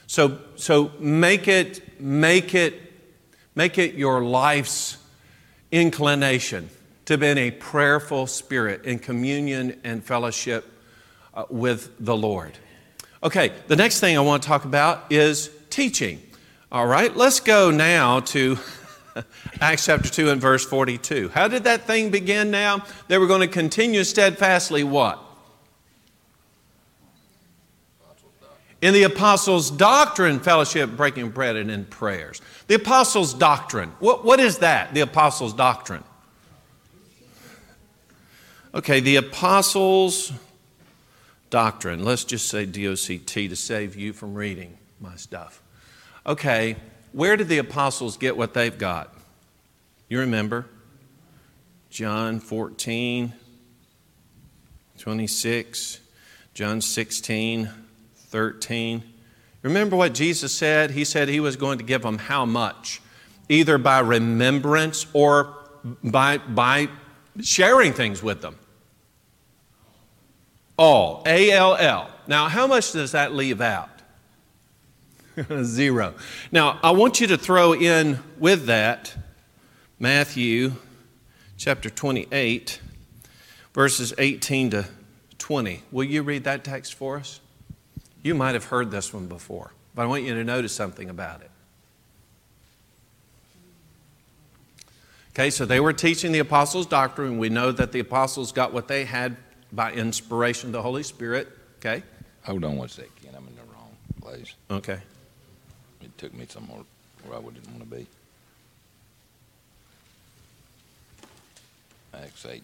So, 0.06 0.38
so 0.56 0.92
make 0.98 1.48
it, 1.48 2.00
make 2.00 2.54
it, 2.54 2.92
make 3.54 3.78
it 3.78 3.94
your 3.94 4.22
life's 4.22 4.98
inclination 5.72 6.70
to 7.06 7.18
be 7.18 7.28
in 7.28 7.38
a 7.38 7.50
prayerful 7.50 8.26
spirit 8.26 8.84
in 8.84 8.98
communion 8.98 9.78
and 9.84 10.02
fellowship 10.02 10.64
uh, 11.34 11.44
with 11.50 11.90
the 11.98 12.16
Lord. 12.16 12.56
Okay, 13.22 13.52
the 13.66 13.76
next 13.76 14.00
thing 14.00 14.16
I 14.16 14.20
want 14.20 14.42
to 14.42 14.48
talk 14.48 14.64
about 14.64 15.10
is 15.10 15.50
teaching. 15.70 16.22
All 16.74 16.88
right, 16.88 17.16
let's 17.16 17.38
go 17.38 17.70
now 17.70 18.18
to 18.18 18.58
Acts 19.60 19.86
chapter 19.86 20.08
2 20.08 20.30
and 20.30 20.40
verse 20.40 20.64
42. 20.64 21.28
How 21.28 21.46
did 21.46 21.62
that 21.62 21.82
thing 21.82 22.10
begin 22.10 22.50
now? 22.50 22.84
They 23.06 23.16
were 23.16 23.28
going 23.28 23.42
to 23.42 23.46
continue 23.46 24.02
steadfastly 24.02 24.82
what? 24.82 25.20
In 28.82 28.92
the 28.92 29.04
apostles' 29.04 29.70
doctrine, 29.70 30.40
fellowship, 30.40 30.96
breaking 30.96 31.30
bread, 31.30 31.54
and 31.54 31.70
in 31.70 31.84
prayers. 31.84 32.42
The 32.66 32.74
apostles' 32.74 33.34
doctrine. 33.34 33.90
What, 34.00 34.24
what 34.24 34.40
is 34.40 34.58
that, 34.58 34.94
the 34.94 35.02
apostles' 35.02 35.54
doctrine? 35.54 36.02
Okay, 38.74 38.98
the 38.98 39.14
apostles' 39.14 40.32
doctrine. 41.50 42.04
Let's 42.04 42.24
just 42.24 42.48
say 42.48 42.66
DOCT 42.66 43.48
to 43.48 43.54
save 43.54 43.94
you 43.94 44.12
from 44.12 44.34
reading 44.34 44.76
my 45.00 45.14
stuff. 45.14 45.63
Okay, 46.26 46.76
where 47.12 47.36
did 47.36 47.48
the 47.48 47.58
apostles 47.58 48.16
get 48.16 48.36
what 48.36 48.54
they've 48.54 48.76
got? 48.76 49.12
You 50.08 50.20
remember? 50.20 50.66
John 51.90 52.40
14, 52.40 53.32
26, 54.98 56.00
John 56.54 56.80
16, 56.80 57.70
13. 58.16 59.02
Remember 59.62 59.96
what 59.96 60.14
Jesus 60.14 60.54
said? 60.54 60.90
He 60.90 61.04
said 61.04 61.28
he 61.28 61.40
was 61.40 61.56
going 61.56 61.78
to 61.78 61.84
give 61.84 62.02
them 62.02 62.18
how 62.18 62.44
much? 62.44 63.00
Either 63.48 63.78
by 63.78 64.00
remembrance 64.00 65.06
or 65.12 65.54
by, 66.02 66.38
by 66.38 66.88
sharing 67.40 67.92
things 67.92 68.22
with 68.22 68.40
them. 68.40 68.56
All. 70.76 71.22
A 71.26 71.50
L 71.50 71.76
L. 71.76 72.10
Now, 72.26 72.48
how 72.48 72.66
much 72.66 72.92
does 72.92 73.12
that 73.12 73.34
leave 73.34 73.60
out? 73.60 73.93
Zero. 75.62 76.14
Now, 76.52 76.78
I 76.82 76.92
want 76.92 77.20
you 77.20 77.26
to 77.28 77.38
throw 77.38 77.74
in 77.74 78.18
with 78.38 78.66
that 78.66 79.14
Matthew 79.98 80.72
chapter 81.56 81.90
28, 81.90 82.80
verses 83.72 84.12
18 84.18 84.70
to 84.70 84.86
20. 85.38 85.82
Will 85.90 86.04
you 86.04 86.22
read 86.22 86.44
that 86.44 86.64
text 86.64 86.94
for 86.94 87.16
us? 87.16 87.40
You 88.22 88.34
might 88.34 88.54
have 88.54 88.66
heard 88.66 88.90
this 88.90 89.12
one 89.12 89.26
before, 89.26 89.72
but 89.94 90.02
I 90.02 90.06
want 90.06 90.22
you 90.22 90.34
to 90.34 90.44
notice 90.44 90.72
something 90.72 91.10
about 91.10 91.42
it. 91.42 91.50
Okay, 95.30 95.50
so 95.50 95.66
they 95.66 95.80
were 95.80 95.92
teaching 95.92 96.30
the 96.30 96.38
apostles' 96.38 96.86
doctrine. 96.86 97.38
We 97.38 97.48
know 97.48 97.72
that 97.72 97.90
the 97.90 97.98
apostles 97.98 98.52
got 98.52 98.72
what 98.72 98.86
they 98.86 99.04
had 99.04 99.36
by 99.72 99.92
inspiration 99.92 100.68
of 100.68 100.72
the 100.74 100.82
Holy 100.82 101.02
Spirit. 101.02 101.48
Okay? 101.78 102.04
Hold 102.44 102.64
on 102.64 102.76
one 102.76 102.88
second, 102.88 103.10
I'm 103.36 103.48
in 103.48 103.56
the 103.56 103.62
wrong 103.72 103.96
place. 104.20 104.54
Okay. 104.70 105.00
Took 106.24 106.32
me 106.32 106.46
somewhere 106.48 106.80
where 107.26 107.36
I 107.36 107.38
wouldn't 107.38 107.66
want 107.68 107.80
to 107.80 107.84
be. 107.96 108.06
Acts 112.14 112.46
18. 112.46 112.62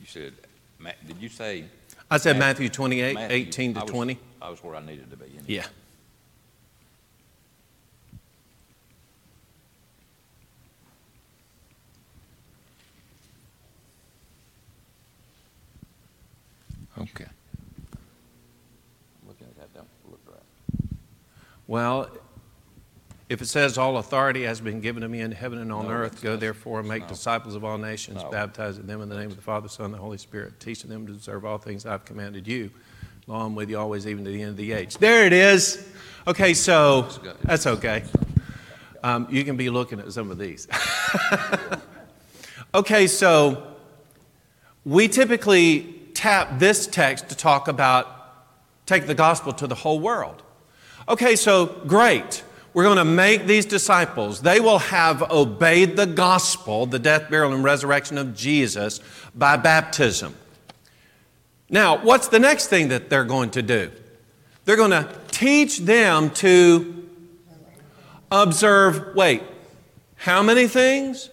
You 0.00 0.06
said, 0.08 0.32
Ma- 0.80 0.90
did 1.06 1.18
you 1.20 1.28
say? 1.28 1.66
I 2.10 2.16
said 2.16 2.36
Matthew 2.40 2.68
28, 2.68 3.14
Matthew? 3.14 3.36
18 3.36 3.74
to 3.74 3.78
I 3.78 3.82
was- 3.84 3.90
20. 3.92 4.18
I 4.42 4.50
was 4.50 4.64
where 4.64 4.74
I 4.74 4.80
needed 4.84 5.08
to 5.12 5.16
be. 5.16 5.26
anyway. 5.26 5.42
Yeah. 5.46 5.66
Okay. 16.98 17.24
I'm 17.26 19.28
Looking 19.28 19.46
at 19.48 19.56
that, 19.58 19.74
don't 19.74 19.88
look 20.10 20.20
right. 20.26 20.40
Well, 21.66 22.10
if 23.28 23.42
it 23.42 23.46
says 23.46 23.76
all 23.76 23.96
authority 23.96 24.44
has 24.44 24.60
been 24.60 24.80
given 24.80 25.02
to 25.02 25.08
me 25.08 25.20
in 25.20 25.32
heaven 25.32 25.58
and 25.58 25.72
on 25.72 25.86
No, 25.86 25.92
earth, 25.92 26.22
go 26.22 26.36
therefore 26.36 26.80
and 26.80 26.88
make 26.88 27.02
No. 27.02 27.08
disciples 27.08 27.54
of 27.56 27.64
all 27.64 27.76
nations, 27.76 28.22
No. 28.22 28.30
baptizing 28.30 28.86
them 28.86 29.02
in 29.02 29.08
the 29.08 29.16
name 29.16 29.30
of 29.30 29.36
the 29.36 29.42
Father, 29.42 29.68
Son, 29.68 29.86
and 29.86 29.94
the 29.94 29.98
Holy 29.98 30.18
Spirit, 30.18 30.60
teaching 30.60 30.90
them 30.90 31.06
to 31.06 31.12
observe 31.12 31.44
all 31.44 31.58
things 31.58 31.84
I've 31.86 32.04
commanded 32.04 32.46
you. 32.46 32.70
Lo, 33.26 33.34
I'm 33.36 33.56
with 33.56 33.68
you 33.68 33.78
always, 33.78 34.06
even 34.06 34.24
to 34.24 34.30
the 34.30 34.40
end 34.42 34.50
of 34.50 34.56
the 34.56 34.70
age. 34.72 34.96
There 34.98 35.26
it 35.26 35.32
is. 35.32 35.84
Okay, 36.28 36.54
so 36.54 37.08
that's 37.42 37.66
okay. 37.66 38.04
Um, 39.02 39.26
you 39.28 39.44
can 39.44 39.56
be 39.56 39.70
looking 39.70 39.98
at 39.98 40.12
some 40.12 40.30
of 40.30 40.38
these. 40.38 40.68
okay, 42.74 43.08
so 43.08 43.74
we 44.84 45.08
typically 45.08 45.94
tap 46.14 46.60
this 46.60 46.86
text 46.86 47.28
to 47.28 47.36
talk 47.36 47.66
about 47.66 48.12
take 48.86 49.08
the 49.08 49.14
gospel 49.14 49.52
to 49.52 49.66
the 49.66 49.74
whole 49.74 49.98
world. 49.98 50.42
Okay, 51.08 51.36
so 51.36 51.66
great. 51.86 52.42
We're 52.74 52.82
going 52.82 52.98
to 52.98 53.04
make 53.04 53.46
these 53.46 53.64
disciples. 53.64 54.42
They 54.42 54.60
will 54.60 54.78
have 54.78 55.22
obeyed 55.30 55.96
the 55.96 56.06
gospel, 56.06 56.84
the 56.84 56.98
death, 56.98 57.30
burial, 57.30 57.54
and 57.54 57.64
resurrection 57.64 58.18
of 58.18 58.34
Jesus 58.34 59.00
by 59.34 59.56
baptism. 59.56 60.34
Now, 61.70 61.96
what's 61.96 62.28
the 62.28 62.38
next 62.38 62.66
thing 62.68 62.88
that 62.88 63.08
they're 63.08 63.24
going 63.24 63.50
to 63.50 63.62
do? 63.62 63.90
They're 64.64 64.76
going 64.76 64.90
to 64.90 65.08
teach 65.28 65.78
them 65.78 66.30
to 66.30 67.08
observe, 68.30 69.14
wait, 69.14 69.42
how 70.16 70.42
many 70.42 70.66
things? 70.66 71.30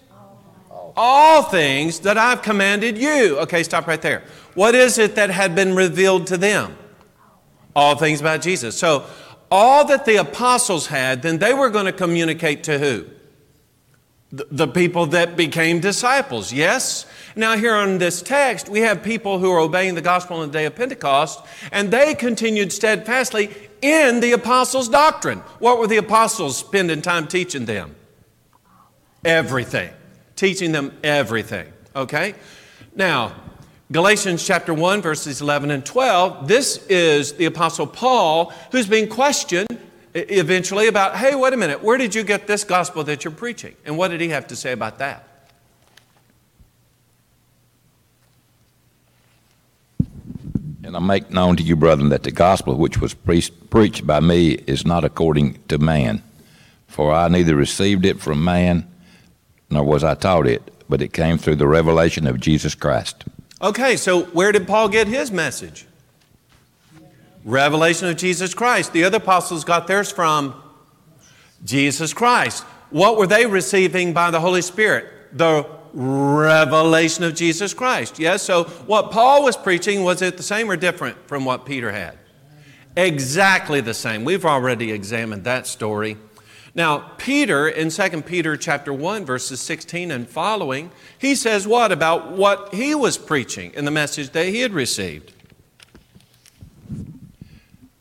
All 0.96 1.42
things 1.42 2.02
that 2.02 2.18
I've 2.18 2.42
commanded 2.44 2.98
you. 2.98 3.40
Okay, 3.40 3.64
stop 3.64 3.88
right 3.88 4.02
there. 4.02 4.24
What 4.54 4.76
is 4.76 5.00
it 5.00 5.16
that 5.16 5.32
had 5.32 5.56
been 5.56 5.76
revealed 5.76 6.28
to 6.28 6.38
them? 6.38 6.78
All 7.76 7.96
things 7.96 8.22
about 8.22 8.42
Jesus. 8.42 8.78
So, 8.78 9.06
all 9.54 9.86
that 9.86 10.04
the 10.06 10.16
apostles 10.16 10.88
had, 10.88 11.22
then 11.22 11.38
they 11.38 11.54
were 11.54 11.70
going 11.70 11.86
to 11.86 11.92
communicate 11.92 12.64
to 12.64 12.80
who? 12.80 13.06
The, 14.32 14.68
people 14.68 15.06
that 15.08 15.38
became 15.38 15.80
disciples, 15.80 16.52
yes? 16.52 17.06
Now, 17.36 17.56
here 17.56 17.76
on 17.76 18.00
this 18.00 18.24
text, 18.24 18.68
we 18.68 18.80
have 18.80 19.04
people 19.04 19.38
who 19.38 19.52
are 19.52 19.60
obeying 19.60 19.94
the 19.94 20.02
gospel 20.02 20.38
on 20.38 20.48
the 20.48 20.52
day 20.52 20.66
of 20.66 20.74
Pentecost, 20.76 21.40
and 21.72 21.92
they 21.92 22.16
continued 22.16 22.74
steadfastly 22.74 23.52
in 23.84 24.22
the 24.22 24.32
apostles' 24.32 24.90
doctrine. 24.90 25.38
What 25.60 25.78
were 25.78 25.86
the 25.86 25.98
apostles 25.98 26.58
spending 26.58 27.04
time 27.04 27.28
teaching 27.28 27.66
them? 27.66 27.96
Everything. 29.24 29.92
Teaching 30.36 30.72
them 30.72 30.98
everything. 31.04 31.72
Okay? 31.96 32.34
Now, 32.96 33.36
Galatians 33.94 34.44
chapter 34.44 34.74
1, 34.74 35.04
verses 35.04 35.40
11 35.40 35.70
and 35.70 35.86
12, 35.86 36.48
this 36.48 36.84
is 36.88 37.34
the 37.34 37.46
Apostle 37.46 37.86
Paul 37.86 38.52
who's 38.72 38.88
being 38.88 39.08
questioned 39.08 39.68
eventually 40.16 40.88
about, 40.88 41.16
hey, 41.16 41.36
wait 41.36 41.54
a 41.54 41.58
minute, 41.58 41.84
where 41.84 42.00
did 42.00 42.16
you 42.16 42.24
get 42.24 42.48
this 42.48 42.64
gospel 42.64 43.04
that 43.04 43.24
you're 43.24 43.32
preaching? 43.32 43.76
And 43.86 43.96
what 43.96 44.08
did 44.08 44.20
he 44.20 44.30
have 44.30 44.48
to 44.48 44.56
say 44.56 44.72
about 44.72 44.98
that? 44.98 45.28
And 50.84 50.96
I 50.96 51.00
make 51.00 51.30
known 51.30 51.56
to 51.58 51.64
you, 51.64 51.76
brethren, 51.76 52.10
that 52.10 52.24
the 52.24 52.32
gospel 52.32 52.76
which 52.76 53.00
was 53.00 53.14
preached, 53.14 53.70
preached 53.70 54.08
by 54.08 54.20
me 54.22 54.54
is 54.66 54.88
not 54.88 55.04
according 55.04 55.60
to 55.68 55.78
man. 55.78 56.24
For 56.88 57.14
I 57.14 57.28
neither 57.28 57.56
received 57.56 58.08
it 58.08 58.20
from 58.20 58.44
man, 58.44 58.88
nor 59.70 59.84
was 59.84 60.04
I 60.04 60.16
taught 60.16 60.48
it, 60.48 60.64
but 60.90 61.00
it 61.00 61.14
came 61.14 61.38
through 61.38 61.58
the 61.58 61.68
revelation 61.68 62.26
of 62.26 62.40
Jesus 62.40 62.74
Christ. 62.74 63.26
Okay, 63.64 63.96
so 63.96 64.24
where 64.26 64.52
did 64.52 64.68
Paul 64.68 64.90
get 64.90 65.08
his 65.08 65.32
message? 65.32 65.86
Revelation 67.46 68.10
of 68.10 68.18
Jesus 68.18 68.54
Christ. 68.54 68.92
The 68.92 69.06
other 69.06 69.18
apostles 69.18 69.64
got 69.64 69.88
theirs 69.88 70.12
from 70.12 70.62
Jesus 71.64 72.14
Christ. 72.14 72.64
What 72.90 73.18
were 73.18 73.26
they 73.26 73.46
receiving 73.46 74.12
by 74.12 74.32
the 74.32 74.42
Holy 74.42 74.62
Spirit? 74.62 75.06
The 75.32 75.66
revelation 75.94 77.24
of 77.24 77.36
Jesus 77.36 77.74
Christ. 77.74 78.20
Yes, 78.20 78.42
so 78.42 78.66
what 78.86 79.12
Paul 79.12 79.44
was 79.44 79.56
preaching, 79.56 80.04
was 80.04 80.22
it 80.22 80.36
the 80.36 80.44
same 80.44 80.70
or 80.70 80.76
different 80.76 81.16
from 81.30 81.46
what 81.46 81.66
Peter 81.66 81.92
had? 81.92 82.18
Exactly 82.98 83.80
the 83.80 83.94
same. 83.94 84.26
We've 84.26 84.46
already 84.46 84.92
examined 84.92 85.46
that 85.46 85.68
story. 85.68 86.18
Now, 86.76 87.12
Peter 87.18 87.68
in 87.68 87.90
2 87.90 88.22
Peter 88.24 88.58
chapter 88.58 88.92
1 88.92 89.26
verses 89.26 89.62
16 89.62 90.10
and 90.10 90.28
following, 90.28 90.92
he 91.20 91.36
says 91.36 91.68
what 91.68 91.92
about 91.92 92.32
what 92.32 92.74
he 92.74 92.96
was 92.96 93.18
preaching 93.18 93.72
in 93.74 93.86
the 93.86 93.92
message 93.92 94.32
that 94.32 94.48
he 94.48 94.62
had 94.62 94.74
received? 94.74 95.32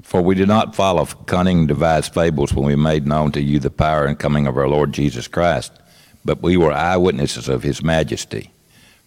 For 0.02 0.22
we 0.22 0.34
did 0.34 0.48
not 0.48 0.74
follow 0.74 1.04
cunning 1.04 1.66
devised 1.66 2.14
fables 2.14 2.54
when 2.54 2.66
we 2.66 2.76
made 2.76 3.06
known 3.06 3.32
to 3.32 3.42
you 3.42 3.58
the 3.58 3.70
power 3.70 4.04
and 4.04 4.18
coming 4.18 4.46
of 4.46 4.56
our 4.56 4.68
Lord 4.68 4.92
Jesus 4.92 5.28
Christ, 5.28 5.72
but 6.24 6.42
we 6.42 6.56
were 6.56 6.72
eyewitnesses 6.72 7.48
of 7.48 7.62
his 7.62 7.82
majesty. 7.82 8.52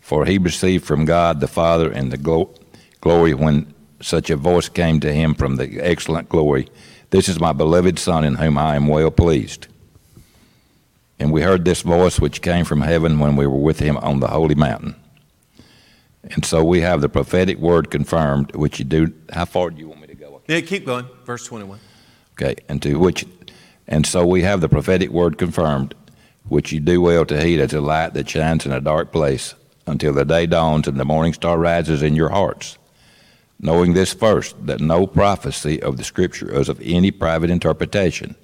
For 0.02 0.26
he 0.26 0.38
received 0.38 0.86
from 0.86 1.06
God 1.06 1.40
the 1.40 1.48
Father 1.48 1.92
and 1.92 2.12
the 2.12 2.18
glo- 2.18 2.54
glory 3.02 3.34
when 3.34 3.74
such 4.02 4.30
a 4.30 4.36
voice 4.36 4.70
came 4.70 5.00
to 5.00 5.12
him 5.12 5.34
from 5.34 5.56
the 5.56 5.80
excellent 5.80 6.30
glory 6.30 6.68
This 7.16 7.30
is 7.30 7.40
my 7.40 7.54
beloved 7.54 7.98
Son 7.98 8.26
in 8.26 8.36
whom 8.36 8.58
I 8.58 8.76
am 8.76 8.88
well 8.88 9.10
pleased. 9.10 9.68
And 11.18 11.32
we 11.32 11.44
heard 11.44 11.64
this 11.64 11.82
voice 11.82 12.20
which 12.20 12.42
came 12.42 12.66
from 12.66 12.82
heaven 12.82 13.20
when 13.20 13.38
we 13.38 13.48
were 13.48 13.58
with 13.58 13.80
him 13.80 13.96
on 13.96 14.20
the 14.20 14.28
holy 14.28 14.54
mountain. 14.54 14.98
And 16.24 16.44
so 16.44 16.62
we 16.62 16.82
have 16.82 17.00
the 17.00 17.08
prophetic 17.08 17.58
word 17.58 17.90
confirmed, 17.90 18.54
which 18.54 18.80
you 18.80 18.84
do. 18.84 19.14
How 19.32 19.46
far 19.46 19.70
do 19.70 19.80
you 19.80 19.88
want 19.88 20.02
me 20.02 20.08
to 20.08 20.16
go? 20.16 20.42
Yeah, 20.50 20.60
keep 20.60 20.86
going. 20.86 21.08
Verse 21.24 21.46
21. 21.46 21.80
Okay, 22.34 22.56
and 22.68 22.82
to 22.82 23.00
which, 23.00 23.26
and 23.88 24.06
so 24.06 24.28
we 24.28 24.42
have 24.42 24.60
the 24.60 24.68
prophetic 24.68 25.10
word 25.10 25.38
confirmed, 25.38 25.96
which 26.50 26.74
you 26.74 26.82
do 26.82 27.00
well 27.00 27.26
to 27.28 27.42
heed 27.42 27.62
as 27.62 27.72
a 27.72 27.80
light 27.80 28.14
that 28.16 28.28
shines 28.28 28.66
in 28.66 28.74
a 28.74 28.82
dark 28.82 29.14
place 29.14 29.56
until 29.88 30.12
the 30.12 30.26
day 30.26 30.48
dawns 30.48 30.86
and 30.86 31.00
the 31.00 31.06
morning 31.06 31.32
star 31.32 31.58
rises 31.58 32.04
in 32.04 32.14
your 32.14 32.32
hearts. 32.32 32.78
Knowing 33.60 33.94
this 33.94 34.14
first, 34.14 34.66
that 34.66 34.82
no 34.82 35.08
prophecy 35.08 35.82
of 35.82 35.98
the 35.98 36.04
Scripture 36.04 36.52
is 36.54 36.70
of 36.70 36.80
any 36.84 37.12
private 37.12 37.50
interpretation. 37.50 38.36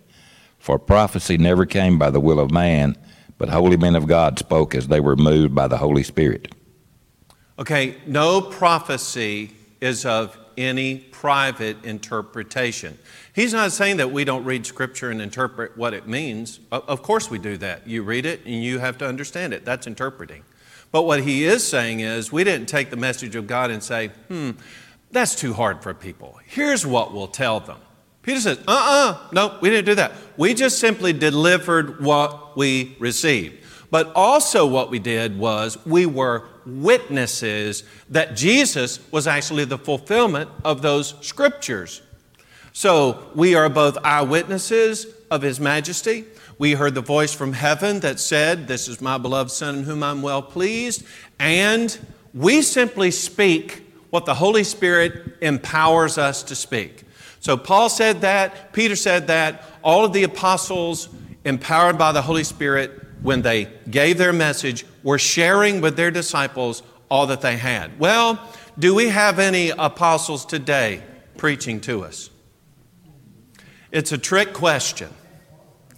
For 0.58 0.80
prophecy 0.80 1.38
never 1.38 1.66
came 1.66 1.98
by 1.98 2.12
the 2.12 2.20
will 2.20 2.40
of 2.40 2.52
man, 2.52 2.96
but 3.38 3.50
holy 3.50 3.78
men 3.78 3.96
of 3.96 4.08
God 4.08 4.40
spoke 4.40 4.76
as 4.76 4.88
they 4.88 5.00
were 5.00 5.16
moved 5.16 5.56
by 5.56 5.68
the 5.68 5.78
Holy 5.78 6.04
Spirit. 6.04 6.54
Okay, 7.60 7.96
no 8.06 8.42
prophecy 8.42 9.52
is 9.82 10.06
of 10.06 10.38
any 10.58 10.98
private 10.98 11.84
interpretation. 11.84 12.98
He's 13.34 13.54
not 13.54 13.72
saying 13.72 13.98
that 13.98 14.12
we 14.12 14.24
don't 14.24 14.44
read 14.44 14.66
Scripture 14.66 15.10
and 15.10 15.22
interpret 15.22 15.78
what 15.78 15.94
it 15.94 16.08
means. 16.08 16.60
Of 16.72 17.02
course, 17.02 17.30
we 17.30 17.40
do 17.40 17.58
that. 17.58 17.88
You 17.88 18.04
read 18.04 18.26
it 18.26 18.46
and 18.46 18.64
you 18.64 18.80
have 18.80 18.98
to 19.00 19.08
understand 19.08 19.54
it. 19.54 19.66
That's 19.66 19.88
interpreting. 19.88 20.44
But 20.92 21.04
what 21.04 21.24
he 21.24 21.46
is 21.46 21.66
saying 21.66 22.02
is, 22.02 22.32
we 22.32 22.44
didn't 22.44 22.68
take 22.68 22.90
the 22.90 22.98
message 22.98 23.36
of 23.36 23.48
God 23.48 23.72
and 23.72 23.82
say, 23.82 24.10
hmm, 24.28 24.52
that's 25.12 25.36
too 25.36 25.54
hard 25.54 25.84
for 25.84 25.94
people. 25.94 26.40
Here's 26.46 26.86
what 26.86 27.14
we'll 27.14 27.28
tell 27.28 27.60
them. 27.60 27.78
Peter 28.22 28.40
says, 28.40 28.60
uh 28.60 28.64
uh 28.68 29.28
no, 29.32 29.58
we 29.62 29.70
didn't 29.70 29.86
do 29.86 29.96
that. 29.96 30.14
We 30.38 30.54
just 30.54 30.80
simply 30.80 31.14
delivered 31.14 32.02
what 32.02 32.56
we 32.56 32.96
received. 33.00 33.58
But 33.90 34.14
also, 34.16 34.66
what 34.66 34.90
we 34.90 35.00
did 35.00 35.38
was 35.38 35.78
we 35.86 36.06
were 36.06 36.48
witnesses 36.66 37.84
that 38.10 38.38
Jesus 38.38 39.00
was 39.12 39.28
actually 39.28 39.66
the 39.66 39.78
fulfillment 39.78 40.50
of 40.64 40.82
those 40.82 41.16
scriptures. 41.20 42.02
So 42.72 43.28
we 43.36 43.54
are 43.54 43.68
both 43.68 43.98
eyewitnesses 44.04 45.08
of 45.30 45.42
His 45.42 45.60
majesty. 45.60 46.26
We 46.58 46.74
heard 46.74 46.96
the 46.96 47.02
voice 47.02 47.34
from 47.34 47.52
heaven 47.52 48.00
that 48.00 48.20
said, 48.20 48.68
This 48.68 48.88
is 48.88 49.02
my 49.02 49.18
beloved 49.18 49.52
Son 49.52 49.80
in 49.80 49.84
whom 49.84 50.04
I'm 50.04 50.22
well 50.22 50.42
pleased. 50.42 51.04
And 51.38 51.98
we 52.34 52.62
simply 52.62 53.12
speak 53.12 53.91
what 54.12 54.26
the 54.26 54.36
Holy 54.36 54.64
Spirit 54.64 55.38
empowers 55.42 56.20
us 56.20 56.44
to 56.44 56.56
speak. 56.56 57.04
So 57.40 57.58
Paul 57.58 57.90
said 57.90 58.22
that, 58.22 58.72
Peter 58.72 58.96
said 58.96 59.28
that, 59.28 59.64
all 59.84 60.06
of 60.06 60.14
the 60.14 60.24
apostles, 60.24 61.10
empowered 61.44 61.98
by 61.98 62.12
the 62.12 62.22
Holy 62.22 62.44
Spirit, 62.44 62.92
when 63.24 63.42
they 63.42 63.68
gave 63.90 64.20
their 64.20 64.34
message, 64.34 64.86
were 65.02 65.18
sharing 65.18 65.82
with 65.82 65.96
their 65.96 66.12
disciples 66.12 66.84
all 67.10 67.28
that 67.28 67.42
they 67.42 67.58
had. 67.58 68.00
Well, 68.00 68.40
do 68.78 68.94
we 68.94 69.10
have 69.10 69.40
any 69.40 69.70
apostles 69.70 70.46
today 70.46 71.02
preaching 71.38 71.82
to 71.82 72.04
us? 72.04 72.30
It's 73.92 74.12
a 74.12 74.18
trick 74.18 74.54
question. 74.54 75.10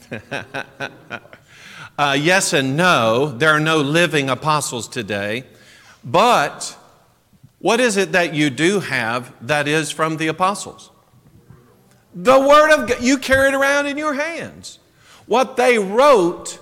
uh, 1.97 2.17
yes 2.19 2.53
and 2.53 2.77
no. 2.77 3.27
There 3.37 3.51
are 3.51 3.59
no 3.59 3.77
living 3.77 4.29
apostles 4.29 4.87
today. 4.87 5.45
But 6.03 6.77
what 7.63 7.79
is 7.79 7.95
it 7.95 8.11
that 8.11 8.33
you 8.33 8.49
do 8.49 8.81
have 8.81 9.33
that 9.39 9.69
is 9.69 9.89
from 9.89 10.17
the 10.17 10.27
apostles? 10.27 10.91
The 12.13 12.37
Word 12.37 12.73
of 12.73 12.89
God. 12.89 13.01
You 13.01 13.17
carry 13.17 13.47
it 13.47 13.53
around 13.53 13.85
in 13.85 13.97
your 13.97 14.15
hands. 14.15 14.79
What 15.27 15.55
they 15.55 15.79
wrote 15.79 16.59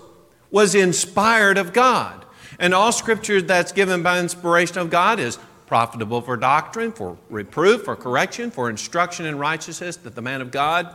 was 0.52 0.76
inspired 0.76 1.58
of 1.58 1.74
God. 1.74 2.24
And 2.60 2.76
all 2.76 2.92
scripture 2.92 3.42
that's 3.42 3.72
given 3.72 4.04
by 4.04 4.20
inspiration 4.20 4.78
of 4.78 4.92
God 4.92 5.20
is 5.20 5.40
profitable 5.66 6.22
for 6.22 6.38
doctrine, 6.38 6.92
for 6.92 7.18
reproof, 7.32 7.82
for 7.82 7.96
correction, 7.96 8.52
for 8.52 8.70
instruction 8.70 9.26
in 9.26 9.40
righteousness, 9.40 9.96
that 9.96 10.14
the 10.14 10.22
man 10.22 10.40
of 10.40 10.52
God 10.52 10.94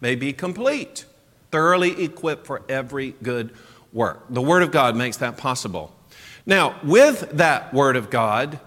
may 0.00 0.14
be 0.14 0.32
complete, 0.32 1.04
thoroughly 1.50 2.04
equipped 2.04 2.46
for 2.46 2.62
every 2.68 3.16
good 3.24 3.52
work. 3.92 4.22
The 4.30 4.40
Word 4.40 4.62
of 4.62 4.70
God 4.70 4.94
makes 4.94 5.16
that 5.16 5.36
possible. 5.36 5.92
Now, 6.46 6.78
with 6.84 7.30
that 7.32 7.74
Word 7.74 7.96
of 7.96 8.08
God, 8.08 8.60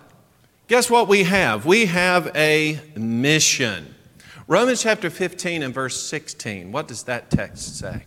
guess 0.71 0.89
what 0.89 1.09
we 1.09 1.23
have? 1.23 1.65
We 1.65 1.87
have 1.87 2.31
a 2.33 2.79
mission. 2.95 3.93
Romans 4.47 4.81
chapter 4.81 5.09
15 5.09 5.63
and 5.63 5.73
verse 5.73 6.01
16. 6.01 6.71
What 6.71 6.87
does 6.87 7.03
that 7.03 7.29
text 7.29 7.77
say? 7.77 8.05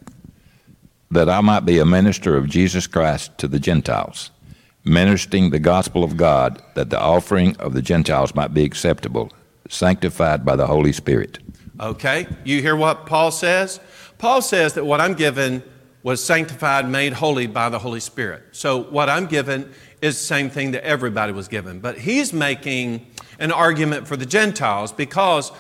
that 1.11 1.29
I 1.29 1.43
might 1.43 1.67
be 1.67 1.79
a 1.79 1.85
minister 1.85 2.37
of 2.39 2.49
Jesus 2.49 2.87
Christ 2.87 3.37
to 3.39 3.47
the 3.47 3.61
Gentiles, 3.61 4.31
ministering 4.83 5.51
the 5.51 5.59
gospel 5.61 6.03
of 6.03 6.17
God, 6.17 6.61
that 6.75 6.89
the 6.89 6.99
offering 6.99 7.55
of 7.59 7.75
the 7.75 7.83
Gentiles 7.83 8.35
might 8.35 8.55
be 8.55 8.65
acceptable, 8.65 9.31
sanctified 9.69 10.45
by 10.45 10.57
the 10.57 10.67
Holy 10.67 10.93
Spirit. 10.93 11.39
Okay, 11.79 12.27
you 12.45 12.63
hear 12.63 12.75
what 12.75 13.05
Paul 13.05 13.31
says? 13.31 13.79
Paul 14.17 14.41
says 14.41 14.73
that 14.73 14.87
what 14.87 15.03
I'm 15.03 15.15
given 15.15 15.63
was 16.03 16.25
sanctified, 16.25 16.89
made 16.89 17.13
holy 17.13 17.47
by 17.47 17.69
the 17.69 17.79
Holy 17.79 18.01
Spirit. 18.01 18.43
So 18.53 18.83
what 18.85 19.09
I'm 19.09 19.27
given 19.27 19.73
is 20.05 20.19
the 20.19 20.25
same 20.25 20.51
thing 20.51 20.73
that 20.73 20.85
everybody 20.85 21.33
was 21.33 21.49
given. 21.49 21.81
But 21.81 21.99
he's 21.99 22.33
making 22.33 23.07
an 23.39 23.51
argument 23.51 24.07
for 24.07 24.17
the 24.17 24.27
Gentiles 24.27 24.93
because 24.93 25.51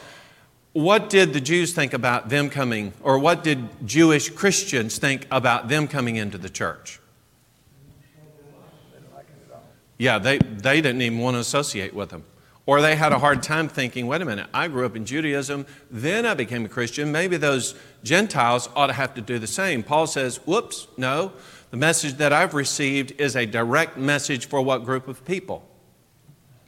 what 0.74 1.09
did 1.09 1.32
the 1.32 1.40
Jews 1.40 1.72
think 1.72 1.95
about 1.95 2.28
them 2.28 2.51
coming, 2.51 2.92
or 3.01 3.18
what 3.18 3.42
did 3.42 3.86
Jewish 3.86 4.28
Christians 4.28 4.99
think 4.99 5.26
about 5.30 5.68
them 5.68 5.88
coming 5.88 6.16
into 6.16 6.36
the 6.36 6.51
church? 6.51 7.01
Yeah, 9.97 10.18
they, 10.18 10.38
they 10.38 10.80
didn't 10.80 11.01
even 11.01 11.20
want 11.20 11.36
to 11.36 11.38
associate 11.38 11.95
with 11.95 12.11
them. 12.11 12.24
Or 12.66 12.80
they 12.80 12.97
had 12.97 13.12
a 13.12 13.18
hard 13.18 13.42
time 13.42 13.68
thinking, 13.68 14.07
wait 14.07 14.20
a 14.20 14.24
minute, 14.24 14.49
I 14.53 14.68
grew 14.68 14.84
up 14.84 14.97
in 14.97 15.05
Judaism, 15.05 15.66
then 15.90 16.26
I 16.26 16.34
became 16.34 16.64
a 16.64 16.68
Christian. 16.68 17.12
Maybe 17.12 17.36
those 17.36 17.74
Gentiles 18.03 18.68
ought 18.74 18.88
to 18.88 18.95
have 18.95 19.14
to 19.14 19.20
do 19.20 19.38
the 19.38 19.47
same. 19.47 19.82
Paul 19.82 20.07
says, 20.07 20.38
whoops, 20.47 20.88
no. 20.97 21.32
The 21.75 21.81
message 21.81 22.18
that 22.18 22.33
I've 22.33 22.55
received 22.55 23.20
is 23.20 23.35
a 23.35 23.47
direct 23.47 23.97
message 23.97 24.47
for 24.47 24.62
what 24.62 24.85
group 24.85 25.09
of 25.09 25.25
people? 25.25 25.68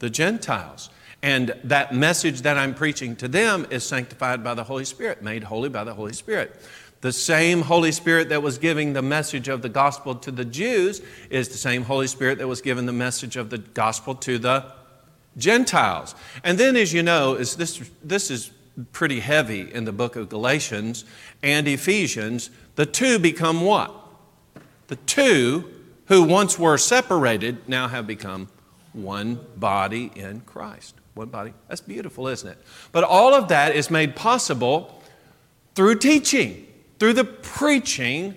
The 0.00 0.10
Gentiles. 0.10 0.90
And 1.22 1.54
that 1.62 1.94
message 1.94 2.42
that 2.42 2.58
I'm 2.58 2.74
preaching 2.74 3.14
to 3.18 3.28
them 3.28 3.68
is 3.70 3.84
sanctified 3.84 4.42
by 4.42 4.54
the 4.54 4.64
Holy 4.64 4.84
Spirit, 4.84 5.22
made 5.22 5.44
holy 5.44 5.68
by 5.68 5.84
the 5.84 5.94
Holy 5.94 6.12
Spirit. 6.12 6.60
The 7.02 7.12
same 7.12 7.62
Holy 7.62 7.92
Spirit 7.92 8.30
that 8.30 8.42
was 8.42 8.58
giving 8.58 8.94
the 8.94 9.00
message 9.00 9.46
of 9.46 9.62
the 9.62 9.68
gospel 9.68 10.16
to 10.16 10.32
the 10.32 10.44
Jews 10.44 11.00
is 11.30 11.50
the 11.50 11.56
same 11.56 11.84
Holy 11.84 12.08
Spirit 12.08 12.38
that 12.38 12.48
was 12.48 12.60
giving 12.60 12.86
the 12.86 12.92
message 12.92 13.36
of 13.36 13.50
the 13.50 13.58
gospel 13.58 14.16
to 14.16 14.38
the 14.38 14.72
Gentiles. 15.36 16.16
And 16.42 16.58
then, 16.58 16.74
as 16.74 16.92
you 16.92 17.04
know, 17.04 17.34
is 17.34 17.54
this, 17.54 17.80
this 18.02 18.28
is 18.28 18.50
pretty 18.90 19.20
heavy 19.20 19.72
in 19.72 19.84
the 19.84 19.92
book 19.92 20.16
of 20.16 20.28
Galatians 20.28 21.04
and 21.44 21.68
Ephesians. 21.68 22.50
The 22.74 22.86
two 22.86 23.20
become 23.20 23.60
what? 23.60 24.02
The 24.88 24.96
two 24.96 25.70
who 26.06 26.22
once 26.22 26.58
were 26.58 26.78
separated 26.78 27.68
now 27.68 27.88
have 27.88 28.06
become 28.06 28.48
one 28.92 29.40
body 29.56 30.10
in 30.14 30.40
Christ. 30.40 30.94
One 31.14 31.28
body. 31.28 31.54
That's 31.68 31.80
beautiful, 31.80 32.28
isn't 32.28 32.48
it? 32.48 32.58
But 32.92 33.04
all 33.04 33.34
of 33.34 33.48
that 33.48 33.74
is 33.74 33.90
made 33.90 34.16
possible 34.16 35.02
through 35.74 35.96
teaching, 35.96 36.66
through 36.98 37.14
the 37.14 37.24
preaching 37.24 38.36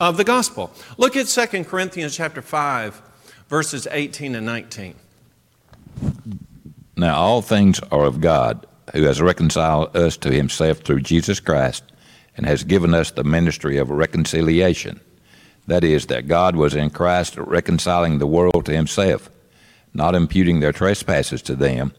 of 0.00 0.16
the 0.16 0.24
gospel. 0.24 0.72
Look 0.96 1.16
at 1.16 1.26
2 1.26 1.64
Corinthians 1.64 2.16
chapter 2.16 2.42
5, 2.42 3.02
verses 3.48 3.86
18 3.90 4.34
and 4.34 4.46
19. 4.46 4.94
Now 6.96 7.16
all 7.16 7.42
things 7.42 7.80
are 7.90 8.04
of 8.04 8.20
God, 8.20 8.66
who 8.92 9.02
has 9.02 9.20
reconciled 9.20 9.96
us 9.96 10.16
to 10.18 10.30
himself 10.30 10.78
through 10.78 11.00
Jesus 11.00 11.40
Christ, 11.40 11.84
and 12.36 12.46
has 12.46 12.64
given 12.64 12.94
us 12.94 13.10
the 13.10 13.24
ministry 13.24 13.76
of 13.78 13.90
reconciliation. 13.90 15.00
That 15.66 15.84
is, 15.84 16.06
that 16.06 16.28
God 16.28 16.56
was 16.56 16.74
in 16.74 16.90
Christ 16.90 17.36
reconciling 17.36 18.18
the 18.18 18.26
world 18.26 18.66
to 18.66 18.72
himself, 18.72 19.30
not 19.94 20.14
imputing 20.14 20.60
their 20.60 20.72
trespasses 20.72 21.40
to 21.42 21.54
them, 21.54 21.94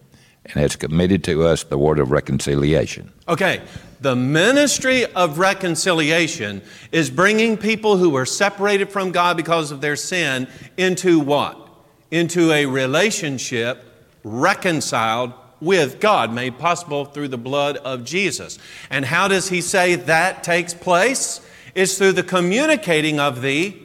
and 0.45 0.53
has 0.55 0.75
committed 0.75 1.23
to 1.23 1.43
us 1.47 1.63
the 1.63 1.77
word 1.77 1.97
of 1.97 2.11
reconciliation. 2.11 3.11
Okay, 3.27 3.61
The 4.01 4.15
ministry 4.15 5.05
of 5.13 5.39
reconciliation 5.39 6.61
is 6.91 7.09
bringing 7.09 7.57
people 7.57 7.97
who 7.97 8.11
were 8.11 8.25
separated 8.25 8.91
from 8.91 9.11
God 9.11 9.35
because 9.37 9.71
of 9.71 9.81
their 9.81 9.95
sin 9.95 10.47
into 10.77 11.19
what? 11.19 11.67
Into 12.11 12.51
a 12.51 12.67
relationship 12.67 13.83
reconciled 14.23 15.33
with 15.61 15.99
God, 15.99 16.33
made 16.33 16.59
possible 16.59 17.05
through 17.05 17.29
the 17.29 17.37
blood 17.37 17.77
of 17.77 18.03
Jesus. 18.03 18.59
And 18.89 19.05
how 19.05 19.27
does 19.27 19.49
he 19.49 19.61
say 19.61 19.95
that 19.95 20.43
takes 20.43 20.73
place? 20.73 21.41
It's 21.75 21.97
through 21.97 22.13
the 22.13 22.23
communicating 22.23 23.19
of 23.19 23.41
the 23.41 23.77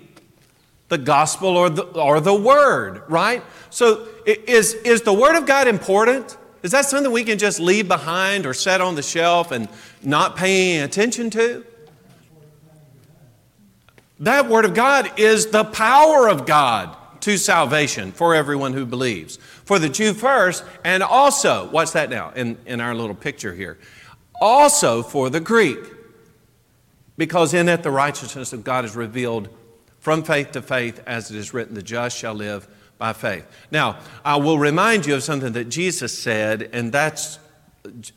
the 0.91 0.99
gospel 0.99 1.57
or 1.57 1.71
the, 1.71 1.85
or 1.85 2.21
the 2.21 2.35
word, 2.35 3.03
right? 3.09 3.43
So 3.71 4.09
is, 4.27 4.75
is 4.75 5.03
the 5.03 5.13
word 5.13 5.37
of 5.37 5.47
God 5.47 5.69
important? 5.69 6.37
Is 6.65 6.73
that 6.73 6.85
something 6.85 7.13
we 7.13 7.23
can 7.23 7.39
just 7.39 7.61
leave 7.61 7.87
behind 7.89 8.45
or 8.45 8.53
set 8.53 8.81
on 8.81 8.97
the 8.97 9.03
shelf 9.03 9.53
and 9.53 9.69
not 10.03 10.37
pay 10.37 10.73
any 10.73 10.85
attention 10.85 11.31
to? 11.31 11.65
That 14.19 14.49
word 14.49 14.65
of 14.65 14.75
God 14.75 15.19
is 15.19 15.47
the 15.47 15.65
power 15.65 16.29
of 16.29 16.45
God 16.45 16.97
to 17.21 17.39
salvation 17.39 18.11
for 18.11 18.35
everyone 18.35 18.73
who 18.73 18.85
believes. 18.85 19.37
For 19.37 19.79
the 19.79 19.89
Jew 19.89 20.13
first, 20.13 20.65
and 20.85 21.05
also, 21.05 21.69
what's 21.71 21.93
that 21.93 22.11
now 22.11 22.33
in, 22.35 22.59
in 22.67 22.81
our 22.81 22.97
little 22.97 23.15
picture 23.15 23.55
here? 23.55 23.79
Also 24.41 25.03
for 25.03 25.31
the 25.31 25.41
Greek, 25.41 25.79
because 27.21 27.53
in 27.53 27.69
it 27.69 27.83
the 27.83 27.91
righteousness 27.91 28.55
of 28.55 28.65
God 28.65 28.87
is 28.87 28.97
revealed 28.97 29.51
from 29.99 30.23
faith 30.23 30.53
to 30.53 30.63
faith, 30.63 31.03
as 31.07 31.31
it 31.31 31.37
is 31.37 31.53
written, 31.53 31.75
the 31.75 31.83
just 31.83 32.17
shall 32.17 32.33
live 32.33 32.67
by 32.97 33.13
faith. 33.13 33.45
Now, 33.71 33.99
I 34.25 34.37
will 34.37 34.59
remind 34.59 35.05
you 35.05 35.17
of 35.17 35.23
something 35.23 35.53
that 35.53 35.67
Jesus 35.67 36.19
said, 36.19 36.71
and 36.73 36.91
that's 36.91 37.39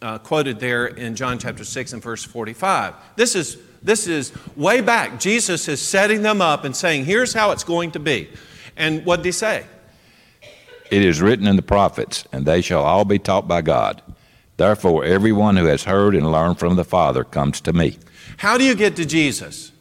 uh, 0.02 0.20
quoted 0.20 0.62
there 0.62 0.86
in 0.86 1.18
John 1.18 1.38
chapter 1.38 1.66
6 1.66 1.92
and 1.92 2.02
verse 2.02 2.24
45. 2.24 2.94
This 3.18 3.36
is, 3.36 3.58
this 3.82 4.08
is 4.08 4.32
way 4.56 4.80
back. 4.80 5.20
Jesus 5.20 5.68
is 5.68 5.82
setting 5.82 6.22
them 6.22 6.42
up 6.42 6.64
and 6.64 6.74
saying, 6.74 7.04
here's 7.04 7.34
how 7.34 7.52
it's 7.52 7.66
going 7.66 7.92
to 7.92 8.00
be. 8.00 8.30
And 8.78 9.06
what 9.06 9.18
did 9.18 9.26
he 9.26 9.32
say? 9.34 9.66
It 10.90 11.04
is 11.04 11.22
written 11.22 11.46
in 11.46 11.58
the 11.58 11.62
prophets, 11.62 12.26
and 12.32 12.46
they 12.46 12.62
shall 12.62 12.86
all 12.86 13.04
be 13.04 13.20
taught 13.20 13.50
by 13.50 13.64
God. 13.64 14.02
Therefore, 14.56 15.04
everyone 15.04 15.58
who 15.58 15.66
has 15.66 15.84
heard 15.84 16.16
and 16.16 16.32
learned 16.32 16.58
from 16.58 16.78
the 16.78 16.86
Father 16.86 17.26
comes 17.26 17.60
to 17.60 17.74
me. 17.74 17.98
How 18.38 18.58
do 18.58 18.64
you 18.64 18.76
get 18.76 18.96
to 18.98 19.06
Jesus? 19.06 19.72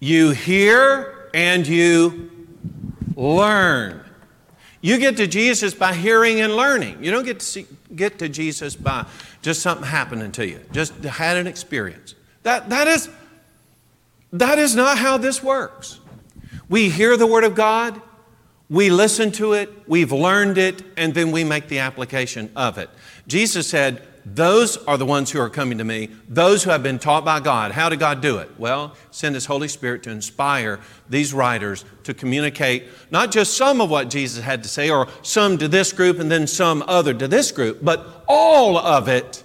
You 0.00 0.30
hear 0.30 1.30
and 1.32 1.66
you 1.66 2.30
learn. 3.16 4.04
You 4.80 4.98
get 4.98 5.16
to 5.16 5.26
Jesus 5.26 5.72
by 5.72 5.94
hearing 5.94 6.40
and 6.40 6.54
learning. 6.54 7.02
You 7.02 7.10
don't 7.10 7.24
get 7.24 7.40
to 7.40 7.46
see, 7.46 7.66
get 7.96 8.18
to 8.18 8.28
Jesus 8.28 8.76
by 8.76 9.06
just 9.40 9.62
something 9.62 9.86
happening 9.86 10.30
to 10.32 10.46
you, 10.46 10.60
just 10.72 10.92
had 11.04 11.38
an 11.38 11.46
experience. 11.46 12.14
That, 12.42 12.68
that, 12.68 12.86
is, 12.86 13.08
that 14.32 14.58
is 14.58 14.76
not 14.76 14.98
how 14.98 15.16
this 15.16 15.42
works. 15.42 16.00
We 16.68 16.90
hear 16.90 17.16
the 17.16 17.26
Word 17.26 17.44
of 17.44 17.54
God, 17.54 18.00
we 18.68 18.90
listen 18.90 19.32
to 19.32 19.54
it, 19.54 19.70
we've 19.86 20.12
learned 20.12 20.58
it, 20.58 20.82
and 20.96 21.14
then 21.14 21.30
we 21.30 21.44
make 21.44 21.68
the 21.68 21.78
application 21.78 22.50
of 22.54 22.76
it. 22.76 22.90
Jesus 23.26 23.66
said, 23.66 24.06
those 24.26 24.76
are 24.84 24.96
the 24.96 25.04
ones 25.04 25.30
who 25.30 25.40
are 25.40 25.50
coming 25.50 25.78
to 25.78 25.84
me, 25.84 26.08
those 26.28 26.64
who 26.64 26.70
have 26.70 26.82
been 26.82 26.98
taught 26.98 27.24
by 27.24 27.40
God. 27.40 27.72
How 27.72 27.88
did 27.88 27.98
God 27.98 28.20
do 28.22 28.38
it? 28.38 28.50
Well, 28.58 28.94
send 29.10 29.34
His 29.34 29.46
Holy 29.46 29.68
Spirit 29.68 30.02
to 30.04 30.10
inspire 30.10 30.80
these 31.08 31.34
writers 31.34 31.84
to 32.04 32.14
communicate 32.14 32.84
not 33.10 33.30
just 33.30 33.56
some 33.56 33.80
of 33.80 33.90
what 33.90 34.08
Jesus 34.08 34.42
had 34.42 34.62
to 34.62 34.68
say, 34.68 34.88
or 34.88 35.08
some 35.22 35.58
to 35.58 35.68
this 35.68 35.92
group 35.92 36.18
and 36.18 36.30
then 36.30 36.46
some 36.46 36.82
other 36.88 37.12
to 37.12 37.28
this 37.28 37.52
group, 37.52 37.84
but 37.84 38.24
all 38.26 38.78
of 38.78 39.08
it. 39.08 39.44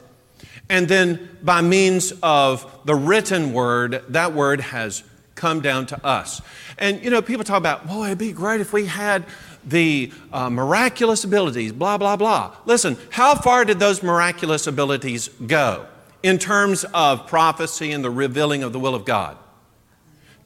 And 0.69 0.87
then 0.87 1.37
by 1.41 1.61
means 1.61 2.13
of 2.23 2.79
the 2.85 2.95
written 2.95 3.53
word, 3.53 4.03
that 4.09 4.33
word 4.33 4.61
has 4.61 5.03
come 5.35 5.61
down 5.61 5.87
to 5.87 6.05
us. 6.05 6.41
And 6.77 7.03
you 7.03 7.09
know, 7.09 7.21
people 7.21 7.43
talk 7.43 7.57
about, 7.57 7.87
boy, 7.87 8.07
it'd 8.07 8.17
be 8.17 8.31
great 8.31 8.61
if 8.61 8.71
we 8.71 8.85
had 8.85 9.25
the 9.65 10.11
uh, 10.31 10.49
miraculous 10.49 11.23
abilities, 11.23 11.71
blah, 11.71 11.97
blah, 11.97 12.15
blah. 12.15 12.55
Listen, 12.65 12.97
how 13.09 13.35
far 13.35 13.65
did 13.65 13.79
those 13.79 14.01
miraculous 14.03 14.67
abilities 14.67 15.29
go 15.45 15.85
in 16.23 16.37
terms 16.37 16.85
of 16.93 17.27
prophecy 17.27 17.91
and 17.91 18.03
the 18.03 18.09
revealing 18.09 18.63
of 18.63 18.73
the 18.73 18.79
will 18.79 18.95
of 18.95 19.05
God? 19.05 19.37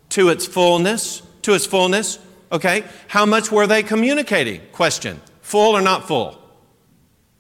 To 0.10 0.30
its 0.30 0.46
fullness, 0.46 1.22
to 1.44 1.54
its 1.54 1.66
fullness, 1.66 2.20
okay? 2.52 2.84
How 3.08 3.26
much 3.26 3.52
were 3.52 3.68
they 3.68 3.84
communicating? 3.84 4.62
Question. 4.72 5.22
Full 5.42 5.76
or 5.76 5.82
not 5.82 6.08
full? 6.08 6.40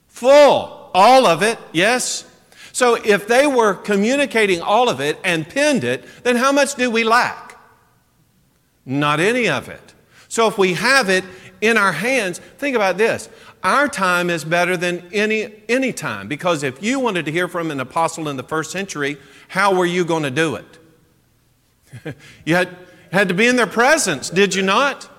Full. 0.07 0.91
All 0.93 1.26
of 1.26 1.41
it, 1.41 1.57
yes? 1.71 2.30
So 2.71 2.95
if 2.95 3.28
they 3.28 3.45
were 3.47 3.76
communicating 3.76 4.61
all 4.61 4.89
of 4.89 4.99
it 4.99 5.19
and 5.24 5.47
pinned 5.47 5.84
it, 5.84 6.05
then 6.24 6.36
how 6.36 6.51
much 6.51 6.76
do 6.76 6.89
we 6.89 7.03
lack? 7.03 7.59
Not 8.86 9.19
any 9.19 9.47
of 9.47 9.69
it. 9.69 9.93
So 10.28 10.47
if 10.47 10.57
we 10.57 10.74
have 10.74 11.09
it 11.09 11.24
in 11.64 11.78
our 11.78 11.93
hands, 11.93 12.39
think 12.57 12.76
about 12.76 12.97
this. 12.97 13.30
Our 13.64 13.88
time 13.88 14.30
is 14.30 14.43
better 14.43 14.76
than 14.76 15.07
any, 15.14 15.53
any 15.70 15.93
time 15.93 16.28
because 16.28 16.61
if 16.61 16.84
you 16.84 16.99
wanted 16.99 17.26
to 17.26 17.32
hear 17.32 17.47
from 17.47 17.72
an 17.72 17.80
apostle 17.80 18.28
in 18.28 18.36
the 18.36 18.43
first 18.43 18.70
century, 18.70 19.18
how 19.47 19.74
were 19.74 19.86
you 19.86 20.03
going 20.03 20.24
to 20.24 20.32
do 20.32 20.55
it? 20.55 22.16
you 22.45 22.55
had, 22.55 22.76
had 23.14 23.30
to 23.30 23.34
be 23.34 23.47
in 23.47 23.55
their 23.55 23.66
presence, 23.66 24.30
did 24.30 24.53
you 24.53 24.61
not? 24.61 25.09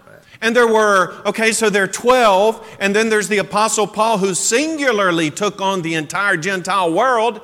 And 0.42 0.55
there 0.55 0.68
were, 0.68 1.14
okay, 1.24 1.53
so 1.53 1.70
there 1.70 1.84
are 1.84 1.88
12, 1.88 2.76
and 2.78 2.95
then 2.95 3.09
there's 3.09 3.28
the 3.28 3.38
Apostle 3.38 3.86
Paul 3.86 4.18
who 4.18 4.34
singularly 4.34 5.30
took 5.30 5.62
on 5.62 5.80
the 5.80 5.95
entire 5.95 6.36
Gentile 6.36 6.92
world. 6.92 7.40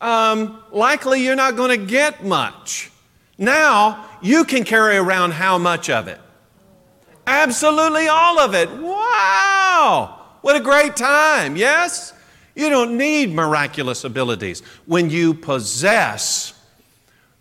Um, 0.00 0.62
likely 0.70 1.24
you're 1.24 1.34
not 1.34 1.56
going 1.56 1.76
to 1.76 1.84
get 1.84 2.24
much. 2.24 2.92
Now 3.38 4.08
you 4.22 4.44
can 4.44 4.62
carry 4.62 4.96
around 4.96 5.32
how 5.32 5.58
much 5.58 5.90
of 5.90 6.06
it? 6.06 6.20
Absolutely 7.26 8.08
all 8.08 8.38
of 8.38 8.54
it. 8.54 8.70
Wow! 8.70 10.20
What 10.42 10.56
a 10.56 10.60
great 10.60 10.96
time, 10.96 11.56
yes? 11.56 12.12
You 12.54 12.70
don't 12.70 12.96
need 12.96 13.34
miraculous 13.34 14.04
abilities 14.04 14.60
when 14.86 15.10
you 15.10 15.34
possess 15.34 16.54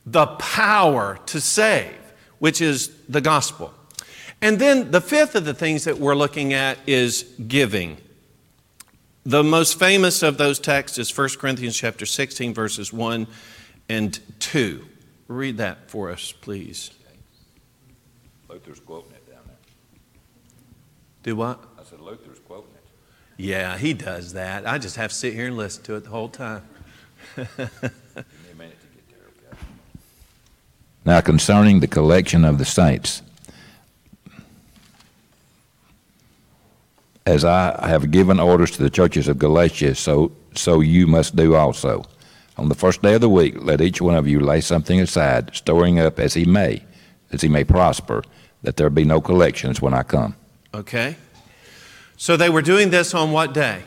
the 0.06 0.26
power 0.26 1.20
to 1.28 1.40
save, 1.40 1.96
which 2.40 2.62
is 2.62 2.90
the 3.08 3.22
gospel. 3.22 3.74
And 4.42 4.60
then 4.60 4.92
the 4.92 5.02
fifth 5.02 5.36
of 5.36 5.46
the 5.46 5.54
things 5.54 5.86
that 5.86 5.98
we're 5.98 6.16
looking 6.16 6.54
at 6.54 6.78
is 6.86 7.24
giving. 7.48 7.98
The 9.26 9.44
most 9.44 9.80
famous 9.80 10.22
of 10.22 10.38
those 10.38 10.60
texts 10.60 10.98
is 10.98 11.16
1 11.16 11.30
Corinthians 11.40 11.76
chapter 11.78 12.06
16 12.06 12.54
verses 12.54 12.92
1 12.92 13.28
and 13.90 14.20
2. 14.40 14.86
Read 15.28 15.58
that 15.58 15.90
for 15.90 16.12
us, 16.12 16.32
please. 16.32 16.92
Luther's. 18.50 18.82
Do 21.26 21.36
what? 21.36 21.60
I 21.80 21.84
said 21.84 22.02
Luther's 22.02 22.38
quoting 22.38 22.70
it. 22.76 22.84
Yeah, 23.38 23.80
he 23.80 23.96
does 23.96 24.34
that. 24.34 24.68
I 24.68 24.78
just 24.78 24.96
have 24.96 25.10
to 25.10 25.16
sit 25.16 25.34
here 25.34 25.48
and 25.48 25.58
listen 25.58 25.82
to 25.86 25.96
it 25.96 26.04
the 26.04 26.12
whole 26.12 26.30
time. 26.30 26.62
Give 27.36 27.48
me 27.58 27.66
a 27.66 28.56
minute 28.56 28.80
to 28.80 28.88
get 28.94 29.10
there. 29.10 29.58
Now 31.04 31.22
concerning 31.22 31.80
the 31.80 31.88
collection 31.88 32.46
of 32.46 32.60
the 32.60 32.64
saints, 32.64 33.24
as 37.26 37.44
I 37.44 37.88
have 37.88 38.12
given 38.12 38.40
orders 38.40 38.70
to 38.78 38.84
the 38.84 38.92
churches 38.92 39.28
of 39.28 39.40
Galatia, 39.40 39.96
so 39.96 40.32
so 40.54 40.80
you 40.80 41.08
must 41.08 41.36
do 41.36 41.56
also. 41.56 42.06
On 42.60 42.70
the 42.70 42.76
first 42.76 43.02
day 43.02 43.16
of 43.16 43.22
the 43.22 43.30
week, 43.30 43.56
let 43.64 43.82
each 43.82 44.00
one 44.00 44.14
of 44.14 44.28
you 44.28 44.40
lay 44.40 44.62
something 44.62 45.02
aside, 45.02 45.56
storing 45.56 46.00
up 46.00 46.20
as 46.20 46.36
he 46.36 46.46
may, 46.46 46.84
as 47.32 47.42
he 47.42 47.50
may 47.50 47.64
prosper, 47.64 48.22
that 48.62 48.78
there 48.78 48.92
be 48.92 49.06
no 49.06 49.20
collections 49.20 49.82
when 49.82 49.96
I 49.96 50.04
come. 50.04 50.36
Okay? 50.76 51.16
So 52.18 52.38
they 52.38 52.50
were 52.50 52.62
doing 52.62 52.90
this 52.90 53.14
on 53.14 53.32
what 53.32 53.54
day? 53.54 53.84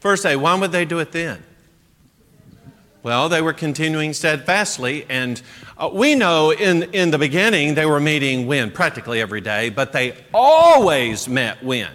First 0.00 0.22
day. 0.22 0.36
Why 0.36 0.54
would 0.54 0.72
they 0.72 0.84
do 0.84 0.98
it 0.98 1.12
then? 1.12 1.42
Well, 3.02 3.28
they 3.28 3.42
were 3.42 3.52
continuing 3.52 4.12
steadfastly, 4.12 5.06
and 5.08 5.42
uh, 5.76 5.90
we 5.92 6.14
know 6.14 6.50
in, 6.52 6.84
in 6.94 7.10
the 7.10 7.18
beginning 7.18 7.74
they 7.74 7.86
were 7.86 7.98
meeting 7.98 8.46
when? 8.46 8.70
Practically 8.70 9.20
every 9.20 9.40
day, 9.40 9.70
but 9.70 9.92
they 9.92 10.16
always 10.32 11.28
met 11.28 11.62
when? 11.64 11.90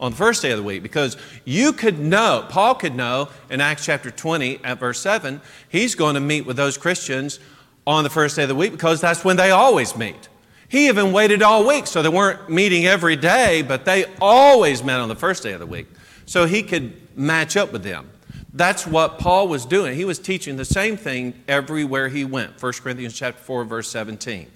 On 0.00 0.12
the 0.12 0.16
first 0.16 0.40
day 0.40 0.50
of 0.50 0.56
the 0.56 0.62
week, 0.62 0.82
because 0.82 1.16
you 1.44 1.72
could 1.72 1.98
know, 1.98 2.46
Paul 2.48 2.74
could 2.74 2.94
know 2.94 3.28
in 3.50 3.60
Acts 3.60 3.84
chapter 3.84 4.10
20 4.10 4.64
at 4.64 4.78
verse 4.78 5.00
7, 5.00 5.42
he's 5.68 5.94
going 5.94 6.14
to 6.14 6.20
meet 6.20 6.46
with 6.46 6.56
those 6.56 6.78
Christians 6.78 7.38
on 7.86 8.02
the 8.02 8.10
first 8.10 8.36
day 8.36 8.42
of 8.42 8.48
the 8.48 8.54
week 8.54 8.72
because 8.72 9.00
that's 9.00 9.24
when 9.24 9.36
they 9.36 9.50
always 9.50 9.94
meet. 9.94 10.28
He 10.74 10.88
even 10.88 11.12
waited 11.12 11.40
all 11.40 11.64
week, 11.64 11.86
so 11.86 12.02
they 12.02 12.08
weren't 12.08 12.50
meeting 12.50 12.84
every 12.84 13.14
day, 13.14 13.62
but 13.62 13.84
they 13.84 14.06
always 14.20 14.82
met 14.82 14.98
on 14.98 15.08
the 15.08 15.14
first 15.14 15.44
day 15.44 15.52
of 15.52 15.60
the 15.60 15.66
week. 15.66 15.86
So 16.26 16.46
he 16.46 16.64
could 16.64 17.16
match 17.16 17.56
up 17.56 17.72
with 17.72 17.84
them. 17.84 18.10
That's 18.52 18.84
what 18.84 19.20
Paul 19.20 19.46
was 19.46 19.66
doing. 19.66 19.94
He 19.94 20.04
was 20.04 20.18
teaching 20.18 20.56
the 20.56 20.64
same 20.64 20.96
thing 20.96 21.40
everywhere 21.46 22.08
he 22.08 22.24
went. 22.24 22.60
1 22.60 22.72
Corinthians 22.82 23.14
chapter 23.14 23.40
4, 23.40 23.64
verse 23.66 23.88
17. 23.88 24.50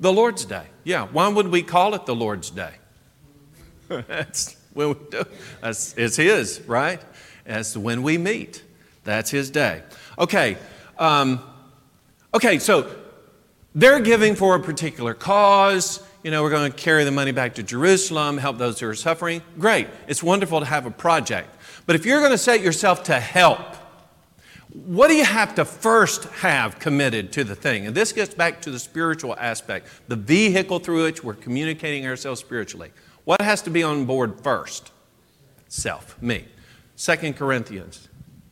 The 0.00 0.12
Lord's 0.14 0.46
Day. 0.46 0.64
Yeah. 0.84 1.06
Why 1.06 1.28
would 1.28 1.48
we 1.48 1.62
call 1.62 1.94
it 1.94 2.06
the 2.06 2.14
Lord's 2.14 2.48
Day? 2.48 2.72
that's, 3.88 4.56
when 4.72 4.88
we 4.88 4.94
do. 5.10 5.24
That's, 5.60 5.94
it's 5.98 6.16
His, 6.16 6.62
right? 6.66 7.02
That's 7.44 7.76
when 7.76 8.02
we 8.02 8.16
meet. 8.16 8.62
That's 9.04 9.28
His 9.28 9.50
day. 9.50 9.82
Okay. 10.18 10.56
Um, 10.98 11.42
okay, 12.32 12.58
so 12.58 13.02
they're 13.76 14.00
giving 14.00 14.34
for 14.34 14.56
a 14.56 14.60
particular 14.60 15.12
cause. 15.14 16.02
You 16.24 16.30
know, 16.30 16.42
we're 16.42 16.50
going 16.50 16.72
to 16.72 16.76
carry 16.76 17.04
the 17.04 17.12
money 17.12 17.30
back 17.30 17.54
to 17.56 17.62
Jerusalem, 17.62 18.38
help 18.38 18.56
those 18.56 18.80
who 18.80 18.88
are 18.88 18.94
suffering. 18.94 19.42
Great. 19.58 19.86
It's 20.08 20.22
wonderful 20.22 20.58
to 20.60 20.66
have 20.66 20.86
a 20.86 20.90
project. 20.90 21.50
But 21.84 21.94
if 21.94 22.06
you're 22.06 22.20
going 22.20 22.32
to 22.32 22.38
set 22.38 22.62
yourself 22.62 23.04
to 23.04 23.20
help, 23.20 23.60
what 24.72 25.08
do 25.08 25.14
you 25.14 25.26
have 25.26 25.54
to 25.56 25.64
first 25.64 26.24
have 26.24 26.78
committed 26.78 27.32
to 27.32 27.44
the 27.44 27.54
thing? 27.54 27.86
And 27.86 27.94
this 27.94 28.12
gets 28.12 28.34
back 28.34 28.62
to 28.62 28.70
the 28.70 28.78
spiritual 28.78 29.36
aspect, 29.38 29.88
the 30.08 30.16
vehicle 30.16 30.78
through 30.78 31.04
which 31.04 31.22
we're 31.22 31.34
communicating 31.34 32.06
ourselves 32.06 32.40
spiritually. 32.40 32.90
What 33.24 33.42
has 33.42 33.60
to 33.62 33.70
be 33.70 33.82
on 33.82 34.06
board 34.06 34.40
first? 34.42 34.90
Self, 35.68 36.20
me. 36.22 36.46
2 36.96 37.34
Corinthians 37.34 38.08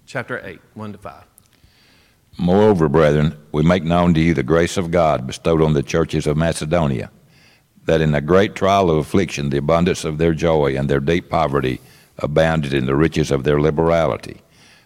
chapter 0.06 0.40
8, 0.44 0.60
1 0.74 0.92
to 0.92 0.98
5. 0.98 1.33
Moreover, 2.36 2.88
brethren, 2.88 3.36
we 3.52 3.62
make 3.62 3.84
known 3.84 4.12
to 4.14 4.20
you 4.20 4.34
the 4.34 4.42
grace 4.42 4.76
of 4.76 4.90
God 4.90 5.26
bestowed 5.26 5.62
on 5.62 5.74
the 5.74 5.82
churches 5.82 6.26
of 6.26 6.36
Macedonia, 6.36 7.10
that 7.84 8.00
in 8.00 8.14
a 8.14 8.20
great 8.20 8.56
trial 8.56 8.90
of 8.90 8.98
affliction 8.98 9.50
the 9.50 9.58
abundance 9.58 10.04
of 10.04 10.18
their 10.18 10.34
joy 10.34 10.76
and 10.76 10.88
their 10.88 11.00
deep 11.00 11.30
poverty 11.30 11.80
abounded 12.18 12.74
in 12.74 12.86
the 12.86 12.96
riches 12.96 13.30
of 13.30 13.44
their 13.44 13.60
liberality. 13.60 14.40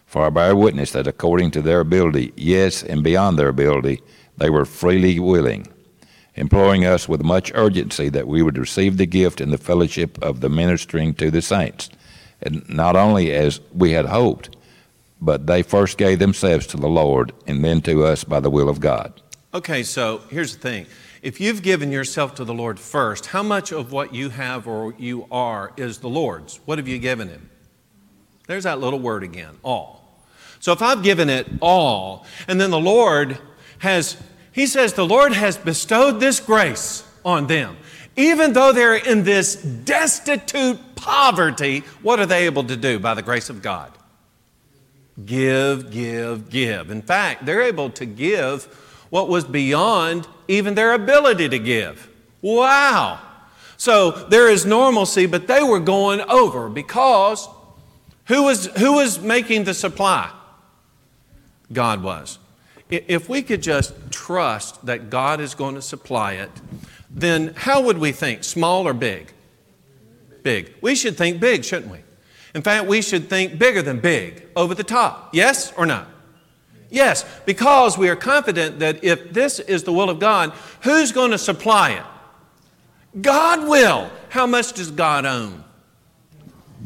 For 0.05 0.25
I 0.25 0.29
bear 0.29 0.55
witness 0.55 0.91
that 0.91 1.07
according 1.07 1.51
to 1.51 1.61
their 1.61 1.79
ability, 1.79 2.33
yes, 2.35 2.83
and 2.83 3.03
beyond 3.03 3.37
their 3.37 3.49
ability, 3.49 4.01
they 4.37 4.49
were 4.49 4.65
freely 4.65 5.19
willing, 5.19 5.67
imploring 6.35 6.85
us 6.85 7.09
with 7.09 7.23
much 7.23 7.51
urgency 7.55 8.09
that 8.09 8.27
we 8.27 8.41
would 8.41 8.57
receive 8.57 8.97
the 8.97 9.05
gift 9.05 9.41
and 9.41 9.51
the 9.51 9.57
fellowship 9.57 10.21
of 10.21 10.41
the 10.41 10.49
ministering 10.49 11.13
to 11.15 11.29
the 11.31 11.41
saints. 11.41 11.89
And 12.41 12.67
not 12.69 12.95
only 12.95 13.31
as 13.31 13.59
we 13.73 13.91
had 13.91 14.05
hoped, 14.05 14.55
but 15.21 15.47
they 15.47 15.61
first 15.61 15.97
gave 15.97 16.19
themselves 16.19 16.67
to 16.67 16.77
the 16.77 16.87
Lord 16.87 17.33
and 17.47 17.63
then 17.63 17.81
to 17.81 18.05
us 18.05 18.23
by 18.23 18.39
the 18.39 18.49
will 18.49 18.69
of 18.69 18.79
God. 18.79 19.21
Okay, 19.53 19.83
so 19.83 20.21
here's 20.29 20.55
the 20.55 20.61
thing. 20.61 20.85
If 21.21 21.41
you've 21.41 21.61
given 21.61 21.91
yourself 21.91 22.35
to 22.35 22.45
the 22.45 22.53
Lord 22.53 22.79
first, 22.79 23.27
how 23.27 23.43
much 23.43 23.71
of 23.71 23.91
what 23.91 24.13
you 24.13 24.29
have 24.29 24.67
or 24.67 24.93
you 24.97 25.27
are 25.31 25.73
is 25.75 25.97
the 25.97 26.07
Lord's? 26.07 26.59
What 26.65 26.77
have 26.77 26.87
you 26.87 26.97
given 26.97 27.27
Him? 27.27 27.49
There's 28.47 28.63
that 28.63 28.79
little 28.79 28.99
word 28.99 29.23
again, 29.23 29.57
all. 29.63 30.23
So 30.59 30.71
if 30.71 30.81
I've 30.81 31.03
given 31.03 31.29
it 31.29 31.47
all, 31.61 32.25
and 32.47 32.59
then 32.59 32.71
the 32.71 32.79
Lord 32.79 33.37
has, 33.79 34.17
He 34.53 34.65
says, 34.65 34.93
the 34.93 35.05
Lord 35.05 35.33
has 35.33 35.57
bestowed 35.57 36.19
this 36.19 36.39
grace 36.39 37.03
on 37.25 37.47
them. 37.47 37.75
Even 38.15 38.53
though 38.53 38.71
they're 38.71 38.95
in 38.95 39.23
this 39.23 39.55
destitute 39.55 40.79
poverty, 40.95 41.83
what 42.01 42.19
are 42.19 42.25
they 42.25 42.45
able 42.45 42.63
to 42.65 42.75
do 42.75 42.99
by 42.99 43.13
the 43.13 43.21
grace 43.21 43.49
of 43.49 43.61
God? 43.61 43.91
Give, 45.25 45.91
give, 45.91 46.49
give. 46.49 46.91
In 46.91 47.01
fact, 47.01 47.45
they're 47.45 47.61
able 47.61 47.89
to 47.91 48.05
give 48.05 48.65
what 49.09 49.27
was 49.27 49.43
beyond 49.43 50.27
even 50.47 50.75
their 50.75 50.93
ability 50.93 51.49
to 51.49 51.59
give. 51.59 52.09
Wow. 52.41 53.19
So 53.77 54.11
there 54.11 54.49
is 54.49 54.65
normalcy, 54.65 55.25
but 55.25 55.47
they 55.47 55.63
were 55.63 55.79
going 55.79 56.21
over 56.21 56.69
because 56.69 57.47
who 58.25 58.43
was, 58.43 58.67
who 58.77 58.93
was 58.93 59.19
making 59.19 59.63
the 59.63 59.73
supply? 59.73 60.31
God 61.71 62.03
was. 62.03 62.39
If 62.89 63.29
we 63.29 63.41
could 63.41 63.61
just 63.61 63.93
trust 64.11 64.85
that 64.85 65.09
God 65.09 65.39
is 65.39 65.53
going 65.53 65.75
to 65.75 65.81
supply 65.81 66.33
it, 66.33 66.49
then 67.09 67.53
how 67.55 67.81
would 67.81 67.97
we 67.97 68.11
think? 68.11 68.43
Small 68.43 68.87
or 68.87 68.93
big? 68.93 69.31
Big. 70.43 70.73
We 70.81 70.95
should 70.95 71.17
think 71.17 71.39
big, 71.39 71.63
shouldn't 71.63 71.91
we? 71.91 71.99
In 72.53 72.61
fact, 72.61 72.87
we 72.87 73.01
should 73.01 73.29
think 73.29 73.59
bigger 73.59 73.81
than 73.81 73.99
big, 73.99 74.47
over 74.55 74.73
the 74.73 74.83
top. 74.83 75.33
Yes 75.33 75.71
or 75.73 75.85
no? 75.85 76.05
Yes, 76.89 77.23
because 77.45 77.97
we 77.97 78.09
are 78.09 78.15
confident 78.15 78.79
that 78.79 79.03
if 79.03 79.31
this 79.31 79.59
is 79.59 79.83
the 79.83 79.93
will 79.93 80.09
of 80.09 80.19
God, 80.19 80.51
who's 80.81 81.11
going 81.11 81.31
to 81.31 81.37
supply 81.37 81.91
it? 81.91 83.21
God 83.21 83.67
will. 83.67 84.09
How 84.29 84.47
much 84.47 84.73
does 84.73 84.89
God 84.89 85.25
own? 85.25 85.63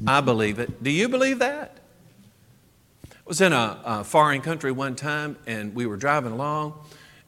I 0.05 0.19
believe 0.21 0.59
it. 0.59 0.83
Do 0.83 0.89
you 0.89 1.07
believe 1.07 1.39
that? 1.39 1.77
I 3.05 3.17
was 3.25 3.39
in 3.39 3.53
a, 3.53 3.79
a 3.85 4.03
foreign 4.03 4.41
country 4.41 4.71
one 4.71 4.95
time 4.95 5.37
and 5.47 5.73
we 5.73 5.85
were 5.85 5.95
driving 5.95 6.33
along, 6.33 6.73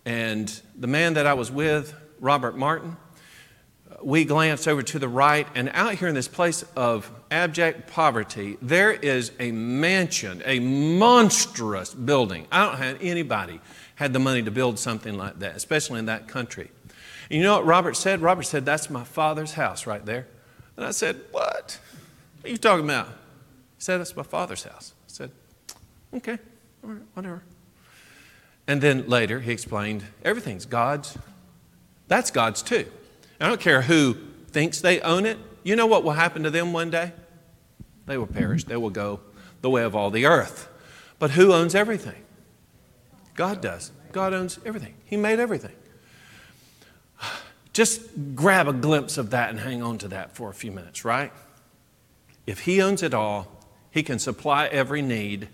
and 0.04 0.50
the 0.78 0.88
man 0.88 1.14
that 1.14 1.26
I 1.26 1.34
was 1.34 1.50
with, 1.50 1.94
Robert 2.20 2.58
Martin, 2.58 2.98
we 4.06 4.24
glance 4.24 4.68
over 4.68 4.84
to 4.84 5.00
the 5.00 5.10
right, 5.10 5.48
and 5.56 5.68
out 5.74 5.96
here 5.96 6.08
in 6.08 6.14
this 6.14 6.28
place 6.28 6.64
of 6.76 7.10
abject 7.32 7.88
poverty, 7.88 8.56
there 8.62 8.92
is 8.92 9.32
a 9.40 9.52
mansion, 9.52 10.44
a 10.46 10.60
monstrous 10.60 11.92
building. 11.92 12.46
I 12.52 12.66
don't 12.68 12.78
have 12.78 13.00
anybody 13.02 13.60
had 13.96 14.14
the 14.14 14.20
money 14.20 14.44
to 14.44 14.52
build 14.52 14.78
something 14.78 15.18
like 15.18 15.40
that, 15.40 15.56
especially 15.56 15.98
in 15.98 16.06
that 16.06 16.28
country. 16.28 16.70
And 17.32 17.38
you 17.40 17.44
know 17.44 17.56
what 17.56 17.66
Robert 17.66 17.96
said? 17.96 18.22
Robert 18.22 18.44
said, 18.44 18.64
That's 18.64 18.92
my 18.92 19.04
father's 19.04 19.54
house 19.54 19.88
right 19.88 20.06
there. 20.06 20.28
And 20.78 20.86
I 20.86 20.92
said, 20.92 21.20
What? 21.32 21.80
What 22.42 22.46
are 22.46 22.50
you 22.50 22.58
talking 22.58 22.86
about? 22.86 23.08
He 23.08 23.80
said, 23.80 23.98
That's 23.98 24.16
my 24.16 24.22
father's 24.22 24.64
house. 24.66 24.94
I 25.00 25.08
said, 25.08 25.32
Okay, 26.14 26.38
whatever. 27.16 27.42
And 28.68 28.82
then 28.82 29.10
later 29.10 29.40
he 29.40 29.52
explained, 29.52 30.04
Everything's 30.24 30.68
God's. 30.68 31.18
That's 32.08 32.30
God's 32.30 32.62
too. 32.62 32.86
I 33.40 33.48
don't 33.48 33.60
care 33.60 33.82
who 33.82 34.18
thinks 34.52 34.82
they 34.82 35.02
own 35.02 35.26
it. 35.26 35.38
You 35.64 35.76
know 35.76 35.88
what 35.88 36.04
will 36.04 36.12
happen 36.12 36.44
to 36.44 36.50
them 36.50 36.74
one 36.74 36.90
day? 36.90 37.12
They 38.06 38.18
will 38.18 38.28
perish. 38.28 38.64
They 38.64 38.78
will 38.78 38.90
go 38.90 39.20
the 39.62 39.70
way 39.70 39.84
of 39.84 39.96
all 39.96 40.12
the 40.12 40.26
earth. 40.26 40.70
But 41.20 41.32
who 41.32 41.54
owns 41.54 41.76
everything? 41.76 42.24
God 43.36 43.62
does. 43.62 43.92
God 44.12 44.34
owns 44.34 44.60
everything. 44.66 44.94
He 45.06 45.18
made 45.18 45.40
everything. 45.40 45.76
Just 47.74 48.02
grab 48.36 48.70
a 48.70 48.74
glimpse 48.74 49.18
of 49.18 49.32
that 49.32 49.50
and 49.50 49.60
hang 49.60 49.84
on 49.84 49.98
to 49.98 50.08
that 50.10 50.34
for 50.34 50.50
a 50.50 50.54
few 50.54 50.72
minutes, 50.72 51.04
right? 51.04 51.34
If 52.48 52.62
He 52.62 52.82
owns 52.82 53.04
it 53.04 53.14
all, 53.14 53.48
He 53.92 54.04
can 54.04 54.20
supply 54.20 54.68
every 54.68 55.02
need, 55.02 55.50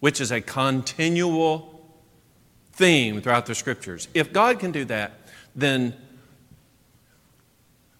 which 0.00 0.20
is 0.20 0.30
a 0.30 0.40
continual 0.40 1.74
theme 2.72 3.20
throughout 3.20 3.44
the 3.44 3.54
scriptures. 3.54 4.08
If 4.14 4.32
God 4.32 4.60
can 4.60 4.72
do 4.72 4.86
that, 4.86 5.12
then 5.54 5.94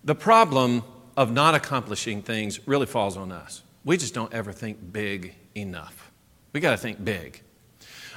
the 0.05 0.14
problem 0.14 0.82
of 1.16 1.32
not 1.32 1.55
accomplishing 1.55 2.22
things 2.22 2.66
really 2.66 2.86
falls 2.86 3.16
on 3.16 3.32
us. 3.32 3.62
We 3.84 3.96
just 3.96 4.14
don't 4.14 4.32
ever 4.32 4.53
think 4.53 4.92
big 4.92 5.34
enough. 5.55 6.11
We 6.53 6.61
got 6.61 6.72
to 6.72 6.76
think 6.76 7.05
big. 7.05 7.42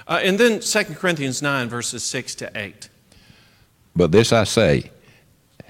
Uh, 0.07 0.19
and 0.23 0.39
then 0.39 0.59
2 0.59 0.83
Corinthians 0.95 1.41
9, 1.41 1.69
verses 1.69 2.03
6 2.03 2.35
to 2.35 2.51
8. 2.55 2.89
But 3.95 4.11
this 4.11 4.31
I 4.31 4.43
say, 4.43 4.91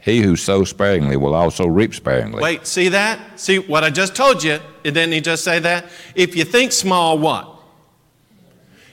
he 0.01 0.21
who 0.21 0.35
sows 0.35 0.69
sparingly 0.69 1.15
will 1.15 1.35
also 1.35 1.67
reap 1.67 1.93
sparingly. 1.93 2.41
Wait, 2.41 2.65
see 2.65 2.89
that? 2.89 3.39
See 3.39 3.59
what 3.59 3.83
I 3.83 3.89
just 3.89 4.15
told 4.15 4.43
you? 4.43 4.59
Didn't 4.83 5.11
he 5.11 5.21
just 5.21 5.43
say 5.43 5.59
that? 5.59 5.85
If 6.15 6.35
you 6.35 6.43
think 6.43 6.71
small, 6.71 7.17
what? 7.19 7.47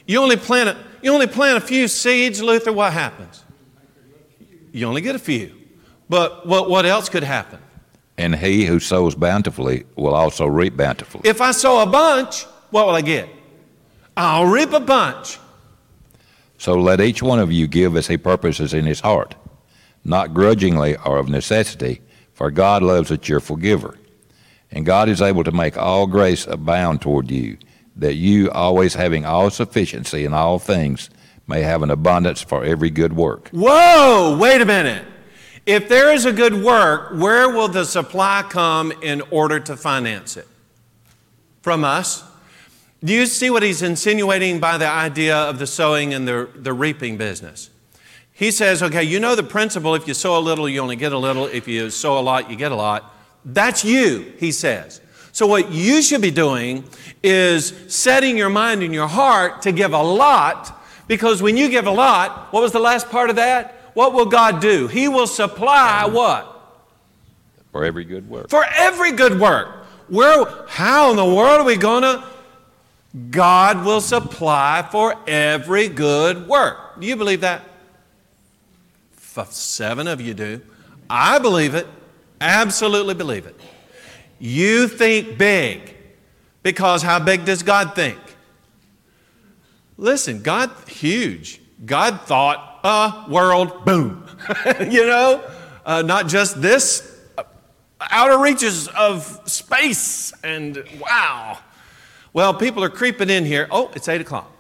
You 0.07 0.21
only 0.21 0.37
plant 0.37 0.71
a, 0.71 0.77
you 1.03 1.13
only 1.13 1.27
plant 1.27 1.57
a 1.59 1.67
few 1.67 1.89
seeds, 1.89 2.43
Luther, 2.43 2.73
what 2.73 2.93
happens? 2.93 3.45
You 4.73 4.87
only 4.87 5.01
get 5.01 5.15
a 5.15 5.19
few. 5.19 5.58
But 6.09 6.47
what, 6.47 6.71
what 6.71 6.87
else 6.87 7.09
could 7.09 7.23
happen? 7.23 7.61
And 8.17 8.35
he 8.35 8.67
who 8.67 8.81
sows 8.81 9.15
bountifully 9.15 9.85
will 9.95 10.15
also 10.15 10.47
reap 10.47 10.77
bountifully. 10.77 11.29
If 11.29 11.41
I 11.41 11.53
sow 11.53 11.81
a 11.81 11.87
bunch, 11.87 12.45
what 12.71 12.87
will 12.87 12.95
I 12.95 13.01
get? 13.01 13.29
I'll 14.17 14.47
reap 14.47 14.73
a 14.73 14.81
bunch. 14.81 15.39
So 16.59 16.75
let 16.75 17.01
each 17.01 17.23
one 17.23 17.39
of 17.39 17.53
you 17.53 17.69
give 17.69 17.97
as 17.97 18.09
he 18.09 18.17
purposes 18.17 18.75
in 18.75 18.85
his 18.85 19.01
heart, 19.01 19.37
not 20.05 20.35
grudgingly 20.35 20.97
or 20.97 21.19
of 21.19 21.29
necessity, 21.29 22.01
for 22.33 22.51
God 22.51 22.83
loves 22.83 23.13
a 23.13 23.19
cheerful 23.19 23.55
giver. 23.55 23.97
And 24.73 24.85
God 24.85 25.09
is 25.09 25.23
able 25.23 25.45
to 25.45 25.53
make 25.53 25.79
all 25.79 26.09
grace 26.09 26.47
abound 26.47 27.01
toward 27.01 27.31
you, 27.31 27.59
that 27.95 28.15
you, 28.15 28.51
always 28.51 28.95
having 28.95 29.25
all 29.25 29.51
sufficiency 29.51 30.25
in 30.25 30.35
all 30.35 30.59
things, 30.59 31.11
may 31.47 31.63
have 31.63 31.83
an 31.83 31.91
abundance 31.91 32.43
for 32.43 32.65
every 32.65 32.91
good 32.91 33.15
work. 33.15 33.49
Whoa, 33.51 34.37
wait 34.39 34.61
a 34.61 34.67
minute. 34.67 35.05
If 35.69 35.87
there 35.91 36.15
is 36.15 36.25
a 36.25 36.33
good 36.33 36.55
work, 36.65 37.11
where 37.13 37.51
will 37.51 37.69
the 37.69 37.85
supply 37.85 38.43
come 38.49 38.91
in 39.03 39.21
order 39.31 39.61
to 39.61 39.77
finance 39.77 40.39
it? 40.39 40.49
From 41.61 41.85
us. 41.85 42.25
Do 43.05 43.13
you 43.13 43.27
see 43.27 43.51
what 43.51 43.63
he's 43.63 43.83
insinuating 43.83 44.61
by 44.61 44.79
the 44.79 44.89
idea 44.89 45.37
of 45.37 45.59
the 45.59 45.67
sowing 45.67 46.15
and 46.15 46.27
the, 46.27 46.49
the 46.55 46.73
reaping 46.73 47.19
business? 47.19 47.69
He 48.33 48.51
says, 48.51 48.83
okay, 48.83 49.03
you 49.03 49.21
know 49.21 49.35
the 49.35 49.43
principle 49.43 49.95
if 49.95 50.09
you 50.09 50.15
sow 50.15 50.39
a 50.39 50.41
little, 50.41 50.71
you 50.71 50.81
only 50.81 50.97
get 50.97 51.13
a 51.13 51.19
little. 51.19 51.45
If 51.45 51.69
you 51.69 51.91
sow 51.91 52.19
a 52.19 52.23
lot, 52.23 52.51
you 52.51 52.57
get 52.57 52.73
a 52.73 52.77
lot. 52.77 53.15
That's 53.45 53.85
you, 53.85 54.33
he 54.39 54.53
says. 54.53 55.03
So, 55.33 55.47
what 55.47 55.71
you 55.71 56.01
should 56.01 56.23
be 56.23 56.31
doing 56.31 56.83
is 57.23 57.75
setting 57.89 58.39
your 58.39 58.49
mind 58.49 58.83
and 58.83 58.95
your 58.95 59.07
heart 59.07 59.61
to 59.63 59.73
give 59.73 59.93
a 59.93 60.03
lot, 60.03 60.83
because 61.09 61.43
when 61.43 61.59
you 61.59 61.69
give 61.69 61.87
a 61.87 61.91
lot, 61.91 62.55
what 62.55 62.63
was 62.63 62.73
the 62.73 62.81
last 62.81 63.11
part 63.11 63.29
of 63.29 63.37
that? 63.37 63.78
What 63.99 64.13
will 64.13 64.27
God 64.27 64.61
do? 64.61 64.87
He 64.87 65.09
will 65.09 65.27
supply 65.27 66.07
what? 66.07 66.79
For 67.73 67.85
every 67.85 68.05
good 68.05 68.31
work. 68.31 68.49
For 68.49 68.65
every 68.65 69.11
good 69.11 69.41
work. 69.41 69.87
Where, 70.07 70.45
how 70.69 71.11
in 71.11 71.17
the 71.17 71.25
world 71.25 71.63
are 71.63 71.65
we 71.65 71.75
going 71.75 72.05
to? 72.05 72.23
God 73.33 73.85
will 73.85 74.01
supply 74.01 74.87
for 74.89 75.17
every 75.27 75.89
good 75.89 76.47
work. 76.47 77.01
Do 77.01 77.09
you 77.09 77.17
believe 77.17 77.41
that? 77.41 77.65
F- 79.17 79.51
Seven 79.51 80.07
of 80.07 80.21
you 80.21 80.33
do. 80.33 80.61
I 81.11 81.41
believe 81.41 81.75
it. 81.75 81.89
Absolutely 82.41 83.15
believe 83.15 83.47
it. 83.47 83.61
You 84.39 84.87
think 84.87 85.39
big 85.39 85.97
because 86.63 87.03
how 87.03 87.19
big 87.19 87.45
does 87.45 87.65
God 87.65 87.97
think? 87.97 88.21
Listen, 89.97 90.41
God, 90.41 90.71
huge. 90.87 91.61
God 91.85 92.21
thought, 92.21 92.68
uh, 92.85 93.27
world, 93.29 93.85
boom. 93.85 94.27
you 94.81 95.07
know, 95.07 95.43
uh, 95.85 96.03
not 96.03 96.29
just 96.29 96.61
this, 96.61 97.19
uh, 97.37 97.45
outer 98.01 98.39
reaches 98.39 98.89
of 98.89 99.41
space, 99.47 100.33
and 100.43 100.85
wow. 101.01 101.59
Well, 102.33 102.55
people 102.55 102.85
are 102.85 102.91
creeping 102.91 103.31
in 103.31 103.45
here. 103.45 103.67
Oh, 103.71 103.91
it's 103.95 104.09
eight 104.09 104.21
o'clock. 104.21 104.53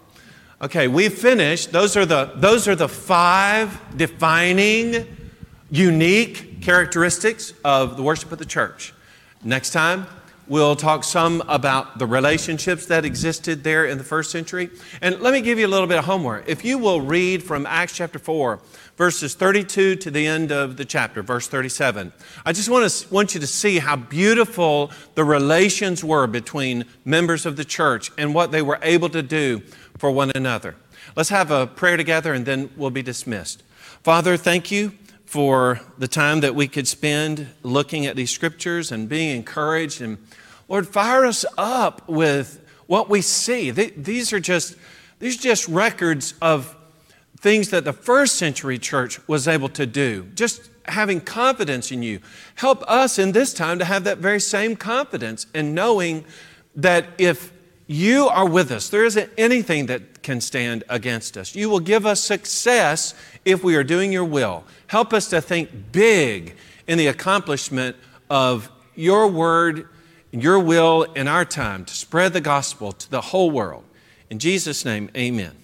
Okay, 0.60 0.88
we've 0.88 1.14
finished. 1.16 1.70
Those 1.70 1.96
are 1.96 2.04
the, 2.04 2.32
those 2.34 2.66
are 2.66 2.74
the 2.74 2.88
five 2.88 3.80
defining, 3.96 5.16
unique 5.70 6.60
characteristics 6.62 7.52
of 7.64 7.96
the 7.96 8.02
worship 8.02 8.32
of 8.32 8.38
the 8.38 8.44
church. 8.44 8.92
Next 9.44 9.70
time, 9.70 10.06
we'll 10.48 10.76
talk 10.76 11.04
some 11.04 11.42
about 11.48 11.98
the 11.98 12.06
relationships 12.06 12.86
that 12.86 13.04
existed 13.04 13.64
there 13.64 13.84
in 13.84 13.98
the 13.98 14.04
first 14.04 14.30
century. 14.30 14.70
And 15.00 15.20
let 15.20 15.32
me 15.32 15.40
give 15.40 15.58
you 15.58 15.66
a 15.66 15.68
little 15.68 15.86
bit 15.86 15.98
of 15.98 16.04
homework. 16.04 16.48
If 16.48 16.64
you 16.64 16.78
will 16.78 17.00
read 17.00 17.42
from 17.42 17.66
Acts 17.66 17.94
chapter 17.94 18.18
4, 18.18 18.60
verses 18.96 19.34
32 19.34 19.96
to 19.96 20.10
the 20.10 20.26
end 20.26 20.50
of 20.50 20.76
the 20.76 20.84
chapter, 20.84 21.22
verse 21.22 21.46
37, 21.48 22.12
I 22.44 22.52
just 22.52 22.68
want, 22.68 22.90
to, 22.90 23.14
want 23.14 23.34
you 23.34 23.40
to 23.40 23.46
see 23.46 23.78
how 23.78 23.96
beautiful 23.96 24.90
the 25.14 25.24
relations 25.24 26.02
were 26.02 26.26
between 26.26 26.84
members 27.04 27.44
of 27.44 27.56
the 27.56 27.64
church 27.64 28.10
and 28.16 28.34
what 28.34 28.50
they 28.50 28.62
were 28.62 28.78
able 28.82 29.10
to 29.10 29.22
do 29.22 29.60
for 29.98 30.10
one 30.10 30.32
another. 30.34 30.74
Let's 31.16 31.30
have 31.30 31.50
a 31.50 31.66
prayer 31.66 31.96
together 31.96 32.32
and 32.32 32.46
then 32.46 32.70
we'll 32.76 32.90
be 32.90 33.02
dismissed. 33.02 33.62
Father, 34.02 34.36
thank 34.36 34.70
you 34.70 34.92
for 35.28 35.78
the 35.98 36.08
time 36.08 36.40
that 36.40 36.54
we 36.54 36.66
could 36.66 36.88
spend 36.88 37.46
looking 37.62 38.06
at 38.06 38.16
these 38.16 38.30
scriptures 38.30 38.90
and 38.90 39.10
being 39.10 39.36
encouraged. 39.36 40.00
And 40.00 40.16
Lord, 40.68 40.88
fire 40.88 41.26
us 41.26 41.44
up 41.58 42.08
with 42.08 42.64
what 42.86 43.10
we 43.10 43.20
see. 43.20 43.70
These 43.70 44.32
are 44.32 44.40
just, 44.40 44.76
these 45.18 45.38
are 45.38 45.42
just 45.42 45.68
records 45.68 46.32
of 46.40 46.74
things 47.36 47.68
that 47.68 47.84
the 47.84 47.92
first 47.92 48.36
century 48.36 48.78
church 48.78 49.20
was 49.28 49.46
able 49.46 49.68
to 49.68 49.84
do. 49.84 50.22
Just 50.34 50.70
having 50.86 51.20
confidence 51.20 51.92
in 51.92 52.02
you. 52.02 52.20
Help 52.54 52.82
us 52.88 53.18
in 53.18 53.32
this 53.32 53.52
time 53.52 53.78
to 53.80 53.84
have 53.84 54.04
that 54.04 54.16
very 54.16 54.40
same 54.40 54.76
confidence 54.76 55.46
and 55.52 55.74
knowing 55.74 56.24
that 56.74 57.04
if 57.18 57.52
you 57.88 58.28
are 58.28 58.46
with 58.46 58.70
us. 58.70 58.90
There 58.90 59.04
isn't 59.04 59.30
anything 59.38 59.86
that 59.86 60.22
can 60.22 60.42
stand 60.42 60.84
against 60.90 61.38
us. 61.38 61.56
You 61.56 61.70
will 61.70 61.80
give 61.80 62.04
us 62.04 62.20
success 62.20 63.14
if 63.46 63.64
we 63.64 63.74
are 63.76 63.82
doing 63.82 64.12
your 64.12 64.26
will. 64.26 64.64
Help 64.88 65.14
us 65.14 65.28
to 65.30 65.40
think 65.40 65.70
big 65.90 66.54
in 66.86 66.98
the 66.98 67.06
accomplishment 67.06 67.96
of 68.28 68.70
your 68.94 69.26
word, 69.26 69.88
your 70.30 70.58
will 70.58 71.04
in 71.14 71.26
our 71.26 71.46
time 71.46 71.86
to 71.86 71.94
spread 71.94 72.34
the 72.34 72.42
gospel 72.42 72.92
to 72.92 73.10
the 73.10 73.22
whole 73.22 73.50
world. 73.50 73.84
In 74.28 74.38
Jesus' 74.38 74.84
name, 74.84 75.08
amen. 75.16 75.56